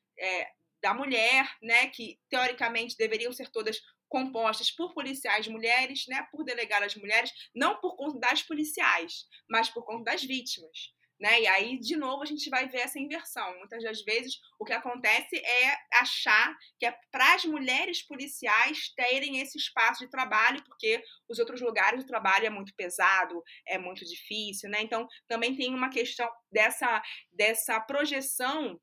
da 0.81 0.93
mulher, 0.93 1.49
né, 1.61 1.87
que 1.87 2.19
teoricamente 2.29 2.97
deveriam 2.97 3.31
ser 3.31 3.49
todas 3.49 3.79
compostas 4.09 4.71
por 4.71 4.93
policiais 4.93 5.47
mulheres, 5.47 6.05
né, 6.07 6.27
por 6.31 6.43
delegadas 6.43 6.95
mulheres, 6.95 7.31
não 7.55 7.79
por 7.79 7.95
conta 7.95 8.19
das 8.19 8.43
policiais, 8.43 9.25
mas 9.49 9.69
por 9.69 9.85
conta 9.85 10.11
das 10.11 10.23
vítimas. 10.23 10.91
Né? 11.19 11.41
E 11.41 11.47
aí, 11.47 11.77
de 11.77 11.97
novo, 11.97 12.23
a 12.23 12.25
gente 12.25 12.49
vai 12.49 12.69
ver 12.69 12.79
essa 12.79 12.97
inversão. 12.97 13.57
Muitas 13.57 13.83
das 13.83 14.01
vezes, 14.03 14.39
o 14.57 14.63
que 14.63 14.71
acontece 14.71 15.35
é 15.35 15.75
achar 15.95 16.57
que 16.79 16.85
é 16.85 16.97
para 17.11 17.33
as 17.33 17.43
mulheres 17.43 18.01
policiais 18.01 18.93
terem 18.95 19.41
esse 19.41 19.57
espaço 19.57 20.05
de 20.05 20.09
trabalho, 20.09 20.63
porque 20.63 21.03
os 21.27 21.37
outros 21.37 21.59
lugares 21.59 22.01
do 22.01 22.07
trabalho 22.07 22.45
é 22.45 22.49
muito 22.49 22.73
pesado, 22.73 23.43
é 23.67 23.77
muito 23.77 24.05
difícil, 24.05 24.69
né? 24.69 24.81
Então, 24.81 25.05
também 25.27 25.57
tem 25.57 25.73
uma 25.73 25.89
questão 25.89 26.29
dessa, 26.49 27.01
dessa 27.33 27.81
projeção 27.81 28.79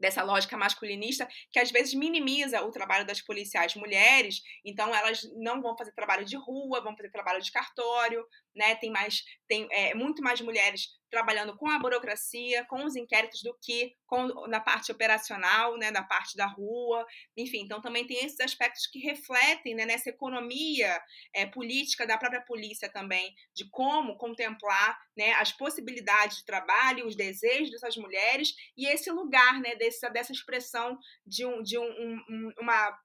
dessa 0.00 0.22
lógica 0.22 0.56
masculinista 0.56 1.28
que 1.52 1.58
às 1.58 1.70
vezes 1.70 1.94
minimiza 1.94 2.62
o 2.62 2.70
trabalho 2.70 3.06
das 3.06 3.20
policiais 3.20 3.74
mulheres, 3.74 4.42
então 4.64 4.94
elas 4.94 5.22
não 5.36 5.60
vão 5.60 5.76
fazer 5.76 5.92
trabalho 5.92 6.24
de 6.24 6.36
rua, 6.36 6.80
vão 6.80 6.96
fazer 6.96 7.10
trabalho 7.10 7.42
de 7.42 7.52
cartório, 7.52 8.26
né? 8.54 8.74
Tem 8.76 8.90
mais, 8.90 9.22
tem 9.46 9.68
é, 9.70 9.94
muito 9.94 10.22
mais 10.22 10.40
mulheres 10.40 10.99
trabalhando 11.10 11.56
com 11.56 11.68
a 11.68 11.78
burocracia, 11.78 12.64
com 12.66 12.84
os 12.84 12.96
inquéritos 12.96 13.42
do 13.42 13.56
que 13.60 13.94
com, 14.06 14.46
na 14.46 14.60
parte 14.60 14.92
operacional, 14.92 15.76
né, 15.76 15.90
na 15.90 16.02
parte 16.02 16.36
da 16.36 16.46
rua, 16.46 17.06
enfim. 17.36 17.62
Então 17.62 17.80
também 17.80 18.06
tem 18.06 18.24
esses 18.24 18.40
aspectos 18.40 18.86
que 18.86 18.98
refletem 19.00 19.74
né, 19.74 19.84
nessa 19.84 20.08
economia 20.08 21.00
é, 21.34 21.46
política 21.46 22.06
da 22.06 22.16
própria 22.16 22.42
polícia 22.42 22.88
também, 22.88 23.34
de 23.54 23.68
como 23.70 24.16
contemplar 24.16 24.98
né, 25.16 25.32
as 25.34 25.52
possibilidades 25.52 26.38
de 26.38 26.44
trabalho, 26.44 27.06
os 27.06 27.16
desejos 27.16 27.70
dessas 27.70 27.96
mulheres 27.96 28.54
e 28.76 28.86
esse 28.86 29.10
lugar, 29.10 29.60
né, 29.60 29.74
dessa, 29.76 30.08
dessa 30.08 30.32
expressão 30.32 30.98
de, 31.26 31.44
um, 31.44 31.62
de 31.62 31.78
um, 31.78 31.84
um, 31.84 32.52
uma 32.60 32.98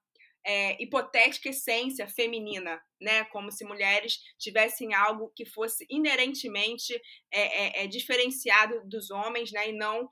é, 0.46 0.80
hipotética 0.80 1.48
essência 1.48 2.06
feminina, 2.06 2.80
né? 3.00 3.24
Como 3.26 3.50
se 3.50 3.64
mulheres 3.64 4.18
tivessem 4.38 4.94
algo 4.94 5.32
que 5.34 5.44
fosse 5.44 5.84
inerentemente 5.90 6.94
é, 7.32 7.82
é, 7.82 7.84
é 7.84 7.86
diferenciado 7.88 8.80
dos 8.88 9.10
homens, 9.10 9.50
né? 9.50 9.70
E 9.70 9.72
não 9.72 10.08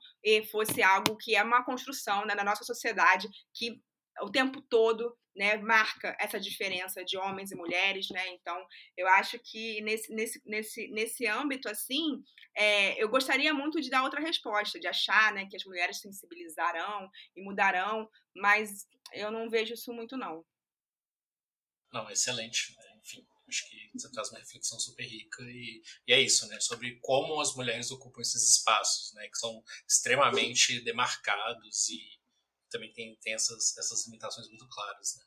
fosse 0.51 0.83
algo 0.83 1.15
que 1.15 1.35
é 1.35 1.41
uma 1.43 1.63
construção 1.63 2.25
né, 2.25 2.35
na 2.35 2.43
nossa 2.43 2.65
sociedade 2.65 3.29
que 3.53 3.79
o 4.21 4.29
tempo 4.29 4.61
todo 4.61 5.17
né, 5.35 5.57
marca 5.57 6.15
essa 6.19 6.39
diferença 6.39 7.03
de 7.03 7.17
homens 7.17 7.51
e 7.51 7.55
mulheres, 7.55 8.07
né? 8.09 8.27
Então, 8.29 8.65
eu 8.95 9.07
acho 9.09 9.37
que 9.39 9.81
nesse, 9.81 10.13
nesse, 10.13 10.41
nesse, 10.45 10.87
nesse 10.87 11.27
âmbito, 11.27 11.67
assim, 11.67 12.23
é, 12.55 13.01
eu 13.01 13.09
gostaria 13.09 13.53
muito 13.53 13.81
de 13.81 13.89
dar 13.89 14.03
outra 14.03 14.21
resposta, 14.21 14.79
de 14.79 14.87
achar 14.87 15.33
né, 15.33 15.45
que 15.47 15.57
as 15.57 15.65
mulheres 15.65 15.99
sensibilizarão 15.99 17.09
e 17.35 17.43
mudarão, 17.43 18.09
mas 18.33 18.87
eu 19.11 19.29
não 19.29 19.49
vejo 19.49 19.73
isso 19.73 19.93
muito, 19.93 20.15
não. 20.15 20.45
Não, 21.91 22.09
excelente. 22.09 22.73
Né? 22.77 22.99
Enfim, 23.03 23.27
acho 23.49 23.69
que 23.69 23.91
você 23.93 24.09
traz 24.11 24.29
uma 24.29 24.39
reflexão 24.39 24.79
super 24.79 25.05
rica 25.05 25.43
e, 25.43 25.81
e, 26.07 26.13
é 26.13 26.19
isso, 26.19 26.47
né? 26.47 26.59
Sobre 26.61 26.97
como 27.01 27.39
as 27.41 27.53
mulheres 27.55 27.91
ocupam 27.91 28.21
esses 28.21 28.57
espaços, 28.57 29.13
né? 29.13 29.27
Que 29.27 29.37
são 29.37 29.63
extremamente 29.87 30.81
demarcados 30.81 31.89
e 31.89 32.24
também 32.69 32.91
tem, 32.93 33.17
tem 33.21 33.33
essas, 33.33 33.77
essas 33.77 34.05
limitações 34.05 34.47
muito 34.49 34.67
claras, 34.67 35.17
né? 35.17 35.23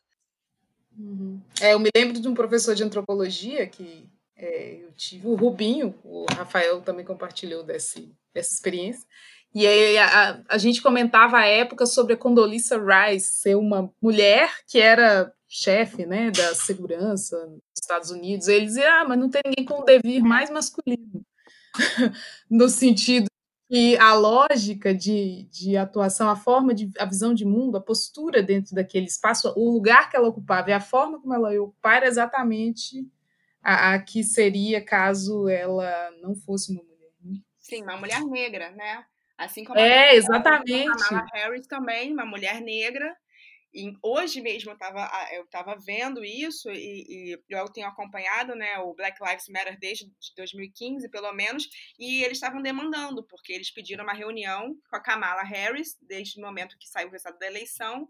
Uhum. 0.98 1.40
É, 1.60 1.74
eu 1.74 1.78
me 1.78 1.90
lembro 1.94 2.20
de 2.20 2.26
um 2.28 2.34
professor 2.34 2.74
de 2.74 2.82
antropologia 2.82 3.66
que 3.68 4.08
é, 4.36 4.84
eu 4.84 4.92
tive, 4.92 5.26
o 5.26 5.34
Rubinho, 5.34 5.98
o 6.02 6.26
Rafael 6.32 6.80
também 6.80 7.04
compartilhou 7.04 7.62
desse, 7.62 8.12
dessa 8.32 8.52
experiência, 8.52 9.06
e 9.54 9.66
aí 9.66 9.98
a, 9.98 10.42
a, 10.48 10.58
gente 10.58 10.82
comentava 10.82 11.38
a 11.38 11.46
época 11.46 11.86
sobre 11.86 12.12
a 12.12 12.16
Condoleezza 12.16 12.78
Rice 12.78 13.32
ser 13.32 13.56
uma 13.56 13.90
mulher 14.00 14.52
que 14.66 14.78
era 14.78 15.32
chefe 15.48 16.04
né, 16.04 16.30
da 16.30 16.54
segurança 16.54 17.46
nos 17.46 17.62
Estados 17.80 18.10
Unidos. 18.10 18.46
Ele 18.46 18.66
dizia, 18.66 19.00
ah, 19.00 19.04
mas 19.08 19.18
não 19.18 19.30
tem 19.30 19.40
ninguém 19.46 19.64
com 19.64 19.80
o 19.80 19.84
devir 19.84 20.22
mais 20.22 20.50
masculino. 20.50 21.24
no 22.50 22.68
sentido 22.68 23.28
que 23.68 23.98
a 23.98 24.14
lógica 24.14 24.94
de, 24.94 25.44
de 25.50 25.76
atuação, 25.76 26.30
a 26.30 26.36
forma 26.36 26.72
de 26.72 26.90
a 26.98 27.04
visão 27.04 27.34
de 27.34 27.44
mundo, 27.44 27.76
a 27.76 27.80
postura 27.80 28.42
dentro 28.42 28.74
daquele 28.74 29.06
espaço, 29.06 29.52
o 29.54 29.70
lugar 29.70 30.08
que 30.08 30.16
ela 30.16 30.28
ocupava 30.28 30.70
e 30.70 30.72
a 30.72 30.80
forma 30.80 31.20
como 31.20 31.34
ela 31.34 31.52
ia 31.52 31.62
ocupar 31.62 31.98
era 31.98 32.06
exatamente 32.06 33.06
a, 33.62 33.92
a 33.92 33.98
que 33.98 34.24
seria 34.24 34.82
caso 34.82 35.48
ela 35.48 36.10
não 36.22 36.34
fosse 36.34 36.72
uma 36.72 36.82
mulher. 36.82 37.12
Né? 37.22 37.40
Sim, 37.60 37.82
uma 37.82 37.98
mulher 37.98 38.22
negra, 38.24 38.70
né? 38.70 39.04
Assim 39.36 39.64
como 39.64 39.78
é, 39.78 40.10
a, 40.10 40.14
exatamente. 40.14 40.88
a 40.88 40.96
Kamala 40.96 41.28
Harris 41.34 41.66
também, 41.66 42.12
uma 42.12 42.24
mulher 42.24 42.62
negra, 42.62 43.14
e 43.78 43.96
hoje 44.02 44.40
mesmo 44.40 44.70
eu 44.70 44.74
estava 44.74 45.08
eu 45.32 45.46
tava 45.46 45.76
vendo 45.76 46.24
isso 46.24 46.68
e, 46.70 47.32
e, 47.32 47.42
eu 47.48 47.68
tenho 47.68 47.86
acompanhado 47.86 48.56
né, 48.56 48.76
o 48.78 48.92
Black 48.92 49.22
Lives 49.22 49.48
Matter 49.48 49.78
desde 49.78 50.10
2015, 50.36 51.08
pelo 51.08 51.32
menos, 51.32 51.68
e 51.96 52.24
eles 52.24 52.38
estavam 52.38 52.60
demandando, 52.60 53.22
porque 53.22 53.52
eles 53.52 53.70
pediram 53.70 54.02
uma 54.02 54.12
reunião 54.12 54.74
com 54.90 54.96
a 54.96 55.00
Kamala 55.00 55.42
Harris, 55.42 55.96
desde 56.02 56.40
o 56.40 56.42
momento 56.42 56.76
que 56.76 56.88
saiu 56.88 57.08
o 57.08 57.10
resultado 57.12 57.38
da 57.38 57.46
eleição, 57.46 58.08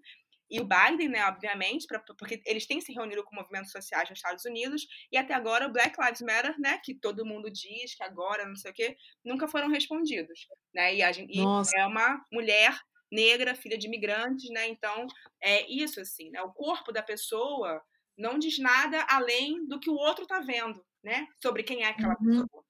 e 0.51 0.61
o 0.61 0.65
Biden, 0.65 1.11
né, 1.11 1.27
obviamente, 1.27 1.87
pra, 1.87 2.01
porque 2.01 2.41
eles 2.47 2.67
têm 2.67 2.81
se 2.81 2.93
reunido 2.93 3.23
com 3.23 3.37
movimentos 3.37 3.71
sociais 3.71 4.09
nos 4.09 4.19
Estados 4.19 4.47
Unidos, 4.47 4.87
e 5.13 5.19
até 5.19 5.35
agora 5.35 5.67
o 5.67 5.73
Black 5.73 6.01
Lives 6.01 6.23
Matter, 6.23 6.59
né, 6.59 6.81
que 6.83 6.95
todo 6.95 7.27
mundo 7.27 7.51
diz 7.51 7.95
que 7.95 8.03
agora, 8.03 8.47
não 8.47 8.57
sei 8.57 8.71
o 8.71 8.75
quê, 8.75 8.97
nunca 9.23 9.47
foram 9.47 9.69
respondidos. 9.69 10.49
Né, 10.73 10.95
e, 10.95 11.03
a, 11.03 11.11
e 11.11 11.43
é 11.77 11.87
uma 11.87 12.25
mulher 12.33 12.79
negra, 13.11 13.55
filha 13.55 13.79
de 13.79 13.87
imigrantes, 13.87 14.51
né? 14.51 14.69
Então, 14.69 15.07
é 15.43 15.71
isso 15.71 16.01
assim, 16.01 16.31
né? 16.31 16.43
O 16.43 16.53
corpo 16.53 16.93
da 16.93 17.03
pessoa 17.03 17.83
não 18.17 18.39
diz 18.39 18.59
nada 18.59 19.07
além 19.09 19.67
do 19.67 19.79
que 19.79 19.89
o 19.89 19.95
outro 19.95 20.25
está 20.25 20.41
vendo, 20.41 20.85
né? 21.03 21.27
Sobre 21.41 21.63
quem 21.63 21.85
é 21.85 21.89
aquela 21.89 22.17
uhum. 22.21 22.27
pessoa. 22.27 22.65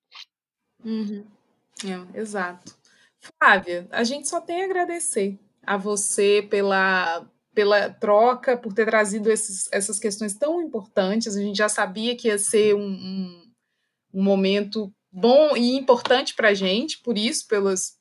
Uhum. 0.85 1.27
É, 1.85 2.19
exato. 2.19 2.77
Flávia, 3.21 3.89
a 3.91 4.05
gente 4.05 4.29
só 4.29 4.41
tem 4.41 4.63
a 4.63 4.65
agradecer 4.65 5.39
a 5.63 5.77
você 5.77 6.47
pela, 6.49 7.29
pela 7.55 7.91
troca, 7.91 8.57
por 8.57 8.73
ter 8.73 8.87
trazido 8.87 9.31
esses, 9.31 9.69
essas 9.73 9.99
questões 9.99 10.35
tão 10.35 10.63
importantes. 10.63 11.37
A 11.37 11.43
gente 11.43 11.57
já 11.57 11.69
sabia 11.69 12.17
que 12.17 12.29
ia 12.29 12.39
ser 12.39 12.75
um, 12.75 12.89
um, 12.89 13.53
um 14.15 14.23
momento 14.23 14.93
bom 15.11 15.57
e 15.57 15.77
importante 15.77 16.35
para 16.35 16.49
a 16.49 16.55
gente, 16.55 16.99
por 17.03 17.19
isso, 17.19 17.47
pelas, 17.49 17.98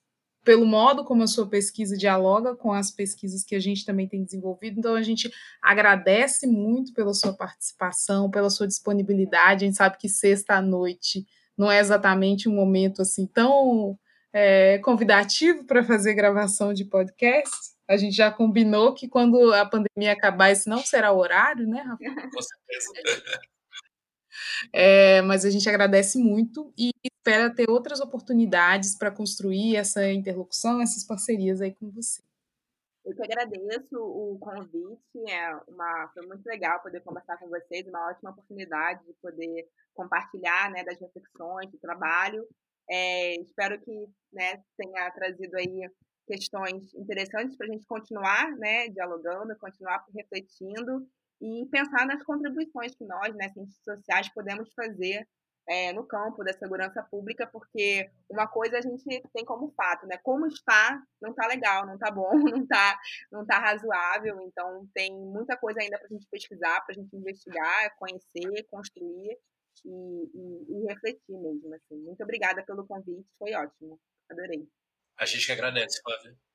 pelo 0.48 0.65
modo 0.65 1.03
como 1.03 1.24
a 1.24 1.28
sua 1.28 1.45
pesquisa 1.45 1.98
dialoga 1.98 2.56
com 2.56 2.72
as 2.72 2.90
pesquisas 2.90 3.44
que 3.44 3.53
a 3.53 3.60
gente 3.60 3.86
também 3.86 4.07
tem 4.07 4.24
desenvolvido. 4.24 4.80
Então, 4.80 4.95
a 4.95 5.02
gente 5.02 5.30
agradece 5.61 6.48
muito 6.48 6.94
pela 6.94 7.14
sua 7.14 7.34
participação, 7.34 8.32
pela 8.32 8.49
sua 8.49 8.65
disponibilidade. 8.65 9.65
A 9.65 9.68
gente 9.68 9.76
sabe 9.76 9.98
que 9.98 10.07
sexta-noite 10.07 11.28
não 11.57 11.69
é 11.69 11.80
exatamente 11.80 12.48
um 12.48 12.56
momento 12.56 13.02
assim 13.02 13.28
tão 13.28 13.99
é, 14.32 14.78
convidativo 14.78 15.65
para 15.65 15.84
fazer 15.84 16.14
gravação 16.14 16.74
de 16.74 16.86
podcast. 16.86 17.52
A 17.86 17.98
gente 17.98 18.15
já 18.15 18.32
combinou 18.32 18.94
que 18.94 19.10
quando 19.10 19.53
a 19.53 19.65
pandemia 19.65 20.14
acabar, 20.14 20.49
esse 20.49 20.69
não 20.69 20.80
será 20.80 21.11
o 21.11 21.18
horário, 21.18 21.68
né, 21.68 21.82
Rafa? 21.82 22.30
Com 22.34 22.41
certeza. 22.41 23.41
É, 24.73 25.22
mas 25.22 25.45
a 25.45 25.49
gente 25.49 25.68
agradece 25.68 26.18
muito 26.18 26.73
e 26.77 26.91
espera 27.03 27.53
ter 27.53 27.69
outras 27.69 27.99
oportunidades 27.99 28.97
para 28.97 29.11
construir 29.11 29.76
essa 29.76 30.09
interlocução, 30.11 30.81
essas 30.81 31.03
parcerias 31.03 31.61
aí 31.61 31.73
com 31.73 31.89
você. 31.91 32.22
Eu 33.07 33.15
que 33.15 33.23
agradeço 33.23 33.95
o 33.95 34.38
convite, 34.38 35.30
é 35.30 35.55
uma, 35.69 36.09
foi 36.14 36.27
muito 36.27 36.45
legal 36.45 36.81
poder 36.81 36.99
conversar 37.01 37.38
com 37.38 37.47
vocês, 37.47 37.88
uma 37.88 38.09
ótima 38.09 38.31
oportunidade 38.31 39.05
de 39.05 39.14
poder 39.22 39.65
compartilhar 39.93 40.69
né, 40.72 40.84
das 40.84 40.99
reflexões, 40.99 41.72
do 41.72 41.77
trabalho. 41.77 42.45
É, 42.89 43.35
espero 43.41 43.80
que 43.80 43.91
né, 44.34 44.61
tenha 44.77 45.09
trazido 45.11 45.55
aí 45.55 45.89
questões 46.27 46.93
interessantes 46.95 47.55
para 47.55 47.68
a 47.68 47.69
gente 47.72 47.85
continuar 47.85 48.51
né, 48.57 48.89
dialogando, 48.89 49.57
continuar 49.57 50.03
refletindo 50.14 51.07
e 51.41 51.65
pensar 51.69 52.05
nas 52.05 52.23
contribuições 52.23 52.95
que 52.95 53.05
nós, 53.05 53.34
né, 53.35 53.49
cientistas 53.49 53.99
sociais, 53.99 54.34
podemos 54.34 54.73
fazer 54.73 55.27
é, 55.69 55.91
no 55.91 56.05
campo 56.05 56.43
da 56.43 56.53
segurança 56.53 57.03
pública, 57.03 57.45
porque 57.45 58.09
uma 58.30 58.47
coisa 58.47 58.77
a 58.77 58.81
gente 58.81 59.03
tem 59.34 59.43
como 59.43 59.73
fato, 59.76 60.07
né? 60.07 60.18
Como 60.23 60.47
está, 60.47 61.01
não 61.22 61.31
está 61.31 61.45
legal, 61.47 61.85
não 61.85 61.95
está 61.95 62.09
bom, 62.09 62.31
não 62.55 62.64
está 62.64 62.99
não 63.31 63.45
tá 63.45 63.59
razoável, 63.59 64.39
então 64.41 64.88
tem 64.93 65.11
muita 65.11 65.57
coisa 65.57 65.81
ainda 65.81 65.97
para 65.97 66.07
a 66.07 66.14
gente 66.14 66.27
pesquisar, 66.31 66.81
para 66.85 66.95
a 66.95 66.99
gente 66.99 67.14
investigar, 67.15 67.95
conhecer, 67.97 68.64
construir 68.69 69.38
e, 69.85 69.89
e, 69.89 70.65
e 70.69 70.85
refletir 70.88 71.38
mesmo. 71.38 71.73
Assim. 71.73 71.97
Muito 72.01 72.23
obrigada 72.23 72.64
pelo 72.64 72.88
convite, 72.88 73.27
foi 73.38 73.53
ótimo, 73.53 73.99
adorei. 74.31 74.65
A 75.18 75.26
gente 75.26 75.45
que 75.45 75.51
agradece, 75.51 75.99
Flávia. 76.01 76.47